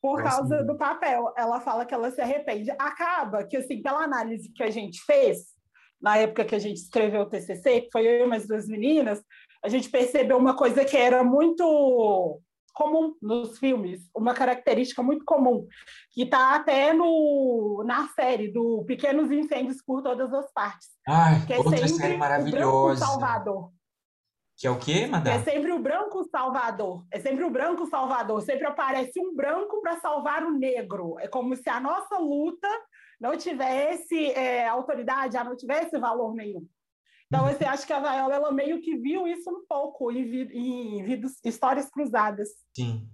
Por 0.01 0.21
causa 0.21 0.63
do 0.63 0.75
papel. 0.75 1.33
Ela 1.37 1.61
fala 1.61 1.85
que 1.85 1.93
ela 1.93 2.11
se 2.11 2.19
arrepende. 2.19 2.69
Acaba 2.71 3.45
que, 3.45 3.55
assim, 3.55 3.81
pela 3.81 4.03
análise 4.03 4.51
que 4.51 4.61
a 4.61 4.69
gente 4.69 5.01
fez, 5.05 5.53
na 6.01 6.17
época 6.17 6.43
que 6.43 6.53
a 6.53 6.59
gente 6.59 6.77
escreveu 6.77 7.21
o 7.21 7.29
TCC, 7.29 7.81
que 7.81 7.91
foi 7.91 8.05
eu 8.05 8.25
e 8.25 8.27
mais 8.27 8.45
duas 8.45 8.67
meninas, 8.67 9.23
a 9.63 9.69
gente 9.69 9.89
percebeu 9.89 10.37
uma 10.37 10.55
coisa 10.55 10.83
que 10.83 10.97
era 10.97 11.23
muito 11.23 12.41
comum 12.73 13.15
nos 13.21 13.57
filmes, 13.59 14.09
uma 14.15 14.33
característica 14.33 15.01
muito 15.03 15.23
comum, 15.23 15.67
que 16.11 16.23
está 16.23 16.55
até 16.55 16.93
no, 16.93 17.83
na 17.85 18.07
série 18.09 18.47
do 18.51 18.83
Pequenos 18.85 19.31
Incêndios 19.31 19.81
por 19.81 20.01
Todas 20.01 20.33
as 20.33 20.51
Partes. 20.51 20.89
Ai, 21.07 21.45
que 21.45 21.53
é 21.53 21.57
outra 21.57 21.87
série 21.87 22.17
maravilhosa. 22.17 23.05
Salvador. 23.05 23.71
Que 24.55 24.67
é 24.67 24.71
o 24.71 24.77
quê, 24.77 25.07
Madame? 25.07 25.37
É 25.37 25.43
sempre 25.43 25.71
o 25.71 25.79
branco 25.79 26.23
salvador. 26.29 27.03
É 27.11 27.19
sempre 27.19 27.43
o 27.43 27.49
branco 27.49 27.87
salvador. 27.87 28.41
Sempre 28.43 28.67
aparece 28.67 29.19
um 29.19 29.35
branco 29.35 29.81
para 29.81 29.99
salvar 29.99 30.43
o 30.43 30.51
negro. 30.51 31.17
É 31.19 31.27
como 31.27 31.55
se 31.55 31.69
a 31.69 31.79
nossa 31.79 32.17
luta 32.17 32.67
não 33.19 33.35
tivesse 33.35 34.31
é, 34.31 34.67
autoridade, 34.67 35.35
não 35.43 35.55
tivesse 35.55 35.97
valor 35.97 36.35
nenhum. 36.35 36.67
Então, 37.33 37.51
você 37.51 37.65
acha 37.65 37.85
que 37.85 37.93
a 37.93 37.99
Viola 37.99 38.35
ela 38.35 38.51
meio 38.51 38.79
que 38.79 38.95
viu 38.97 39.27
isso 39.27 39.49
um 39.49 39.65
pouco 39.67 40.11
em, 40.11 40.43
em, 40.51 41.21
histórias 41.43 41.89
cruzadas. 41.89 42.49
Sim. 42.75 43.09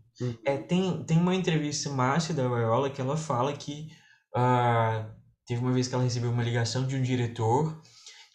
É, 0.45 0.57
tem, 0.57 1.03
tem 1.05 1.17
uma 1.17 1.33
entrevista 1.33 1.89
massa 1.89 2.33
da 2.33 2.45
Viola 2.47 2.89
que 2.89 2.99
ela 2.99 3.15
fala 3.15 3.53
que 3.53 3.87
uh, 4.35 5.09
teve 5.45 5.61
uma 5.61 5.71
vez 5.71 5.87
que 5.87 5.95
ela 5.95 6.03
recebeu 6.03 6.31
uma 6.31 6.43
ligação 6.43 6.85
de 6.85 6.97
um 6.97 7.01
diretor 7.01 7.81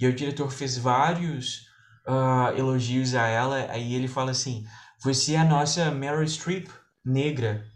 e 0.01 0.07
o 0.07 0.15
diretor 0.15 0.51
fez 0.51 0.79
vários 0.79 1.67
uh, 2.09 2.57
elogios 2.57 3.15
a 3.15 3.27
ela. 3.27 3.71
Aí 3.71 3.95
ele 3.95 4.09
fala 4.09 4.31
assim: 4.31 4.65
Você 5.03 5.35
é 5.35 5.39
a 5.39 5.45
nossa 5.45 5.91
Meryl 5.91 6.27
Streep 6.27 6.69
negra. 7.05 7.67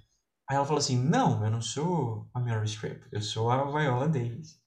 Aí 0.48 0.56
ela 0.56 0.64
fala 0.64 0.78
assim: 0.78 0.98
Não, 0.98 1.44
eu 1.44 1.50
não 1.50 1.60
sou 1.60 2.26
a 2.32 2.40
Meryl 2.40 2.66
Streep, 2.66 3.02
eu 3.12 3.20
sou 3.20 3.50
a 3.50 3.64
Viola 3.64 4.08
Davis. 4.08 4.58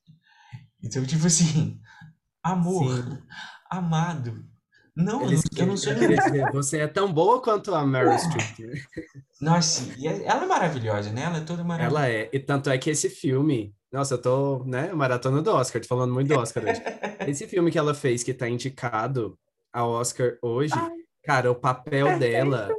Então, 0.84 1.04
tipo 1.06 1.26
assim, 1.26 1.82
amor, 2.44 2.96
Sim. 2.96 3.18
amado. 3.70 4.46
Não, 4.96 5.24
Eles, 5.24 5.44
eu 5.56 5.66
não 5.66 5.78
sou 5.78 5.94
dizer, 5.94 6.52
Você 6.52 6.80
é 6.80 6.88
tão 6.88 7.12
boa 7.12 7.42
quanto 7.42 7.74
a 7.74 7.86
Meryl 7.86 8.18
Streep. 8.18 8.84
Nossa, 9.40 9.90
e 9.98 10.08
é, 10.08 10.26
ela 10.26 10.44
é 10.44 10.48
maravilhosa, 10.48 11.12
né? 11.12 11.24
Ela 11.24 11.38
é 11.38 11.42
toda 11.42 11.64
maravilhosa. 11.64 12.06
Ela 12.06 12.14
é. 12.14 12.30
E 12.32 12.40
tanto 12.40 12.70
é 12.70 12.78
que 12.78 12.90
esse 12.90 13.10
filme. 13.10 13.74
Nossa, 13.92 14.16
eu 14.16 14.22
tô, 14.22 14.64
né, 14.66 14.92
maratona 14.94 15.42
do 15.42 15.52
Oscar, 15.52 15.82
tô 15.82 15.88
falando 15.88 16.14
muito 16.14 16.28
do 16.28 16.40
Oscar 16.40 16.64
hoje. 16.64 16.82
esse 17.28 17.48
filme 17.48 17.72
que 17.72 17.78
ela 17.78 17.94
fez, 17.94 18.24
que 18.24 18.34
tá 18.34 18.48
indicado 18.48 19.38
ao 19.72 19.92
Oscar 19.92 20.38
hoje, 20.42 20.74
Ai, 20.76 20.92
cara, 21.24 21.52
o 21.52 21.56
papel 21.56 22.08
perfeito. 22.08 22.20
dela. 22.20 22.70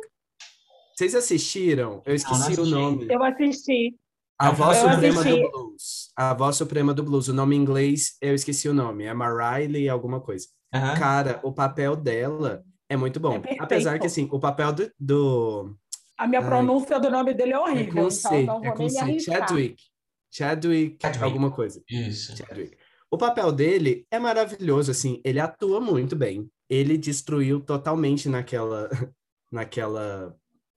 Vocês 0.95 1.15
assistiram? 1.15 2.03
Eu 2.05 2.15
esqueci 2.15 2.57
não, 2.57 2.65
não 2.67 2.89
o 2.89 2.91
nome. 2.91 3.07
Eu 3.11 3.23
assisti. 3.23 3.95
A 4.43 4.51
Voz 4.51 4.79
Suprema 4.79 5.21
assisti. 5.21 5.41
do 5.41 5.51
Blues. 5.51 6.13
A 6.17 6.35
Voz 6.35 6.57
Suprema 6.57 6.93
do 6.93 7.03
Blues. 7.05 7.29
O 7.29 7.33
nome 7.33 7.55
em 7.55 7.61
inglês, 7.61 8.17
eu 8.21 8.35
esqueci 8.35 8.69
o 8.69 8.75
nome. 8.75 9.05
É 9.05 9.15
Mariley 9.15 9.89
alguma 9.89 10.21
coisa. 10.21 10.49
Uhum. 10.75 10.95
Cara, 10.99 11.39
o 11.45 11.53
papel 11.53 11.95
dela 11.95 12.65
é 12.89 12.97
muito 12.97 13.21
bom. 13.21 13.37
É 13.47 13.57
Apesar 13.61 14.01
que, 14.01 14.07
assim, 14.07 14.29
o 14.33 14.41
papel 14.41 14.73
do... 14.73 14.91
do... 14.99 15.77
A 16.19 16.27
minha 16.27 16.43
pronúncia 16.43 16.97
Ai, 16.97 17.03
do 17.03 17.11
nome 17.11 17.35
dele 17.35 17.53
é 17.53 17.59
horrível. 17.59 18.03
É 18.03 18.05
com 18.05 18.11
C, 18.11 18.43
então 18.43 18.65
é 18.65 18.73
com 18.73 18.89
C. 18.89 19.21
Chadwick. 19.21 19.83
Chadwick. 20.31 20.99
Chadwick, 21.01 21.23
alguma 21.23 21.51
coisa. 21.51 21.81
Isso. 21.89 22.37
Chadwick. 22.37 22.77
O 23.11 23.19
papel 23.19 23.53
dele 23.53 24.07
é 24.11 24.19
maravilhoso, 24.19 24.91
assim, 24.91 25.21
ele 25.25 25.39
atua 25.39 25.81
muito 25.81 26.17
bem. 26.17 26.51
Ele 26.69 26.99
destruiu 26.99 27.61
totalmente 27.61 28.29
naquela, 28.29 28.89
naquela 29.53 30.35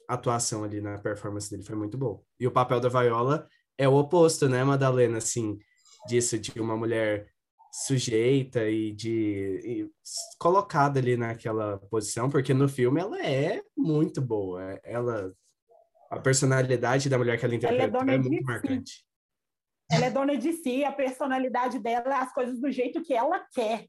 atuação 0.08 0.64
ali 0.64 0.82
na 0.82 0.98
performance 1.00 1.50
dele, 1.50 1.64
foi 1.64 1.76
muito 1.76 1.98
bom. 1.98 2.24
E 2.40 2.46
o 2.46 2.52
papel 2.52 2.80
da 2.80 2.90
Viola 2.90 3.48
é 3.78 3.88
o 3.88 3.96
oposto, 3.96 4.48
né, 4.48 4.64
Madalena, 4.64 5.18
assim, 5.18 5.58
disso, 6.08 6.38
de 6.40 6.60
uma 6.60 6.78
mulher 6.78 7.28
sujeita 7.72 8.70
e 8.70 8.94
de 8.94 9.60
e 9.66 9.90
colocada 10.40 11.00
ali 11.00 11.18
naquela 11.18 11.78
posição, 11.90 12.30
porque 12.30 12.54
no 12.54 12.70
filme 12.70 13.02
ela 13.02 13.22
é 13.22 13.62
muito 13.76 14.22
boa. 14.22 14.80
Ela 14.84 15.34
a 16.10 16.20
personalidade 16.20 17.10
da 17.10 17.18
mulher 17.18 17.38
que 17.38 17.44
ela 17.44 17.56
interpreta 17.56 17.98
ela 17.98 18.12
é, 18.12 18.16
é 18.16 18.18
muito 18.18 18.46
marcante. 18.46 19.06
Ela 19.92 20.06
é 20.06 20.10
dona 20.10 20.38
de 20.38 20.54
si, 20.54 20.84
a 20.84 20.92
personalidade 20.92 21.78
dela 21.80 22.16
é 22.16 22.22
as 22.22 22.34
coisas 22.34 22.60
do 22.60 22.72
jeito 22.72 23.04
que 23.04 23.14
ela 23.14 23.40
quer. 23.54 23.88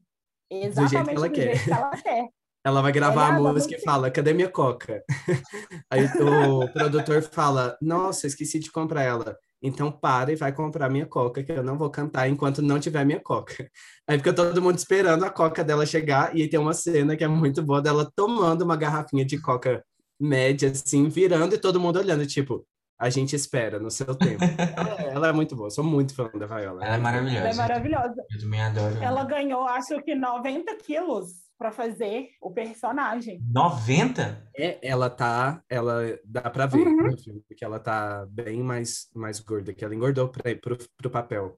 Exatamente 0.49 1.15
do 1.15 1.33
jeito 1.33 1.33
que 1.33 1.39
ela, 1.41 1.53
quer. 1.53 1.63
Que 1.63 1.71
ela 1.71 1.91
quer. 1.91 2.29
Ela 2.65 2.81
vai 2.81 2.91
gravar 2.91 3.35
ela 3.35 3.49
a 3.49 3.53
música 3.53 3.75
e 3.75 3.81
fala, 3.81 4.11
cadê 4.11 4.33
minha 4.33 4.49
coca? 4.49 5.01
Aí 5.89 6.05
o 6.05 6.71
produtor 6.73 7.23
fala, 7.23 7.77
nossa, 7.81 8.27
esqueci 8.27 8.59
de 8.59 8.71
comprar 8.71 9.03
ela. 9.03 9.37
Então 9.61 9.91
para 9.91 10.31
e 10.31 10.35
vai 10.35 10.51
comprar 10.53 10.89
minha 10.89 11.05
coca, 11.05 11.43
que 11.43 11.51
eu 11.51 11.63
não 11.63 11.77
vou 11.77 11.89
cantar 11.89 12.29
enquanto 12.29 12.61
não 12.61 12.79
tiver 12.79 13.05
minha 13.05 13.19
coca. 13.19 13.69
Aí 14.07 14.17
fica 14.17 14.33
todo 14.33 14.61
mundo 14.61 14.77
esperando 14.77 15.23
a 15.25 15.29
coca 15.29 15.63
dela 15.63 15.85
chegar, 15.85 16.35
e 16.35 16.47
tem 16.47 16.59
uma 16.59 16.73
cena 16.73 17.15
que 17.15 17.23
é 17.23 17.27
muito 17.27 17.63
boa 17.63 17.81
dela 17.81 18.09
tomando 18.15 18.63
uma 18.63 18.75
garrafinha 18.75 19.25
de 19.25 19.39
coca 19.41 19.83
média, 20.19 20.69
assim, 20.69 21.09
virando 21.09 21.55
e 21.55 21.59
todo 21.59 21.79
mundo 21.79 21.99
olhando, 21.99 22.25
tipo, 22.25 22.65
a 22.99 23.09
gente 23.09 23.35
espera 23.35 23.79
no 23.79 23.91
seu 23.91 24.15
tempo. 24.15 24.43
ela, 24.43 25.01
é, 25.01 25.13
ela, 25.13 25.27
é 25.29 25.31
muito 25.31 25.55
boa, 25.55 25.69
sou 25.69 25.83
muito 25.83 26.15
fã 26.15 26.29
da 26.33 26.47
Viola. 26.47 26.83
Ela 26.83 26.95
é 26.95 26.97
maravilhosa. 26.97 27.37
Ela 27.37 27.49
é 27.49 27.55
maravilhosa. 27.55 28.25
Eu 28.31 28.39
também 28.39 28.61
adoro. 28.61 28.97
Ela 29.03 29.23
ganhou, 29.23 29.63
acho 29.67 30.01
que 30.01 30.15
90 30.15 30.75
quilos 30.77 31.46
para 31.57 31.71
fazer 31.71 32.29
o 32.41 32.51
personagem. 32.51 33.41
90? 33.51 34.49
É, 34.55 34.79
ela 34.87 35.09
tá, 35.09 35.63
ela 35.69 36.17
dá 36.23 36.49
para 36.49 36.67
ver 36.67 36.87
uhum. 36.87 37.07
no 37.07 37.17
filme, 37.17 37.41
porque 37.47 37.65
ela 37.65 37.79
tá 37.79 38.25
bem 38.29 38.61
mais 38.61 39.09
mais 39.13 39.39
gorda, 39.39 39.73
que 39.73 39.83
ela 39.83 39.95
engordou 39.95 40.29
para 40.29 40.55
pro, 40.55 40.77
pro 40.95 41.09
papel. 41.09 41.57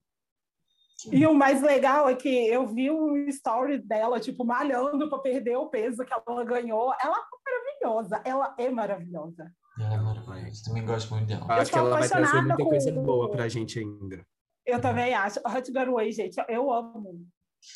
E 1.11 1.25
o 1.25 1.33
mais 1.33 1.61
legal 1.61 2.09
é 2.09 2.15
que 2.15 2.29
eu 2.29 2.67
vi 2.67 2.91
um 2.91 3.15
story 3.29 3.79
dela, 3.79 4.19
tipo, 4.19 4.43
malhando 4.43 5.09
para 5.09 5.19
perder 5.19 5.55
o 5.55 5.69
peso 5.69 6.03
que 6.03 6.13
ela 6.13 6.43
ganhou. 6.43 6.93
Ela 7.01 7.15
é 7.15 7.85
maravilhosa. 7.85 8.21
Ela 8.25 8.55
é 8.57 8.69
maravilhosa. 8.69 9.51
Ela 9.79 9.93
é 9.93 9.97
maravilhosa. 9.97 10.63
Também 10.65 10.85
gosto 10.85 11.13
muito 11.13 11.27
dela. 11.27 11.45
Acho 11.47 11.71
que 11.71 11.77
ela 11.77 11.89
vai 11.89 12.07
trazer 12.07 12.41
muita 12.41 12.57
com... 12.57 12.69
coisa 12.69 12.91
boa 12.91 13.31
pra 13.31 13.47
gente 13.47 13.79
ainda. 13.79 14.25
Eu 14.65 14.81
também 14.81 15.13
acho. 15.13 15.39
Hot 15.39 15.71
Girl 15.71 15.93
Way, 15.93 16.11
gente, 16.11 16.35
eu 16.49 16.71
amo. 16.71 17.25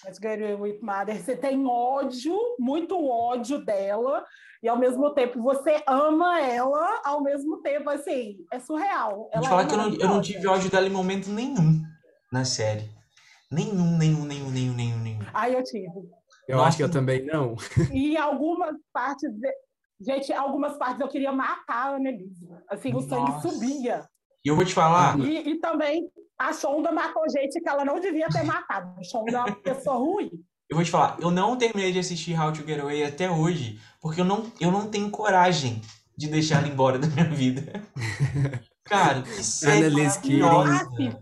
Hot 0.06 0.18
Girl 0.22 0.62
with 0.62 0.80
Mother. 0.82 1.22
Você 1.22 1.36
tem 1.36 1.66
ódio, 1.68 2.38
muito 2.60 3.08
ódio 3.08 3.64
dela, 3.64 4.26
e 4.62 4.68
ao 4.68 4.78
mesmo 4.78 5.14
tempo 5.14 5.42
você 5.42 5.84
ama 5.88 6.40
ela, 6.42 7.02
ao 7.04 7.22
mesmo 7.22 7.62
tempo, 7.62 7.90
assim, 7.90 8.38
é 8.52 8.60
surreal. 8.60 9.30
Ela 9.32 9.42
Vou 9.42 9.50
falar 9.50 9.64
é 9.64 9.66
que 9.66 9.74
eu 9.74 9.78
não, 9.78 9.94
eu 9.94 10.08
não 10.08 10.22
tive 10.22 10.48
ódio 10.48 10.70
dela 10.70 10.88
em 10.88 10.92
momento 10.92 11.30
nenhum 11.30 11.82
na 12.32 12.46
série. 12.46 12.90
Nenhum, 13.52 13.98
nenhum, 13.98 14.26
nenhum, 14.26 14.50
nenhum, 14.50 14.74
nenhum, 14.74 14.98
nenhum. 14.98 15.22
Ai, 15.34 15.56
eu 15.56 15.64
tive. 15.64 15.88
Eu 16.48 16.58
Nossa. 16.58 16.70
acho 16.70 16.78
que 16.78 16.84
eu 16.84 16.92
também 16.92 17.26
não. 17.26 17.56
E 17.92 18.18
algumas 18.18 18.76
partes, 18.92 19.30
gente, 20.02 20.34
algumas 20.34 20.78
partes 20.78 21.00
eu 21.00 21.08
queria 21.08 21.32
matar 21.32 21.92
a 21.92 21.96
Annelise. 21.96 22.50
Assim, 22.68 22.94
o 22.96 23.02
sangue 23.02 23.32
Nossa. 23.32 23.50
subia. 23.50 24.06
E 24.44 24.50
eu 24.50 24.56
vou 24.56 24.66
te 24.66 24.74
falar. 24.74 25.18
E, 25.20 25.52
e, 25.52 25.60
também 25.60 26.10
a 26.38 26.54
Shonda 26.54 26.92
matou 26.92 27.24
gente 27.30 27.60
que 27.60 27.70
ela 27.70 27.86
não 27.86 28.00
devia 28.00 28.28
ter 28.30 28.44
matado. 28.44 28.94
A 29.00 29.04
Shonda 29.04 29.32
é 29.32 29.40
uma 29.40 29.56
pessoa 29.56 29.98
ruim. 29.98 30.32
Eu 30.70 30.76
vou 30.76 30.84
te 30.84 30.92
falar, 30.92 31.18
eu 31.20 31.30
não 31.30 31.58
terminei 31.58 31.92
de 31.92 32.00
assistir 32.00 32.40
How 32.40 32.52
to 32.52 32.66
Get 32.66 32.80
Away 32.80 33.04
até 33.04 33.30
hoje, 33.30 33.80
porque 34.02 34.22
eu 34.22 34.26
não, 34.26 34.52
eu 34.60 34.72
não 34.72 34.90
tenho 34.90 35.10
coragem 35.10 35.82
de 36.18 36.28
deixar 36.28 36.60
ela 36.60 36.68
embora 36.68 36.98
da 36.98 37.08
minha 37.08 37.26
vida. 37.26 37.84
Cara, 38.84 39.22
que 39.22 39.44
série 39.44 39.86
Annalise 39.86 40.20
Keating. 40.20 41.16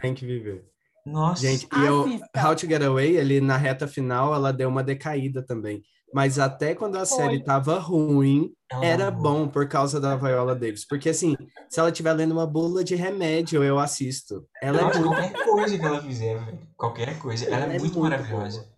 Tem 0.00 0.14
que 0.14 0.24
viver. 0.24 0.64
Nossa. 1.04 1.42
Gente, 1.42 1.66
e 1.76 1.84
eu, 1.84 2.06
How 2.36 2.54
to 2.54 2.66
Get 2.66 2.82
Away, 2.82 3.18
ali 3.18 3.40
na 3.40 3.56
reta 3.56 3.86
final, 3.86 4.34
ela 4.34 4.52
deu 4.52 4.68
uma 4.68 4.82
decaída 4.82 5.42
também. 5.42 5.82
Mas 6.12 6.38
até 6.38 6.74
quando 6.74 6.96
a 6.96 7.06
Foi. 7.06 7.18
série 7.18 7.44
tava 7.44 7.78
ruim, 7.78 8.52
era 8.82 9.10
bom 9.10 9.48
por 9.48 9.68
causa 9.68 10.00
da 10.00 10.16
Viola 10.16 10.54
Davis. 10.54 10.86
Porque, 10.86 11.08
assim, 11.08 11.36
se 11.68 11.78
ela 11.78 11.90
estiver 11.90 12.12
lendo 12.12 12.32
uma 12.32 12.46
bula 12.46 12.82
de 12.82 12.94
remédio, 12.94 13.62
eu 13.62 13.78
assisto. 13.78 14.46
Ela 14.62 14.82
Nossa, 14.82 14.98
é 14.98 15.02
muito... 15.02 15.14
qualquer 15.14 15.44
coisa 15.44 15.78
que 15.78 15.84
ela 15.84 16.02
fizer, 16.02 16.44
velho. 16.44 16.58
Qualquer 16.76 17.18
coisa. 17.18 17.44
Ela, 17.46 17.56
ela 17.56 17.72
é, 17.72 17.76
é, 17.76 17.78
muito, 17.78 17.82
muito 17.82 18.00
maravilhosa. 18.00 18.60
Boa. 18.60 18.70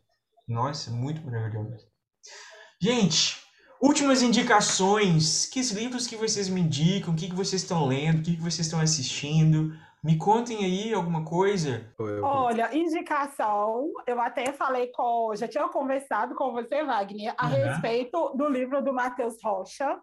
Nossa, 0.48 0.90
muito 0.90 1.24
maravilhosa. 1.24 1.86
Gente, 2.80 3.38
últimas 3.80 4.22
indicações. 4.22 5.46
Que 5.46 5.60
livros 5.74 6.06
que 6.06 6.16
vocês 6.16 6.48
me 6.48 6.60
indicam? 6.60 7.14
O 7.14 7.16
que, 7.16 7.28
que 7.28 7.34
vocês 7.34 7.62
estão 7.62 7.86
lendo? 7.86 8.18
O 8.18 8.22
que, 8.22 8.36
que 8.36 8.42
vocês 8.42 8.66
estão 8.66 8.80
assistindo? 8.80 9.72
Me 10.02 10.18
contem 10.18 10.64
aí 10.64 10.92
alguma 10.92 11.24
coisa. 11.24 11.94
Olha, 12.22 12.76
indicação, 12.76 13.92
eu 14.04 14.20
até 14.20 14.52
falei 14.52 14.88
com, 14.88 15.32
já 15.36 15.46
tinha 15.46 15.68
conversado 15.68 16.34
com 16.34 16.50
você, 16.52 16.82
Wagner, 16.82 17.32
a 17.38 17.46
uhum. 17.46 17.52
respeito 17.52 18.34
do 18.34 18.48
livro 18.48 18.82
do 18.82 18.92
Matheus 18.92 19.36
Rocha, 19.40 20.00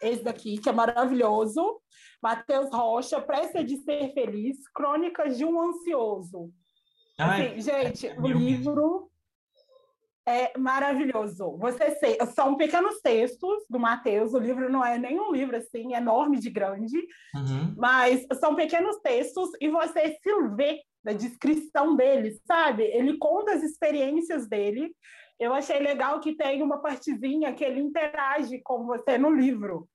esse 0.00 0.24
daqui, 0.24 0.56
que 0.56 0.70
é 0.70 0.72
maravilhoso. 0.72 1.78
Matheus 2.22 2.70
Rocha, 2.72 3.20
Pressa 3.20 3.62
de 3.62 3.76
Ser 3.76 4.14
Feliz, 4.14 4.56
Crônicas 4.72 5.36
de 5.36 5.44
um 5.44 5.60
Ansioso. 5.60 6.50
Ai, 7.18 7.48
assim, 7.48 7.60
gente, 7.60 8.06
é 8.06 8.18
o 8.18 8.26
livro 8.26 9.10
é 10.28 10.52
maravilhoso. 10.58 11.56
Você 11.58 11.92
sei, 11.92 12.18
são 12.34 12.56
pequenos 12.56 13.00
textos 13.00 13.64
do 13.68 13.78
Mateus, 13.78 14.34
o 14.34 14.38
livro 14.38 14.70
não 14.70 14.84
é 14.84 14.98
nenhum 14.98 15.32
livro 15.32 15.56
assim 15.56 15.94
enorme 15.94 16.38
de 16.38 16.50
grande, 16.50 16.98
uhum. 17.34 17.74
mas 17.76 18.26
são 18.38 18.54
pequenos 18.54 18.96
textos 18.98 19.50
e 19.60 19.68
você 19.68 20.18
se 20.22 20.48
vê 20.54 20.80
na 21.02 21.12
descrição 21.12 21.96
dele, 21.96 22.38
sabe? 22.46 22.82
Ele 22.82 23.16
conta 23.16 23.54
as 23.54 23.62
experiências 23.62 24.46
dele. 24.46 24.94
Eu 25.40 25.54
achei 25.54 25.78
legal 25.78 26.20
que 26.20 26.36
tem 26.36 26.62
uma 26.62 26.82
partezinha 26.82 27.54
que 27.54 27.64
ele 27.64 27.80
interage 27.80 28.60
com 28.62 28.84
você 28.84 29.16
no 29.16 29.30
livro. 29.30 29.88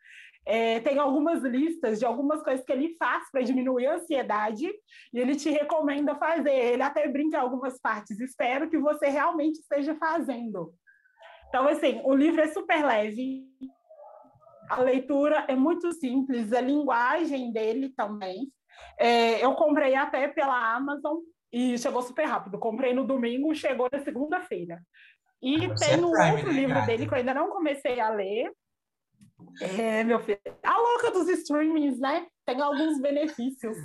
É, 0.46 0.80
tem 0.82 1.00
algumas 1.00 1.42
listas 1.42 2.00
de 2.00 2.06
algumas 2.06 2.44
coisas 2.44 2.66
que 2.66 2.72
ele 2.72 2.96
faz 2.98 3.32
para 3.32 3.42
diminuir 3.42 3.88
a 3.88 3.96
ansiedade 3.96 4.68
e 5.14 5.20
ele 5.20 5.36
te 5.36 5.50
recomenda 5.50 6.16
fazer. 6.16 6.54
Ele 6.54 6.84
até 6.84 7.08
brinca 7.08 7.38
em 7.38 7.40
algumas 7.40 7.80
partes. 7.80 8.20
Espero 8.20 8.70
que 8.70 8.78
você 8.78 9.08
realmente 9.08 9.60
esteja 9.60 9.96
fazendo. 9.96 10.74
Então, 11.48 11.68
assim, 11.68 12.02
o 12.04 12.16
livro 12.16 12.42
é 12.42 12.48
super 12.48 12.84
leve, 12.84 13.44
a 14.70 14.82
leitura 14.82 15.46
é 15.48 15.56
muito 15.56 15.92
simples, 15.94 16.52
a 16.52 16.60
linguagem 16.60 17.52
dele 17.52 17.94
também. 17.96 18.52
É, 18.98 19.44
eu 19.44 19.54
comprei 19.54 19.96
até 19.96 20.28
pela 20.28 20.76
Amazon 20.76 21.18
e 21.52 21.78
chegou 21.78 22.02
super 22.02 22.26
rápido. 22.26 22.58
Comprei 22.58 22.94
no 22.94 23.06
domingo, 23.06 23.54
chegou 23.54 23.88
na 23.92 24.00
segunda-feira. 24.04 24.82
E 25.42 25.66
ah, 25.66 25.76
tem 25.76 26.00
um 26.04 26.08
outro 26.08 26.48
né, 26.48 26.54
livro 26.54 26.86
dele 26.86 27.06
que 27.06 27.14
eu 27.14 27.18
ainda 27.18 27.34
não 27.34 27.50
comecei 27.50 28.00
a 28.00 28.10
ler, 28.10 28.52
é, 29.62 30.04
meu 30.04 30.20
filho. 30.20 30.40
A 30.64 30.78
louca 30.78 31.12
dos 31.12 31.28
streamings, 31.30 32.00
né? 32.00 32.28
Tem 32.46 32.62
alguns 32.62 33.00
benefícios. 33.00 33.78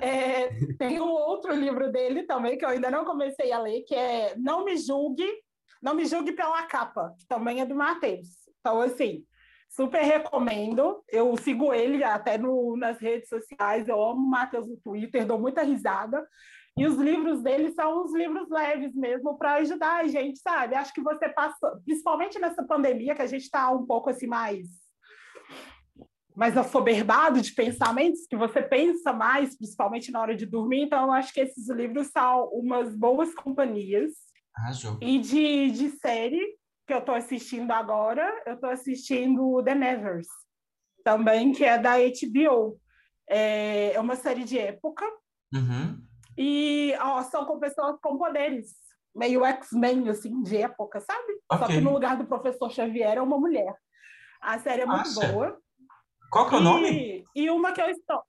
É, 0.00 0.48
tem 0.78 1.00
um 1.00 1.08
outro 1.08 1.54
livro 1.54 1.90
dele 1.90 2.24
também 2.24 2.58
que 2.58 2.64
eu 2.64 2.68
ainda 2.68 2.90
não 2.90 3.04
comecei 3.04 3.52
a 3.52 3.60
ler, 3.60 3.82
que 3.82 3.94
é 3.94 4.34
Não 4.36 4.64
Me 4.64 4.76
Julgue, 4.76 5.28
Não 5.80 5.94
Me 5.94 6.04
Julgue 6.04 6.32
pela 6.32 6.64
Capa, 6.64 7.14
que 7.18 7.26
também 7.28 7.60
é 7.60 7.66
do 7.66 7.76
Matheus. 7.76 8.28
Então, 8.60 8.80
assim, 8.80 9.24
super 9.68 10.02
recomendo. 10.02 11.02
Eu 11.08 11.36
sigo 11.36 11.72
ele 11.72 12.02
até 12.02 12.38
no, 12.38 12.76
nas 12.76 12.98
redes 12.98 13.28
sociais, 13.28 13.88
eu 13.88 14.02
amo 14.02 14.20
o 14.20 14.30
Matheus 14.30 14.66
no 14.68 14.76
Twitter, 14.78 15.26
dou 15.26 15.38
muita 15.38 15.62
risada. 15.62 16.26
E 16.76 16.86
os 16.86 16.96
livros 16.96 17.40
dele 17.40 17.70
são 17.72 18.04
uns 18.04 18.12
livros 18.12 18.48
leves 18.50 18.94
mesmo 18.94 19.38
para 19.38 19.54
ajudar 19.54 20.00
a 20.00 20.06
gente, 20.08 20.40
sabe? 20.40 20.74
Acho 20.74 20.92
que 20.92 21.00
você 21.00 21.28
passa, 21.28 21.80
principalmente 21.84 22.38
nessa 22.38 22.64
pandemia, 22.64 23.14
que 23.14 23.22
a 23.22 23.26
gente 23.26 23.42
está 23.42 23.70
um 23.70 23.86
pouco 23.86 24.10
assim 24.10 24.26
mais 24.26 24.66
mais 26.34 26.56
assoberbado 26.56 27.40
de 27.40 27.52
pensamentos, 27.52 28.26
que 28.26 28.36
você 28.36 28.60
pensa 28.60 29.12
mais, 29.12 29.56
principalmente 29.56 30.10
na 30.10 30.20
hora 30.20 30.34
de 30.34 30.44
dormir. 30.44 30.82
Então, 30.82 31.04
eu 31.04 31.12
acho 31.12 31.32
que 31.32 31.40
esses 31.40 31.68
livros 31.68 32.08
são 32.08 32.48
umas 32.48 32.92
boas 32.94 33.32
companhias. 33.34 34.10
Arrasou. 34.56 34.98
E 35.00 35.18
de, 35.20 35.70
de 35.70 35.90
série 35.90 36.56
que 36.86 36.92
eu 36.92 36.98
estou 36.98 37.14
assistindo 37.14 37.70
agora, 37.70 38.42
eu 38.46 38.54
estou 38.54 38.68
assistindo 38.68 39.62
The 39.62 39.74
Nevers, 39.74 40.26
também, 41.04 41.52
que 41.52 41.64
é 41.64 41.78
da 41.78 41.94
HBO. 41.98 42.80
É, 43.28 43.92
é 43.92 44.00
uma 44.00 44.16
série 44.16 44.42
de 44.42 44.58
época. 44.58 45.06
Uhum. 45.54 46.02
E 46.36 46.94
ó, 47.00 47.22
são 47.22 47.44
com 47.44 47.58
pessoas 47.58 47.98
com 48.00 48.18
poderes, 48.18 48.74
meio 49.14 49.44
X-Men, 49.44 50.08
assim, 50.08 50.42
de 50.42 50.56
época, 50.58 51.00
sabe? 51.00 51.32
Okay. 51.50 51.58
Só 51.58 51.66
que 51.66 51.80
no 51.80 51.92
lugar 51.92 52.16
do 52.16 52.26
professor 52.26 52.70
Xavier 52.70 53.16
é 53.16 53.22
uma 53.22 53.38
mulher. 53.38 53.74
A 54.40 54.58
série 54.58 54.82
é 54.82 54.86
muito 54.86 55.06
Nossa. 55.06 55.26
boa. 55.28 55.58
Qual 56.30 56.48
que 56.48 56.54
é 56.54 56.58
o 56.58 56.60
e, 56.60 56.64
nome? 56.64 57.24
E 57.34 57.50
uma 57.50 57.72
que 57.72 57.80
eu 57.80 57.88
estou... 57.88 58.22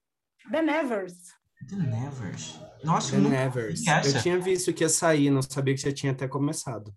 The 0.51 0.61
Nevers. 0.61 1.13
The 1.69 1.75
Nevers. 1.75 2.59
Nossa, 2.83 3.15
The 3.15 3.17
Nevers. 3.17 3.81
Eu 3.87 4.21
tinha 4.21 4.39
visto 4.39 4.71
que 4.73 4.83
ia 4.83 4.89
sair, 4.89 5.31
não 5.31 5.41
sabia 5.41 5.73
que 5.73 5.81
já 5.81 5.91
tinha 5.91 6.11
até 6.11 6.27
começado. 6.27 6.93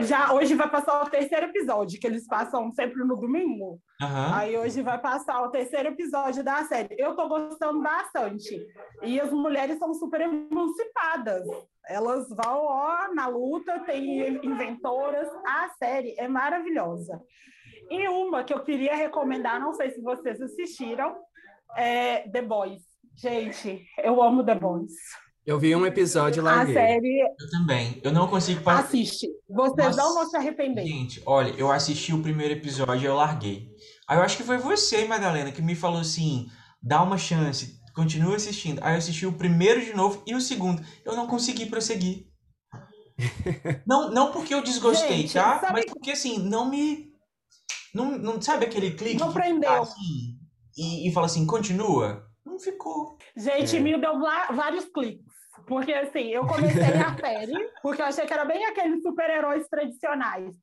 Já 0.00 0.32
hoje 0.32 0.54
vai 0.54 0.70
passar 0.70 1.02
o 1.02 1.10
terceiro 1.10 1.46
episódio, 1.46 1.98
que 1.98 2.06
eles 2.06 2.26
passam 2.26 2.70
sempre 2.72 3.02
no 3.04 3.16
domingo. 3.16 3.80
Uhum. 4.00 4.34
Aí 4.34 4.56
hoje 4.56 4.80
vai 4.82 4.98
passar 5.00 5.42
o 5.42 5.50
terceiro 5.50 5.88
episódio 5.88 6.44
da 6.44 6.64
série. 6.64 6.94
Eu 6.98 7.16
tô 7.16 7.28
gostando 7.28 7.80
bastante. 7.82 8.64
E 9.02 9.20
as 9.20 9.30
mulheres 9.30 9.78
são 9.78 9.92
super 9.94 10.20
emancipadas. 10.20 11.46
Elas 11.88 12.28
vão 12.28 12.64
ó, 12.64 13.12
na 13.14 13.26
luta, 13.26 13.80
tem 13.80 14.44
inventoras. 14.44 15.28
A 15.46 15.70
série 15.78 16.14
é 16.18 16.28
maravilhosa. 16.28 17.20
E 17.90 18.06
uma 18.08 18.44
que 18.44 18.52
eu 18.52 18.62
queria 18.62 18.94
recomendar, 18.94 19.58
não 19.58 19.72
sei 19.72 19.90
se 19.90 20.00
vocês 20.02 20.40
assistiram, 20.40 21.16
é 21.76 22.28
The 22.28 22.42
Boys. 22.42 22.82
Gente, 23.16 23.84
eu 23.98 24.22
amo 24.22 24.44
The 24.44 24.54
Boys. 24.54 24.92
Eu 25.48 25.58
vi 25.58 25.74
um 25.74 25.86
episódio 25.86 26.42
lá. 26.42 26.60
A 26.60 26.66
série. 26.66 27.22
Eu 27.22 27.50
também. 27.50 27.98
Eu 28.04 28.12
não 28.12 28.28
consigo 28.28 28.60
parar. 28.60 28.80
Assiste. 28.80 29.26
Vocês 29.48 29.96
Nossa, 29.96 29.96
não 29.96 30.14
vão 30.14 30.28
se 30.28 30.36
arrepender. 30.36 30.84
Gente, 30.84 31.22
olha, 31.24 31.54
eu 31.56 31.72
assisti 31.72 32.12
o 32.12 32.20
primeiro 32.20 32.52
episódio 32.52 33.02
e 33.02 33.06
eu 33.06 33.14
larguei. 33.14 33.66
Aí 34.06 34.18
eu 34.18 34.22
acho 34.22 34.36
que 34.36 34.42
foi 34.42 34.58
você, 34.58 35.06
Madalena, 35.06 35.50
que 35.50 35.62
me 35.62 35.74
falou 35.74 36.02
assim: 36.02 36.48
dá 36.82 37.02
uma 37.02 37.16
chance, 37.16 37.80
continua 37.94 38.36
assistindo. 38.36 38.78
Aí 38.84 38.92
eu 38.92 38.98
assisti 38.98 39.24
o 39.24 39.38
primeiro 39.38 39.82
de 39.82 39.94
novo 39.94 40.22
e 40.26 40.34
o 40.34 40.40
segundo. 40.40 40.84
Eu 41.02 41.16
não 41.16 41.26
consegui 41.26 41.64
prosseguir. 41.64 42.26
não, 43.88 44.10
não 44.10 44.30
porque 44.30 44.52
eu 44.52 44.62
desgostei, 44.62 45.22
Gente, 45.22 45.32
tá? 45.32 45.60
Sabe... 45.60 45.72
Mas 45.72 45.86
porque 45.86 46.10
assim, 46.10 46.38
não 46.40 46.68
me. 46.68 47.10
Não, 47.94 48.18
não 48.18 48.42
sabe 48.42 48.66
aquele 48.66 48.90
clique? 48.90 49.18
Não 49.18 49.32
prendeu. 49.32 49.80
Assim, 49.80 50.36
e, 50.76 51.08
e 51.08 51.12
fala 51.14 51.24
assim, 51.24 51.46
continua? 51.46 52.28
Não 52.44 52.58
ficou. 52.58 53.16
Gente, 53.34 53.76
é. 53.76 53.80
me 53.80 53.98
deu 53.98 54.20
vários 54.20 54.84
cliques. 54.86 55.27
Porque, 55.68 55.92
assim, 55.92 56.28
eu 56.28 56.46
comecei 56.46 56.82
a 56.82 57.14
série 57.16 57.70
porque 57.82 58.00
eu 58.00 58.06
achei 58.06 58.26
que 58.26 58.32
era 58.32 58.44
bem 58.44 58.64
aqueles 58.64 59.02
super-heróis 59.02 59.68
tradicionais. 59.68 60.56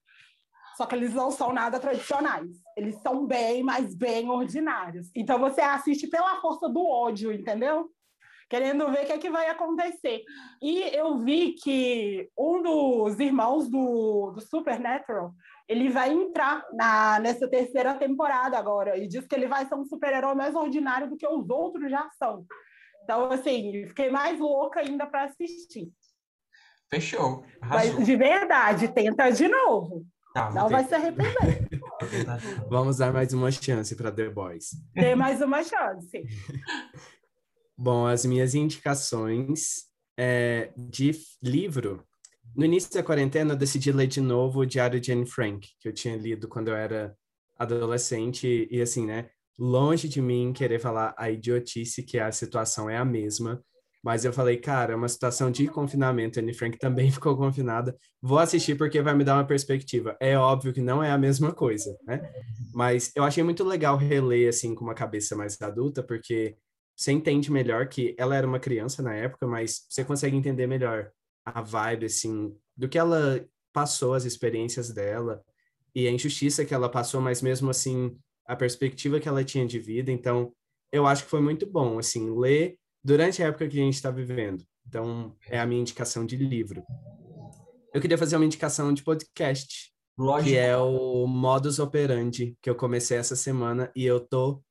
Só 0.76 0.86
que 0.86 0.96
eles 0.96 1.14
não 1.14 1.32
são 1.32 1.54
nada 1.54 1.80
tradicionais. 1.80 2.50
Eles 2.76 2.96
são 3.02 3.26
bem, 3.26 3.64
mas 3.64 3.96
bem 3.96 4.30
ordinários. 4.30 5.10
Então 5.16 5.40
você 5.40 5.62
assiste 5.62 6.08
pela 6.08 6.42
força 6.42 6.68
do 6.68 6.86
ódio, 6.86 7.32
entendeu? 7.32 7.90
querendo 8.50 8.90
ver 8.92 9.04
o 9.04 9.06
que, 9.06 9.14
é 9.14 9.18
que 9.18 9.30
vai 9.30 9.50
acontecer. 9.50 10.24
E 10.62 10.82
eu 10.96 11.18
vi 11.18 11.54
que 11.54 12.30
um 12.38 12.62
dos 12.62 13.20
irmãos 13.20 13.70
do, 13.70 14.32
do 14.32 14.42
Supernatural, 14.42 15.34
ele 15.68 15.90
vai 15.90 16.12
entrar 16.12 16.64
na, 16.74 17.20
nessa 17.20 17.50
terceira 17.50 17.96
temporada 17.96 18.58
agora, 18.58 18.98
e 18.98 19.08
diz 19.08 19.26
que 19.26 19.36
ele 19.36 19.48
vai 19.48 19.66
ser 19.66 19.76
um 19.76 19.86
super-herói 19.86 20.36
mais 20.36 20.56
ordinário 20.56 21.10
do 21.10 21.18
que 21.18 21.28
os 21.28 21.50
outros 21.50 21.90
já 21.90 22.08
são. 22.20 22.46
Então, 23.06 23.32
assim, 23.32 23.86
fiquei 23.88 24.10
mais 24.10 24.40
louca 24.40 24.80
ainda 24.80 25.06
para 25.06 25.26
assistir. 25.26 25.94
Fechou. 26.90 27.46
Arrasou. 27.62 27.94
Mas 27.94 28.06
de 28.06 28.16
verdade, 28.16 28.88
tenta 28.88 29.30
de 29.30 29.48
novo. 29.48 30.04
Tá, 30.34 30.52
não 30.52 30.68
vai 30.68 30.84
se 30.84 30.96
arrepender. 30.96 31.70
Vamos 32.68 32.98
dar 32.98 33.14
mais 33.14 33.32
uma 33.32 33.52
chance 33.52 33.96
para 33.96 34.12
The 34.12 34.30
Boys. 34.30 34.72
Dê 34.94 35.14
mais 35.14 35.40
uma 35.40 35.64
chance. 35.64 36.26
Bom, 37.78 38.08
as 38.08 38.26
minhas 38.26 38.56
indicações 38.56 39.86
é, 40.18 40.72
de 40.76 41.12
livro. 41.44 42.04
No 42.56 42.66
início 42.66 42.92
da 42.92 43.04
quarentena, 43.04 43.54
eu 43.54 43.58
decidi 43.58 43.92
ler 43.92 44.08
de 44.08 44.20
novo 44.20 44.62
o 44.62 44.66
Diário 44.66 45.00
de 45.00 45.12
Anne 45.12 45.28
Frank, 45.28 45.68
que 45.80 45.88
eu 45.88 45.94
tinha 45.94 46.18
lido 46.18 46.48
quando 46.48 46.70
eu 46.70 46.76
era 46.76 47.16
adolescente. 47.56 48.68
E 48.72 48.82
assim, 48.82 49.06
né? 49.06 49.30
Longe 49.58 50.08
de 50.08 50.22
mim 50.22 50.52
querer 50.54 50.80
falar 50.80 51.14
a 51.18 51.30
idiotice 51.30 52.04
que 52.04 52.20
a 52.20 52.32
situação 52.32 52.90
é 52.90 52.98
a 52.98 53.06
mesma. 53.06 53.62
Mas 54.04 54.24
eu 54.24 54.32
falei, 54.32 54.58
cara, 54.58 54.94
é 54.94 54.96
uma 54.96 55.08
situação 55.08 55.50
de 55.50 55.68
confinamento. 55.68 56.40
Anne 56.40 56.54
Frank 56.54 56.78
também 56.78 57.10
ficou 57.12 57.36
confinada. 57.36 57.96
Vou 58.22 58.38
assistir 58.38 58.78
porque 58.78 59.02
vai 59.02 59.16
me 59.16 59.24
dar 59.24 59.36
uma 59.36 59.48
perspectiva. 59.48 60.16
É 60.20 60.38
óbvio 60.38 60.74
que 60.74 60.82
não 60.82 61.04
é 61.04 61.10
a 61.10 61.18
mesma 61.18 61.52
coisa, 61.52 61.98
né? 62.06 62.22
Mas 62.74 63.12
eu 63.16 63.24
achei 63.24 63.44
muito 63.44 63.64
legal 63.64 63.98
reler, 63.98 64.50
assim, 64.50 64.76
com 64.76 64.84
uma 64.84 64.94
cabeça 64.94 65.36
mais 65.36 65.60
adulta, 65.62 66.04
porque 66.04 66.56
você 66.96 67.12
entende 67.12 67.52
melhor 67.52 67.88
que 67.88 68.16
ela 68.18 68.36
era 68.36 68.46
uma 68.46 68.60
criança 68.60 69.02
na 69.02 69.14
época, 69.14 69.48
mas 69.48 69.86
você 69.90 70.04
consegue 70.04 70.38
entender 70.38 70.68
melhor 70.68 71.12
a 71.44 71.62
vibe, 71.62 72.06
assim, 72.06 72.56
do 72.78 72.88
que 72.88 72.98
ela 72.98 73.44
passou, 73.74 74.14
as 74.14 74.24
experiências 74.24 74.92
dela 74.92 75.44
e 75.94 76.08
a 76.08 76.12
injustiça 76.12 76.64
que 76.64 76.74
ela 76.74 76.90
passou, 76.90 77.22
mas 77.22 77.42
mesmo 77.42 77.70
assim, 77.70 78.18
a 78.46 78.56
perspectiva 78.56 79.20
que 79.20 79.28
ela 79.28 79.44
tinha 79.44 79.66
de 79.66 79.80
vida. 79.80 80.12
Então, 80.12 80.54
eu 80.92 81.06
acho 81.06 81.24
que 81.24 81.30
foi 81.30 81.42
muito 81.42 81.66
bom, 81.66 81.98
assim, 81.98 82.30
ler 82.40 82.78
durante 83.04 83.42
a 83.42 83.48
época 83.48 83.68
que 83.68 83.80
a 83.80 83.84
gente 83.84 83.96
está 83.96 84.12
vivendo. 84.12 84.64
Então, 84.88 85.36
é 85.48 85.60
a 85.60 85.66
minha 85.66 85.82
indicação 85.82 86.26
de 86.26 86.36
livro. 86.36 86.84
Eu 87.94 88.02
queria 88.02 88.18
fazer 88.18 88.36
uma 88.36 88.46
indicação 88.46 88.94
de 88.94 89.04
podcast, 89.04 89.92
Lógico. 90.18 90.50
que 90.50 90.58
é 90.58 90.78
o 90.78 91.26
Modus 91.26 91.80
Operandi, 91.80 92.58
que 92.62 92.70
eu 92.70 92.76
comecei 92.76 93.18
essa 93.18 93.36
semana 93.36 93.92
e 93.96 94.06
eu 94.06 94.20
tô 94.20 94.62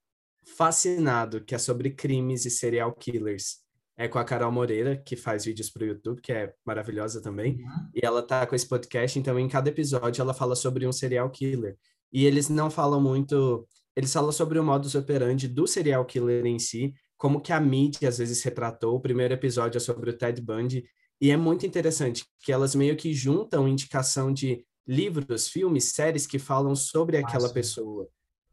fascinado, 0.57 1.43
que 1.43 1.55
é 1.55 1.59
sobre 1.59 1.91
crimes 1.91 2.45
e 2.45 2.51
serial 2.51 2.93
killers. 2.93 3.65
É 3.97 4.09
com 4.09 4.19
a 4.19 4.25
Carol 4.25 4.51
Moreira, 4.51 4.97
que 4.97 5.17
faz 5.17 5.45
vídeos 5.45 5.71
para 5.71 5.85
o 5.85 5.87
YouTube, 5.87 6.21
que 6.21 6.33
é 6.33 6.53
maravilhosa 6.67 7.23
também. 7.23 7.63
Uhum. 7.63 7.91
E 7.95 8.05
ela 8.05 8.23
tá 8.23 8.45
com 8.45 8.55
esse 8.55 8.69
podcast, 8.69 9.19
então 9.19 9.39
em 9.39 9.49
cada 9.49 9.69
episódio 9.69 10.21
ela 10.21 10.35
fala 10.35 10.57
sobre 10.57 10.87
um 10.87 10.93
serial 10.93 11.31
killer. 11.31 11.79
E 12.15 12.25
eles 12.25 12.49
não 12.49 12.71
falam 12.71 13.01
muito, 13.01 13.67
eles 13.97 14.13
falam 14.13 14.31
sobre 14.31 14.57
o 14.57 14.65
modus 14.65 14.95
operandi 14.95 15.49
do 15.49 15.67
serial 15.67 16.05
killer 16.05 16.47
em 16.47 16.61
si, 16.61 16.95
como 17.19 17.41
que 17.41 17.53
a 17.53 17.59
mídia 17.59 18.09
às 18.09 18.19
vezes 18.19 18.41
retratou. 18.45 18.95
O 18.95 19.01
primeiro 19.01 19.35
episódio 19.35 19.79
é 19.79 19.81
sobre 19.81 20.11
o 20.11 20.17
Ted 20.17 20.41
Bundy 20.41 20.85
e 21.21 21.33
é 21.33 21.37
muito 21.37 21.67
interessante 21.67 22.25
que 22.41 22.53
elas 22.53 22.77
meio 22.77 22.97
que 22.97 23.13
juntam 23.13 23.67
indicação 23.67 24.33
de 24.33 24.65
livros, 24.87 25.49
filmes, 25.49 25.87
séries 25.87 26.25
que 26.25 26.39
falam 26.39 26.77
sobre 26.77 27.17
aquela 27.17 27.43
Nossa. 27.43 27.55
pessoa. 27.55 28.09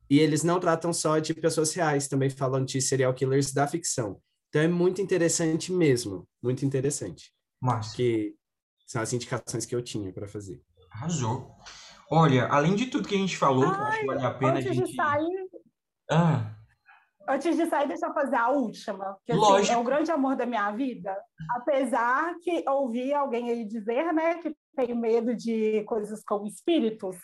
E 0.09 0.19
eles 0.19 0.43
não 0.43 0.59
tratam 0.59 0.91
só 0.91 1.19
de 1.19 1.33
pessoas 1.33 1.71
reais, 1.73 2.07
também 2.07 2.29
falam 2.29 2.65
de 2.65 2.81
serial 2.81 3.13
killers 3.13 3.53
da 3.53 3.67
ficção. 3.67 4.19
Então 4.49 4.61
é 4.61 4.67
muito 4.67 5.01
interessante 5.01 5.71
mesmo, 5.71 6.27
muito 6.41 6.65
interessante. 6.65 7.31
Mas 7.61 7.93
que 7.93 8.35
são 8.87 9.01
as 9.01 9.13
indicações 9.13 9.65
que 9.65 9.75
eu 9.75 9.83
tinha 9.83 10.11
para 10.11 10.27
fazer. 10.27 10.61
Arrasou. 10.91 11.55
Olha, 12.11 12.47
além 12.47 12.75
de 12.75 12.87
tudo 12.87 13.07
que 13.07 13.15
a 13.15 13.17
gente 13.17 13.37
falou, 13.37 13.63
Ai, 13.63 13.71
que 13.71 13.79
eu 13.79 13.85
acho 13.85 13.99
que 13.99 14.05
vale 14.05 14.25
a 14.25 14.31
pena 14.31 14.57
a 14.57 14.61
gente. 14.61 14.95
Sair... 14.95 15.47
Ah. 16.11 16.51
Antes 17.29 17.55
de 17.55 17.65
sair, 17.67 17.87
deixa 17.87 18.07
eu 18.07 18.13
fazer 18.13 18.35
a 18.35 18.49
última, 18.49 19.17
que 19.25 19.31
assim, 19.31 19.71
é 19.71 19.77
o 19.77 19.83
grande 19.83 20.11
amor 20.11 20.35
da 20.35 20.45
minha 20.45 20.69
vida. 20.71 21.15
Apesar 21.51 22.33
que 22.43 22.63
ouvi 22.67 23.13
alguém 23.13 23.49
aí 23.49 23.63
dizer, 23.63 24.11
né, 24.11 24.35
que 24.39 24.53
tem 24.75 24.93
medo 24.93 25.33
de 25.35 25.83
coisas 25.85 26.21
com 26.23 26.45
espíritos, 26.45 27.15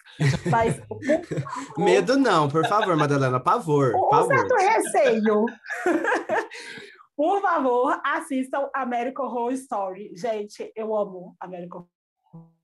mas... 0.49 0.79
medo 1.77 2.15
não, 2.15 2.47
por 2.47 2.65
favor, 2.67 2.95
Madalena, 2.95 3.41
pavor, 3.41 3.93
um 3.93 4.07
pavor. 4.07 4.37
certo 4.37 4.55
receio. 4.55 5.45
por 7.17 7.41
favor, 7.41 7.99
assistam 8.05 8.69
American 8.73 9.25
Horror 9.25 9.51
Story. 9.53 10.11
Gente, 10.15 10.71
eu 10.75 10.95
amo 10.95 11.35
American 11.41 11.85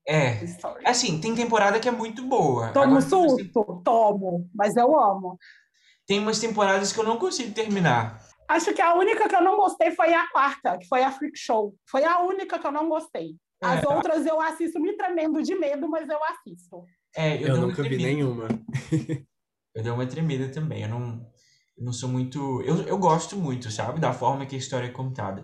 é, 0.06 0.40
assim, 0.84 1.20
tem 1.20 1.34
temporada 1.34 1.80
que 1.80 1.88
é 1.88 1.92
muito 1.92 2.24
boa. 2.26 2.68
Tomo 2.68 2.98
Agora, 2.98 3.00
susto? 3.00 3.82
Tomo, 3.84 4.48
mas 4.54 4.76
eu 4.76 4.98
amo 4.98 5.38
tem 6.06 6.18
umas 6.18 6.38
temporadas 6.38 6.92
que 6.92 7.00
eu 7.00 7.04
não 7.04 7.16
consigo 7.16 7.52
terminar. 7.54 8.22
Acho 8.48 8.74
que 8.74 8.82
a 8.82 8.94
única 8.94 9.28
que 9.28 9.34
eu 9.34 9.42
não 9.42 9.56
gostei 9.56 9.90
foi 9.90 10.12
a 10.12 10.28
quarta, 10.28 10.76
que 10.78 10.86
foi 10.86 11.02
a 11.02 11.10
Freak 11.10 11.38
Show. 11.38 11.74
Foi 11.88 12.04
a 12.04 12.20
única 12.20 12.58
que 12.58 12.66
eu 12.66 12.72
não 12.72 12.88
gostei. 12.88 13.36
As 13.62 13.82
é. 13.82 13.88
outras 13.88 14.26
eu 14.26 14.40
assisto 14.40 14.78
me 14.78 14.94
tremendo 14.96 15.42
de 15.42 15.54
medo, 15.54 15.88
mas 15.88 16.08
eu 16.08 16.18
assisto. 16.24 16.84
É, 17.16 17.42
eu, 17.42 17.48
eu 17.48 17.56
nunca 17.56 17.82
vi 17.82 17.96
nenhuma. 17.96 18.48
eu 19.74 19.82
dei 19.82 19.90
uma 19.90 20.06
tremida 20.06 20.48
também. 20.48 20.82
Eu 20.82 20.90
não, 20.90 21.26
eu 21.78 21.84
não 21.84 21.92
sou 21.92 22.08
muito. 22.08 22.60
Eu, 22.62 22.82
eu 22.82 22.98
gosto 22.98 23.34
muito, 23.36 23.70
sabe? 23.70 23.98
Da 23.98 24.12
forma 24.12 24.44
que 24.44 24.54
a 24.54 24.58
história 24.58 24.88
é 24.88 24.90
contada. 24.90 25.42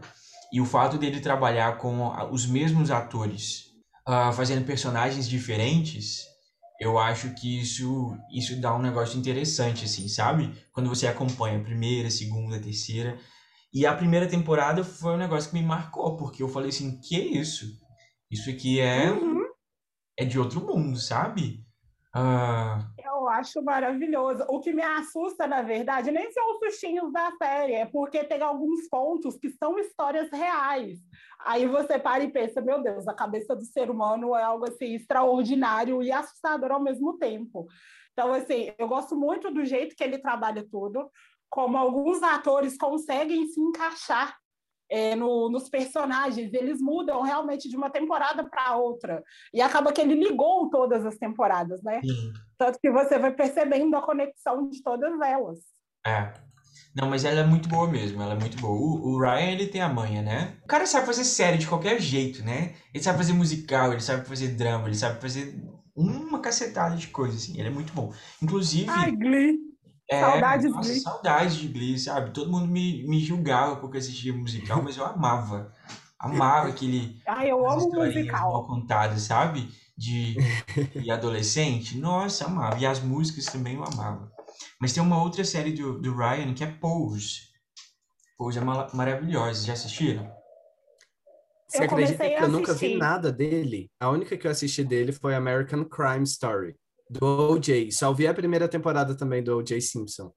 E 0.52 0.60
o 0.60 0.66
fato 0.66 0.98
dele 0.98 1.20
trabalhar 1.20 1.78
com 1.78 2.12
os 2.30 2.44
mesmos 2.44 2.90
atores, 2.90 3.69
uh, 4.10 4.32
fazendo 4.32 4.66
personagens 4.66 5.28
diferentes, 5.28 6.24
eu 6.80 6.98
acho 6.98 7.32
que 7.34 7.60
isso 7.60 8.16
isso 8.32 8.60
dá 8.60 8.74
um 8.74 8.82
negócio 8.82 9.18
interessante, 9.18 9.84
assim, 9.84 10.08
sabe? 10.08 10.52
Quando 10.72 10.88
você 10.88 11.06
acompanha 11.06 11.58
a 11.58 11.62
primeira, 11.62 12.10
segunda, 12.10 12.60
terceira. 12.60 13.18
E 13.72 13.86
a 13.86 13.94
primeira 13.94 14.26
temporada 14.26 14.82
foi 14.82 15.14
um 15.14 15.18
negócio 15.18 15.50
que 15.50 15.56
me 15.56 15.64
marcou, 15.64 16.16
porque 16.16 16.42
eu 16.42 16.48
falei 16.48 16.70
assim, 16.70 17.00
que 17.00 17.14
é 17.14 17.24
isso? 17.24 17.66
Isso 18.28 18.50
aqui 18.50 18.80
é, 18.80 19.12
uhum. 19.12 19.44
é 20.18 20.24
de 20.24 20.38
outro 20.38 20.60
mundo, 20.60 20.98
sabe? 20.98 21.64
Uh... 22.16 22.82
Eu 22.98 23.19
acho 23.30 23.62
maravilhoso. 23.62 24.44
O 24.48 24.60
que 24.60 24.72
me 24.72 24.82
assusta, 24.82 25.46
na 25.46 25.62
verdade, 25.62 26.10
nem 26.10 26.30
são 26.32 26.52
os 26.52 26.58
sustinhos 26.58 27.12
da 27.12 27.30
série, 27.36 27.74
é 27.74 27.86
porque 27.86 28.24
tem 28.24 28.42
alguns 28.42 28.88
pontos 28.88 29.38
que 29.38 29.50
são 29.50 29.78
histórias 29.78 30.30
reais. 30.30 30.98
Aí 31.40 31.66
você 31.66 31.98
para 31.98 32.24
e 32.24 32.30
pensa, 32.30 32.60
meu 32.60 32.82
Deus, 32.82 33.06
a 33.08 33.14
cabeça 33.14 33.54
do 33.54 33.64
ser 33.64 33.90
humano 33.90 34.34
é 34.34 34.42
algo 34.42 34.68
assim 34.68 34.94
extraordinário 34.94 36.02
e 36.02 36.10
assustador 36.10 36.72
ao 36.72 36.82
mesmo 36.82 37.16
tempo. 37.18 37.66
Então, 38.12 38.32
assim, 38.32 38.72
eu 38.78 38.88
gosto 38.88 39.16
muito 39.16 39.50
do 39.50 39.64
jeito 39.64 39.94
que 39.96 40.04
ele 40.04 40.18
trabalha 40.18 40.66
tudo, 40.70 41.10
como 41.48 41.76
alguns 41.76 42.22
atores 42.22 42.76
conseguem 42.76 43.46
se 43.46 43.60
encaixar 43.60 44.39
é, 44.90 45.14
no, 45.14 45.48
nos 45.48 45.68
personagens, 45.68 46.52
eles 46.52 46.80
mudam 46.80 47.22
realmente 47.22 47.68
de 47.68 47.76
uma 47.76 47.88
temporada 47.88 48.44
para 48.44 48.76
outra. 48.76 49.22
E 49.54 49.62
acaba 49.62 49.92
que 49.92 50.00
ele 50.00 50.14
ligou 50.14 50.68
todas 50.68 51.06
as 51.06 51.16
temporadas, 51.16 51.80
né? 51.82 52.00
Sim. 52.02 52.32
Tanto 52.58 52.78
que 52.80 52.90
você 52.90 53.18
vai 53.18 53.32
percebendo 53.32 53.96
a 53.96 54.02
conexão 54.02 54.68
de 54.68 54.82
todas 54.82 55.18
elas. 55.20 55.58
É. 56.04 56.32
Não, 56.94 57.08
mas 57.08 57.24
ela 57.24 57.40
é 57.40 57.46
muito 57.46 57.68
boa 57.68 57.88
mesmo, 57.88 58.20
ela 58.20 58.34
é 58.34 58.38
muito 58.38 58.60
boa. 58.60 58.74
O, 58.74 59.12
o, 59.12 59.20
Ryan, 59.20 59.52
ele 59.52 59.68
tem 59.68 59.80
a 59.80 59.88
manha, 59.88 60.22
né? 60.22 60.56
O 60.64 60.66
cara 60.66 60.84
sabe 60.86 61.06
fazer 61.06 61.22
série 61.22 61.56
de 61.56 61.68
qualquer 61.68 62.00
jeito, 62.00 62.44
né? 62.44 62.74
Ele 62.92 63.02
sabe 63.02 63.18
fazer 63.18 63.32
musical, 63.32 63.92
ele 63.92 64.00
sabe 64.00 64.26
fazer 64.26 64.48
drama, 64.48 64.88
ele 64.88 64.96
sabe 64.96 65.20
fazer 65.20 65.56
uma 65.94 66.40
cacetada 66.40 66.96
de 66.96 67.06
coisas, 67.08 67.42
assim. 67.42 67.58
Ele 67.58 67.68
é 67.68 67.70
muito 67.70 67.92
bom. 67.92 68.12
Inclusive... 68.42 68.88
Ai, 68.88 69.12
Glee! 69.12 69.69
É, 70.10 70.20
saudades 70.20 70.70
nossa, 70.72 70.88
Glee. 70.88 71.00
Saudades 71.00 71.56
de 71.56 71.68
Glee, 71.68 71.98
sabe? 71.98 72.32
Todo 72.32 72.50
mundo 72.50 72.66
me, 72.66 73.06
me 73.06 73.20
julgava 73.20 73.76
porque 73.76 73.98
assistia 73.98 74.32
musical, 74.32 74.82
mas 74.82 74.96
eu 74.96 75.04
amava. 75.04 75.72
Amava 76.18 76.68
aquele... 76.68 77.20
Ai, 77.26 77.50
eu 77.50 77.68
amo 77.68 77.88
musical. 77.88 78.52
mal 78.52 78.66
contadas, 78.66 79.22
sabe? 79.22 79.68
De, 79.96 80.34
de 81.00 81.10
adolescente. 81.12 81.96
Nossa, 81.96 82.46
amava. 82.46 82.76
E 82.78 82.84
as 82.84 83.00
músicas 83.00 83.46
também 83.46 83.76
eu 83.76 83.84
amava. 83.84 84.32
Mas 84.80 84.92
tem 84.92 85.02
uma 85.02 85.22
outra 85.22 85.44
série 85.44 85.72
do, 85.72 86.00
do 86.00 86.16
Ryan 86.16 86.54
que 86.54 86.64
é 86.64 86.66
Pose. 86.66 87.50
Pose 88.36 88.58
é 88.58 88.62
maravilhosa. 88.62 89.64
Já 89.64 89.74
assistiram? 89.74 90.28
Você 91.68 91.82
eu 91.82 91.84
acredita 91.84 92.28
que 92.28 92.34
eu 92.34 92.48
nunca 92.48 92.74
vi 92.74 92.96
nada 92.96 93.30
dele? 93.30 93.88
A 94.00 94.10
única 94.10 94.36
que 94.36 94.44
eu 94.44 94.50
assisti 94.50 94.82
dele 94.82 95.12
foi 95.12 95.36
American 95.36 95.84
Crime 95.84 96.24
Story, 96.24 96.74
do 97.10 97.52
O.J. 97.52 97.90
Só 97.90 98.12
vi 98.12 98.28
a 98.28 98.34
primeira 98.34 98.68
temporada 98.68 99.16
também 99.16 99.42
do 99.42 99.58
O.J. 99.58 99.80
Simpson. 99.80 100.32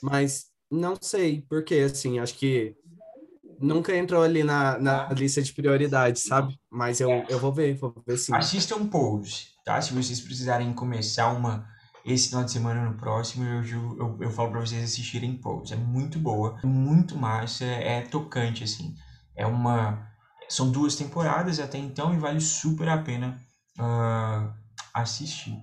Mas 0.00 0.46
não 0.70 0.94
sei, 1.00 1.44
porque 1.48 1.74
assim, 1.74 2.20
acho 2.20 2.34
que 2.34 2.76
nunca 3.60 3.96
entrou 3.96 4.22
ali 4.22 4.44
na, 4.44 4.78
na 4.78 5.08
lista 5.12 5.42
de 5.42 5.52
prioridades, 5.52 6.24
sabe? 6.24 6.56
Mas 6.70 7.00
eu, 7.00 7.10
eu 7.28 7.38
vou 7.38 7.52
ver, 7.52 7.76
vou 7.76 7.94
ver 8.06 8.16
sim. 8.16 8.34
Assistam 8.34 8.86
Pose, 8.86 9.48
tá? 9.64 9.80
Se 9.80 9.92
vocês 9.92 10.20
precisarem 10.20 10.72
começar 10.72 11.32
uma 11.32 11.66
esse 12.04 12.28
final 12.28 12.44
de 12.44 12.52
semana 12.52 12.88
no 12.88 12.96
próximo, 12.96 13.44
eu, 13.44 13.64
eu, 13.98 14.18
eu 14.20 14.30
falo 14.30 14.52
para 14.52 14.60
vocês 14.60 14.84
assistirem 14.84 15.36
Pose. 15.38 15.72
É 15.72 15.76
muito 15.76 16.20
boa, 16.20 16.56
muito 16.62 17.16
massa, 17.16 17.64
é, 17.64 17.98
é 17.98 18.00
tocante, 18.02 18.62
assim. 18.62 18.94
É 19.34 19.44
uma... 19.44 20.06
São 20.48 20.70
duas 20.70 20.94
temporadas 20.94 21.58
até 21.58 21.78
então 21.78 22.14
e 22.14 22.18
vale 22.18 22.40
super 22.40 22.88
a 22.88 22.98
pena 22.98 23.42
uh, 23.80 24.54
assistir. 24.94 25.56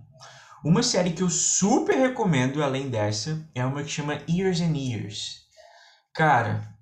Uma 0.64 0.82
série 0.82 1.12
que 1.12 1.22
eu 1.22 1.30
super 1.30 1.98
recomendo, 1.98 2.64
além 2.64 2.90
dessa, 2.90 3.46
é 3.54 3.66
uma 3.66 3.84
que 3.84 3.90
chama 3.90 4.22
Years 4.30 4.62
and 4.62 4.78
Years. 4.78 5.42
Cara, 6.16 6.74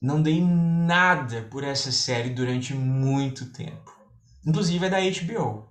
não 0.00 0.22
dei 0.22 0.40
nada 0.40 1.42
por 1.50 1.62
essa 1.62 1.92
série 1.92 2.30
durante 2.30 2.72
muito 2.72 3.52
tempo. 3.52 3.94
Inclusive 4.46 4.86
é 4.86 4.88
da 4.88 4.98
HBO. 4.98 5.68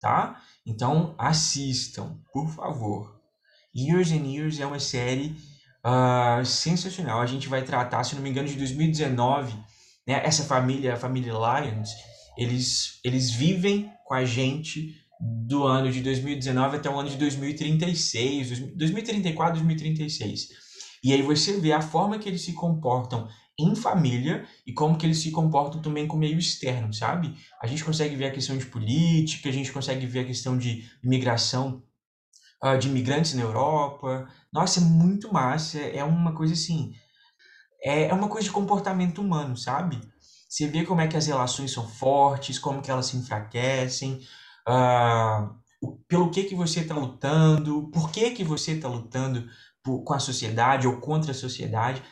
Tá? 0.00 0.42
Então 0.66 1.14
assistam, 1.16 2.18
por 2.32 2.48
favor. 2.48 3.20
Years 3.72 4.10
and 4.10 4.26
Years 4.26 4.58
é 4.58 4.66
uma 4.66 4.80
série 4.80 5.36
uh, 5.86 6.44
sensacional. 6.44 7.20
A 7.20 7.26
gente 7.26 7.48
vai 7.48 7.62
tratar, 7.62 8.02
se 8.02 8.16
não 8.16 8.22
me 8.22 8.30
engano, 8.30 8.48
de 8.48 8.56
2019. 8.56 9.54
Né? 10.04 10.20
Essa 10.24 10.42
família, 10.42 10.94
a 10.94 10.96
família 10.96 11.32
Lyons, 11.32 11.90
eles, 12.36 12.98
eles 13.04 13.30
vivem 13.30 13.92
com 14.04 14.14
a 14.14 14.24
gente 14.24 14.98
do 15.20 15.64
ano 15.64 15.90
de 15.90 16.00
2019 16.00 16.76
até 16.76 16.88
o 16.88 16.98
ano 16.98 17.10
de 17.10 17.16
2036, 17.16 18.74
2034, 18.74 19.54
2036. 19.54 20.48
E 21.02 21.12
aí 21.12 21.22
você 21.22 21.58
vê 21.58 21.72
a 21.72 21.80
forma 21.80 22.18
que 22.18 22.28
eles 22.28 22.42
se 22.42 22.52
comportam 22.52 23.28
em 23.58 23.74
família 23.74 24.46
e 24.66 24.72
como 24.72 24.96
que 24.96 25.04
eles 25.04 25.18
se 25.18 25.30
comportam 25.30 25.82
também 25.82 26.06
com 26.06 26.16
o 26.16 26.20
meio 26.20 26.38
externo, 26.38 26.92
sabe? 26.92 27.34
A 27.60 27.66
gente 27.66 27.84
consegue 27.84 28.16
ver 28.16 28.26
a 28.26 28.30
questão 28.30 28.56
de 28.56 28.66
política, 28.66 29.48
a 29.48 29.52
gente 29.52 29.72
consegue 29.72 30.06
ver 30.06 30.20
a 30.20 30.24
questão 30.24 30.56
de 30.56 30.88
imigração 31.02 31.82
uh, 32.64 32.78
de 32.78 32.88
imigrantes 32.88 33.34
na 33.34 33.42
Europa. 33.42 34.28
Nossa, 34.52 34.80
é 34.80 34.82
muito 34.82 35.32
massa, 35.32 35.78
é 35.78 36.02
uma 36.02 36.34
coisa 36.34 36.54
assim, 36.54 36.94
é, 37.82 38.04
é 38.04 38.14
uma 38.14 38.28
coisa 38.28 38.46
de 38.46 38.52
comportamento 38.52 39.20
humano, 39.20 39.56
sabe? 39.56 40.00
Você 40.48 40.66
vê 40.66 40.84
como 40.84 41.00
é 41.00 41.08
que 41.08 41.16
as 41.16 41.26
relações 41.26 41.70
são 41.70 41.86
fortes, 41.88 42.58
como 42.58 42.82
que 42.82 42.90
elas 42.90 43.06
se 43.06 43.16
enfraquecem, 43.16 44.20
uh, 44.68 45.96
pelo 46.08 46.30
que 46.30 46.44
que 46.44 46.54
você 46.54 46.80
está 46.80 46.94
lutando, 46.94 47.90
por 47.90 48.10
que 48.10 48.30
que 48.30 48.44
você 48.44 48.72
está 48.72 48.88
lutando 48.88 49.48
por, 49.82 50.02
com 50.02 50.14
a 50.14 50.18
sociedade 50.18 50.86
ou 50.86 50.98
contra 50.98 51.32
a 51.32 51.34
sociedade. 51.34 52.02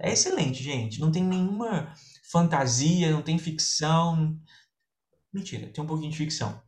É, 0.00 0.10
é, 0.10 0.12
excelente, 0.12 0.62
gente. 0.62 1.00
Não 1.00 1.10
tem 1.10 1.24
nenhuma 1.24 1.92
fantasia, 2.30 3.10
não 3.10 3.22
tem 3.22 3.38
ficção. 3.38 4.38
Mentira, 5.32 5.68
tem 5.68 5.82
um 5.82 5.86
pouquinho 5.86 6.10
de 6.10 6.18
ficção. 6.18 6.62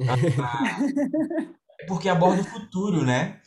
é 0.00 0.04
porque 1.86 2.08
aborda 2.08 2.42
o 2.42 2.44
futuro, 2.44 3.04
né? 3.04 3.40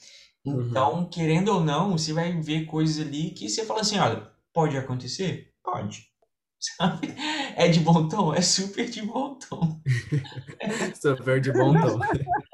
Então, 0.46 1.00
uhum. 1.00 1.10
querendo 1.10 1.50
ou 1.50 1.64
não, 1.64 1.92
você 1.92 2.14
vai 2.14 2.40
ver 2.40 2.66
coisas 2.66 3.06
ali 3.06 3.32
que 3.32 3.50
você 3.50 3.66
fala 3.66 3.82
assim, 3.82 4.00
olha, 4.00 4.32
pode 4.54 4.78
acontecer? 4.78 5.54
Pode. 5.62 6.08
Sabe? 6.60 7.14
É 7.58 7.68
de 7.68 7.80
bom 7.80 8.08
tom? 8.08 8.36
É 8.36 8.42
super 8.42 8.88
de 8.88 9.02
bom 9.02 9.34
tom. 9.34 9.82
super 11.02 11.42
de 11.42 11.52
bom 11.52 11.74
tom. 11.74 11.98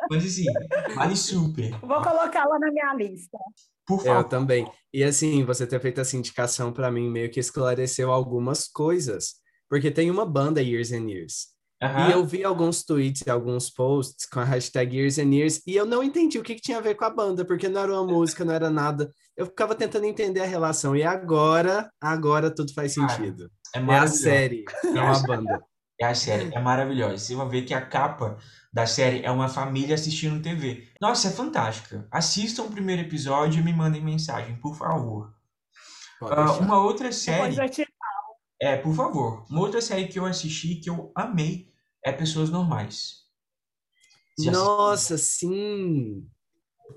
Mas 0.09 0.25
assim, 0.25 0.45
vale 0.95 1.17
super. 1.17 1.71
Vou 1.81 2.01
colocá-la 2.01 2.57
na 2.57 2.71
minha 2.71 2.93
lista. 2.93 3.37
Por 3.85 4.01
favor. 4.01 4.19
Eu 4.19 4.23
também. 4.23 4.65
E 4.93 5.03
assim, 5.03 5.43
você 5.43 5.67
ter 5.67 5.81
feito 5.81 5.99
essa 5.99 6.15
indicação 6.15 6.71
para 6.71 6.89
mim 6.89 7.09
meio 7.09 7.29
que 7.29 7.41
esclareceu 7.41 8.13
algumas 8.13 8.65
coisas. 8.65 9.33
Porque 9.69 9.91
tem 9.91 10.09
uma 10.09 10.25
banda 10.25 10.61
Years 10.61 10.93
and 10.93 11.09
Years. 11.09 11.47
Uhum. 11.81 12.07
E 12.07 12.11
eu 12.13 12.25
vi 12.25 12.45
alguns 12.45 12.81
tweets 12.81 13.23
e 13.27 13.29
alguns 13.29 13.69
posts 13.69 14.25
com 14.25 14.39
a 14.39 14.45
hashtag 14.45 14.95
Years 14.95 15.19
and 15.19 15.33
Years 15.33 15.61
e 15.67 15.75
eu 15.75 15.85
não 15.85 16.01
entendi 16.01 16.39
o 16.39 16.43
que, 16.43 16.55
que, 16.55 16.61
tinha 16.61 16.77
a 16.77 16.81
ver 16.81 16.95
com 16.95 17.03
a 17.03 17.09
banda, 17.09 17.43
porque 17.43 17.67
não 17.67 17.81
era 17.81 17.91
uma 17.91 18.05
música, 18.05 18.45
não 18.45 18.53
era 18.53 18.69
nada. 18.69 19.11
Eu 19.35 19.47
ficava 19.47 19.75
tentando 19.75 20.05
entender 20.05 20.39
a 20.39 20.45
relação. 20.45 20.95
E 20.95 21.03
agora, 21.03 21.91
agora 21.99 22.49
tudo 22.49 22.73
faz 22.73 22.93
sentido. 22.93 23.51
É, 23.75 23.79
é 23.79 23.97
a 23.97 24.07
série, 24.07 24.65
é 24.83 24.99
a 24.99 25.19
banda. 25.19 25.65
É 25.99 26.05
a 26.05 26.15
série, 26.15 26.53
é 26.53 26.59
maravilhosa. 26.59 27.17
Você 27.17 27.35
vai 27.35 27.47
ver 27.47 27.61
que 27.63 27.73
a 27.73 27.85
capa 27.85 28.37
da 28.71 28.85
série 28.85 29.23
é 29.23 29.31
uma 29.31 29.47
família 29.47 29.95
assistindo 29.95 30.41
TV. 30.41 30.89
Nossa, 30.99 31.29
é 31.29 31.31
fantástica. 31.31 32.07
Assistam 32.11 32.63
o 32.63 32.71
primeiro 32.71 33.03
episódio 33.03 33.59
e 33.59 33.63
me 33.63 33.71
mandem 33.71 34.01
mensagem, 34.01 34.55
por 34.57 34.75
favor. 34.75 35.33
Uh, 36.21 36.59
uma 36.61 36.79
outra 36.79 37.11
série. 37.11 37.55
É, 38.61 38.77
por 38.77 38.95
favor. 38.95 39.45
Uma 39.49 39.61
outra 39.61 39.81
série 39.81 40.07
que 40.07 40.17
eu 40.17 40.25
assisti 40.25 40.75
que 40.75 40.89
eu 40.89 41.11
amei 41.15 41.71
é 42.03 42.11
Pessoas 42.11 42.49
Normais. 42.49 43.23
Nossa, 44.39 45.17
sim! 45.17 46.27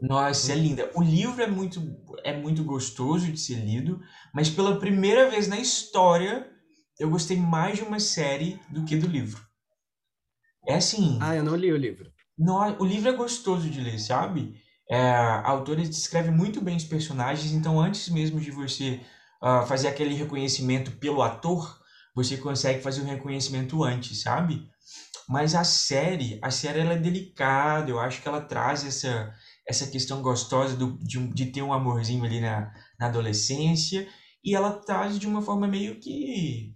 Nossa, 0.00 0.52
é 0.52 0.56
linda. 0.56 0.90
O 0.94 1.02
livro 1.02 1.42
é 1.42 1.46
muito, 1.46 1.80
é 2.24 2.36
muito 2.36 2.64
gostoso 2.64 3.30
de 3.30 3.38
ser 3.38 3.56
lido, 3.56 4.00
mas 4.34 4.48
pela 4.48 4.78
primeira 4.78 5.28
vez 5.30 5.48
na 5.48 5.58
história 5.58 6.50
eu 6.98 7.10
gostei 7.10 7.36
mais 7.36 7.78
de 7.78 7.84
uma 7.84 8.00
série 8.00 8.60
do 8.68 8.84
que 8.84 8.96
do 8.96 9.06
livro. 9.06 9.44
É 10.66 10.74
assim. 10.74 11.18
Ah, 11.20 11.34
eu 11.34 11.44
não 11.44 11.54
li 11.54 11.72
o 11.72 11.76
livro. 11.76 12.10
Não, 12.36 12.78
o 12.78 12.84
livro 12.84 13.08
é 13.08 13.12
gostoso 13.12 13.70
de 13.70 13.80
ler, 13.80 13.98
sabe? 13.98 14.60
É, 14.90 14.98
a 14.98 15.48
autora 15.48 15.82
descreve 15.82 16.30
muito 16.30 16.60
bem 16.60 16.76
os 16.76 16.84
personagens, 16.84 17.52
então 17.52 17.80
antes 17.80 18.08
mesmo 18.08 18.40
de 18.40 18.50
você 18.50 19.00
uh, 19.42 19.66
fazer 19.66 19.88
aquele 19.88 20.14
reconhecimento 20.14 20.92
pelo 20.92 21.22
ator, 21.22 21.80
você 22.14 22.36
consegue 22.36 22.82
fazer 22.82 23.00
o 23.00 23.06
reconhecimento 23.06 23.82
antes, 23.82 24.22
sabe? 24.22 24.68
Mas 25.28 25.54
a 25.54 25.64
série, 25.64 26.38
a 26.40 26.50
série 26.50 26.80
ela 26.80 26.92
é 26.92 26.98
delicada, 26.98 27.90
eu 27.90 27.98
acho 27.98 28.22
que 28.22 28.28
ela 28.28 28.40
traz 28.40 28.84
essa, 28.84 29.34
essa 29.66 29.86
questão 29.88 30.22
gostosa 30.22 30.76
do, 30.76 30.96
de, 30.98 31.26
de 31.28 31.46
ter 31.46 31.62
um 31.62 31.72
amorzinho 31.72 32.24
ali 32.24 32.40
na, 32.40 32.72
na 32.98 33.06
adolescência, 33.06 34.08
e 34.44 34.54
ela 34.54 34.72
traz 34.72 35.18
de 35.18 35.26
uma 35.26 35.42
forma 35.42 35.66
meio 35.66 35.98
que. 35.98 36.75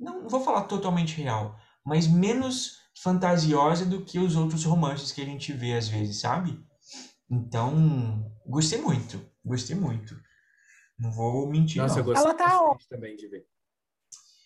Não, 0.00 0.26
vou 0.28 0.40
falar 0.40 0.62
totalmente 0.62 1.20
real, 1.20 1.56
mas 1.84 2.06
menos 2.06 2.78
fantasiosa 3.02 3.84
do 3.84 4.04
que 4.04 4.18
os 4.18 4.34
outros 4.34 4.64
romances 4.64 5.12
que 5.12 5.20
a 5.20 5.24
gente 5.24 5.52
vê 5.52 5.74
às 5.74 5.88
vezes, 5.88 6.20
sabe? 6.20 6.58
Então, 7.30 8.32
gostei 8.46 8.80
muito, 8.80 9.20
gostei 9.44 9.76
muito. 9.76 10.18
Não 10.98 11.12
vou 11.12 11.48
mentir. 11.48 11.80
Nossa, 11.80 11.94
não. 11.94 12.00
eu 12.00 12.04
gostei 12.04 12.24
Ela 12.24 12.34
tá 12.34 12.76
também 12.88 13.16
de 13.16 13.28
ver. 13.28 13.46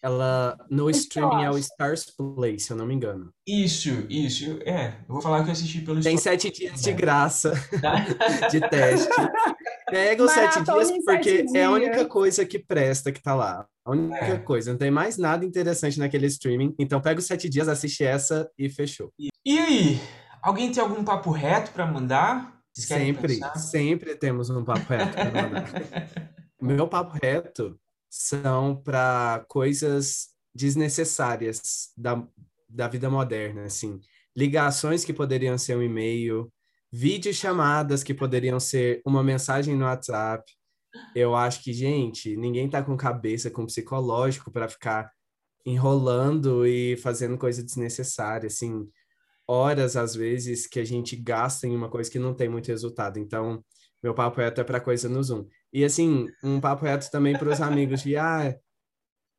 Ela 0.03 0.59
no 0.69 0.91
streaming 0.91 1.45
é 1.45 1.51
o 1.51 1.57
Stars 1.57 2.11
Play, 2.11 2.59
se 2.59 2.71
eu 2.71 2.77
não 2.77 2.85
me 2.87 2.93
engano. 2.93 3.33
Isso, 3.47 3.89
isso. 4.11 4.59
É, 4.67 4.99
eu 5.09 5.15
vou 5.15 5.23
falar 5.23 5.43
que 5.43 5.49
eu 5.49 5.53
assisti 5.53 5.81
pelo 5.81 6.03
Tem 6.03 6.19
sete 6.19 6.51
dias 6.51 6.83
de 6.83 6.93
graça 6.93 7.55
de 8.53 8.61
teste. 8.69 9.09
Pega 9.91 10.23
os 10.23 10.31
sete 10.31 10.63
dias 10.63 10.91
porque 11.05 11.39
sete 11.39 11.57
é 11.57 11.65
a 11.65 11.71
única 11.71 12.05
coisa 12.07 12.45
que 12.45 12.59
presta 12.59 13.13
que 13.13 13.23
tá 13.23 13.35
lá. 13.35 13.67
A 13.85 13.91
única 13.91 14.17
é. 14.25 14.39
coisa, 14.39 14.71
não 14.71 14.79
tem 14.79 14.91
mais 14.91 15.19
nada 15.19 15.45
interessante 15.45 15.99
naquele 15.99 16.27
streaming. 16.27 16.75
Então 16.79 17.01
pega 17.01 17.21
os 17.21 17.27
sete 17.27 17.49
dias, 17.49 17.69
assiste 17.69 18.03
essa 18.05 18.51
e 18.59 18.69
fechou. 18.69 19.13
E 19.19 19.59
aí? 19.59 20.01
Alguém 20.43 20.73
tem 20.73 20.83
algum 20.83 21.05
papo 21.05 21.31
reto 21.31 21.71
para 21.71 21.87
mandar? 21.87 22.55
Sempre, 22.75 23.35
pensar? 23.35 23.57
sempre 23.57 24.17
temos 24.17 24.51
um 24.51 24.65
papo 24.65 24.87
reto 24.89 25.13
para 25.13 25.43
mandar. 25.43 25.65
Meu 26.61 26.89
papo 26.89 27.19
reto 27.23 27.79
são 28.11 28.77
para 28.77 29.45
coisas 29.49 30.29
desnecessárias 30.55 31.91
da, 31.97 32.23
da 32.69 32.89
vida 32.89 33.11
moderna, 33.11 33.65
assim. 33.65 34.01
Ligações 34.37 35.05
que 35.05 35.13
poderiam 35.13 35.59
ser 35.59 35.77
um 35.77 35.83
e-mail, 35.83 36.51
videochamadas 36.97 38.05
que 38.05 38.15
poderiam 38.15 38.61
ser 38.61 39.03
uma 39.05 39.21
mensagem 39.21 39.75
no 39.75 39.85
WhatsApp. 39.85 40.45
Eu 41.13 41.35
acho 41.35 41.61
que, 41.61 41.73
gente, 41.73 42.37
ninguém 42.37 42.71
tá 42.71 42.85
com 42.85 42.97
cabeça, 42.97 43.51
com 43.51 43.67
psicológico 43.67 44.49
para 44.49 44.69
ficar 44.69 45.11
enrolando 45.67 46.65
e 46.65 46.97
fazendo 46.99 47.37
coisa 47.37 47.65
desnecessária, 47.65 48.47
assim, 48.47 48.89
horas 49.45 49.97
às 49.97 50.15
vezes 50.15 50.69
que 50.69 50.79
a 50.79 50.85
gente 50.85 51.17
gasta 51.17 51.67
em 51.67 51.75
uma 51.75 51.89
coisa 51.91 52.09
que 52.09 52.19
não 52.21 52.33
tem 52.33 52.49
muito 52.49 52.69
resultado. 52.69 53.19
Então, 53.19 53.65
meu 54.01 54.15
papo 54.15 54.41
reto 54.41 54.61
é 54.61 54.65
para 54.65 54.81
coisa 54.81 55.09
no 55.09 55.21
Zoom. 55.21 55.49
E 55.73 55.85
assim, 55.85 56.29
um 56.45 56.61
papo 56.61 56.85
reto 56.85 57.11
também 57.11 57.37
para 57.37 57.49
os 57.49 57.61
amigos 57.61 58.03
de 58.03 58.17
ah, 58.17 58.57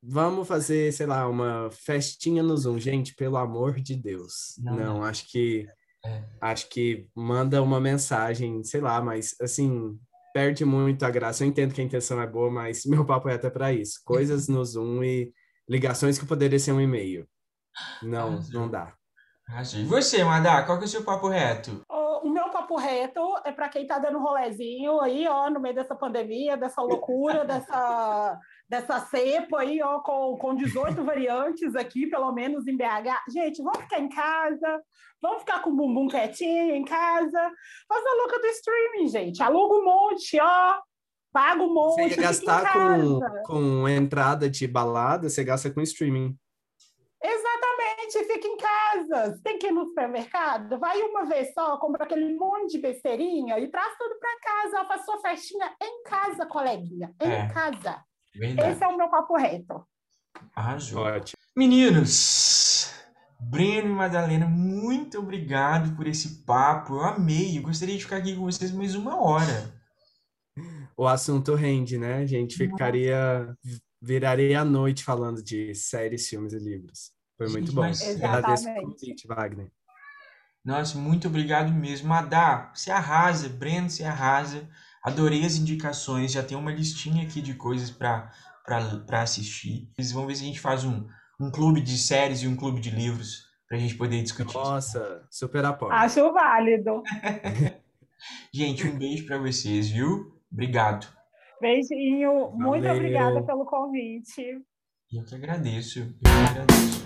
vamos 0.03 0.45
fazer, 0.45 0.91
sei 0.91 1.06
lá, 1.06 1.26
uma 1.26 1.70
festinha 1.72 2.43
no 2.43 2.58
Zoom. 2.58 2.80
Gente, 2.80 3.16
pelo 3.16 3.38
amor 3.38 3.80
de 3.80 3.95
Deus. 3.95 4.56
Não, 4.58 4.76
não 4.76 5.03
acho 5.03 5.32
que 5.32 5.66
é. 6.06 6.24
acho 6.41 6.70
que 6.70 7.08
manda 7.16 7.62
uma 7.62 7.80
mensagem, 7.80 8.64
sei 8.64 8.82
lá, 8.82 9.01
mas 9.01 9.36
assim, 9.41 9.97
perde 10.34 10.66
muito 10.66 11.03
a 11.03 11.10
graça. 11.10 11.43
Eu 11.43 11.47
entendo 11.47 11.74
que 11.74 11.82
a 11.82 11.84
intenção 11.84 12.22
é 12.22 12.28
boa, 12.28 12.51
mas 12.51 12.86
meu 12.86 13.06
papo 13.06 13.28
reto 13.28 13.47
é 13.47 13.49
para 13.49 13.74
isso. 13.74 14.01
Coisas 14.03 14.47
no 14.47 14.64
Zoom 14.64 15.03
e 15.03 15.34
ligações 15.68 16.20
que 16.20 16.26
poderia 16.26 16.60
ser 16.60 16.72
um 16.72 16.82
e-mail. 16.82 17.28
Não, 18.01 18.39
não 18.51 18.70
dá. 18.70 18.93
E 19.76 19.84
você, 19.84 20.24
Madá, 20.24 20.64
qual 20.64 20.78
que 20.78 20.86
é 20.86 20.88
o 20.88 20.89
seu 20.89 21.03
papo 21.03 21.28
reto? 21.28 21.82
O 22.76 22.78
meu 22.78 22.82
papo 22.82 22.82
papo 22.82 22.82
reto 22.82 23.41
é 23.45 23.51
para 23.51 23.69
quem 23.69 23.84
está 23.84 23.97
dando 23.97 24.19
rolezinho 24.19 24.99
aí, 24.99 25.28
ó, 25.28 25.49
no 25.49 25.59
meio 25.59 25.76
dessa 25.76 25.95
pandemia, 25.95 26.57
dessa 26.57 26.82
loucura, 26.84 27.45
dessa, 27.45 28.39
dessa 28.67 28.99
cepa 28.99 29.61
aí, 29.61 29.82
ó, 29.82 29.99
com, 29.99 30.38
com 30.38 30.55
18 30.55 31.01
variantes 31.03 31.76
aqui, 31.76 32.07
pelo 32.07 32.32
menos 32.34 32.67
em 32.67 32.76
BH. 32.76 33.32
Gente, 33.32 33.63
vamos 33.63 33.82
ficar 33.82 33.99
em 33.99 34.09
casa, 34.09 34.82
vamos 35.21 35.39
ficar 35.39 35.61
com 35.61 35.69
o 35.69 35.76
bumbum 35.76 36.07
quietinho 36.07 36.76
em 36.76 36.84
casa. 36.84 37.51
Faz 37.88 38.05
a 38.05 38.13
louca 38.17 38.39
do 38.39 38.47
streaming, 38.47 39.07
gente. 39.07 39.41
Aluga 39.41 39.76
um 39.76 39.86
monte, 39.86 40.39
ó. 40.39 40.76
Paga 41.32 41.63
um 41.63 41.73
monte. 41.73 42.13
Você 42.13 42.21
gastar 42.21 42.71
com, 42.71 43.19
com 43.45 43.89
entrada 43.89 44.49
de 44.49 44.67
balada, 44.67 45.30
você 45.30 45.43
gasta 45.43 45.69
com 45.69 45.82
streaming. 45.82 46.38
Exatamente, 48.06 48.24
fica 48.26 48.47
em 48.47 48.58
casa. 48.58 49.39
Tem 49.43 49.58
que 49.58 49.68
ir 49.68 49.72
no 49.72 49.86
supermercado, 49.86 50.80
vai 50.80 51.01
uma 51.01 51.26
vez 51.26 51.53
só, 51.53 51.78
compra 51.78 52.03
aquele 52.03 52.34
monte 52.36 52.74
de 52.74 52.80
besteirinha 52.80 53.60
e 53.60 53.70
traz 53.70 53.97
tudo 53.97 54.16
para 54.20 54.39
casa. 54.39 54.86
Faz 54.86 55.06
sua 55.06 55.20
festinha 55.22 55.72
em 55.82 56.03
casa, 56.03 56.45
coleguinha. 56.45 57.14
Em 57.22 57.32
é, 57.32 57.47
casa. 57.47 58.03
Verdade. 58.34 58.72
Esse 58.72 58.84
é 58.84 58.88
o 58.88 58.97
meu 58.97 59.10
papo 59.10 59.36
reto. 59.36 59.86
Arrasou. 60.56 61.03
Ótimo. 61.03 61.39
Meninos, 61.56 62.93
Breno 63.39 63.89
e 63.89 63.93
Madalena, 63.93 64.45
muito 64.45 65.20
obrigado 65.20 65.95
por 65.95 66.08
esse 66.08 66.43
papo. 66.43 66.95
Eu 66.95 67.01
amei. 67.01 67.58
Eu 67.58 67.64
gostaria 67.64 67.95
de 67.95 68.03
ficar 68.03 68.18
aqui 68.18 68.36
com 68.36 68.43
vocês 68.43 68.72
mais 68.72 68.95
uma 68.95 69.22
hora. 69.22 69.74
O 70.97 71.08
assunto 71.08 71.56
rende, 71.56 71.97
né? 71.97 72.20
A 72.20 72.26
gente 72.26 72.56
ficaria, 72.56 73.53
viraria 74.01 74.62
a 74.62 74.66
noite 74.66 75.03
falando 75.03 75.43
de 75.43 75.74
séries, 75.76 76.28
filmes 76.28 76.53
e 76.53 76.60
livros. 76.60 77.14
Foi 77.38 77.49
muito 77.49 77.73
bom. 77.73 77.83
Agradeço 77.83 78.69
o 78.69 78.75
convite, 78.75 79.27
Wagner. 79.27 79.71
Nossa, 80.63 80.97
muito 80.97 81.27
obrigado 81.27 81.71
mesmo. 81.71 82.11
Adá, 82.13 82.71
você 82.73 82.89
arrasa. 82.89 83.49
Breno, 83.49 83.89
você 83.89 84.03
arrasa. 84.03 84.67
Adorei 85.03 85.45
as 85.45 85.57
indicações. 85.57 86.31
Já 86.31 86.41
tem 86.41 86.57
uma 86.57 86.71
listinha 86.71 87.23
aqui 87.23 87.41
de 87.41 87.53
coisas 87.53 87.91
para 87.91 88.31
assistir. 89.21 89.91
Vamos 90.13 90.27
ver 90.27 90.36
se 90.36 90.43
a 90.43 90.47
gente 90.47 90.59
faz 90.59 90.83
um, 90.83 91.07
um 91.39 91.51
clube 91.51 91.81
de 91.81 91.97
séries 91.97 92.41
e 92.41 92.47
um 92.47 92.55
clube 92.55 92.81
de 92.81 92.89
livros 92.89 93.45
para 93.67 93.77
a 93.77 93.79
gente 93.79 93.95
poder 93.95 94.23
discutir. 94.23 94.55
Nossa, 94.55 95.27
super 95.29 95.63
apoio. 95.65 95.91
Acho 95.91 96.31
válido. 96.31 97.03
gente, 98.51 98.88
um 98.88 98.97
beijo 98.97 99.27
para 99.27 99.38
vocês, 99.38 99.89
viu? 99.89 100.36
Obrigado. 100.51 101.07
Beijinho. 101.61 102.51
Valeu. 102.51 102.57
Muito 102.57 102.88
obrigada 102.88 103.43
pelo 103.43 103.65
convite. 103.65 104.61
Eu 105.12 105.24
que 105.24 105.36
agradeço. 105.36 105.99
Eu 105.99 106.08
que 106.08 106.28
agradeço. 106.28 107.06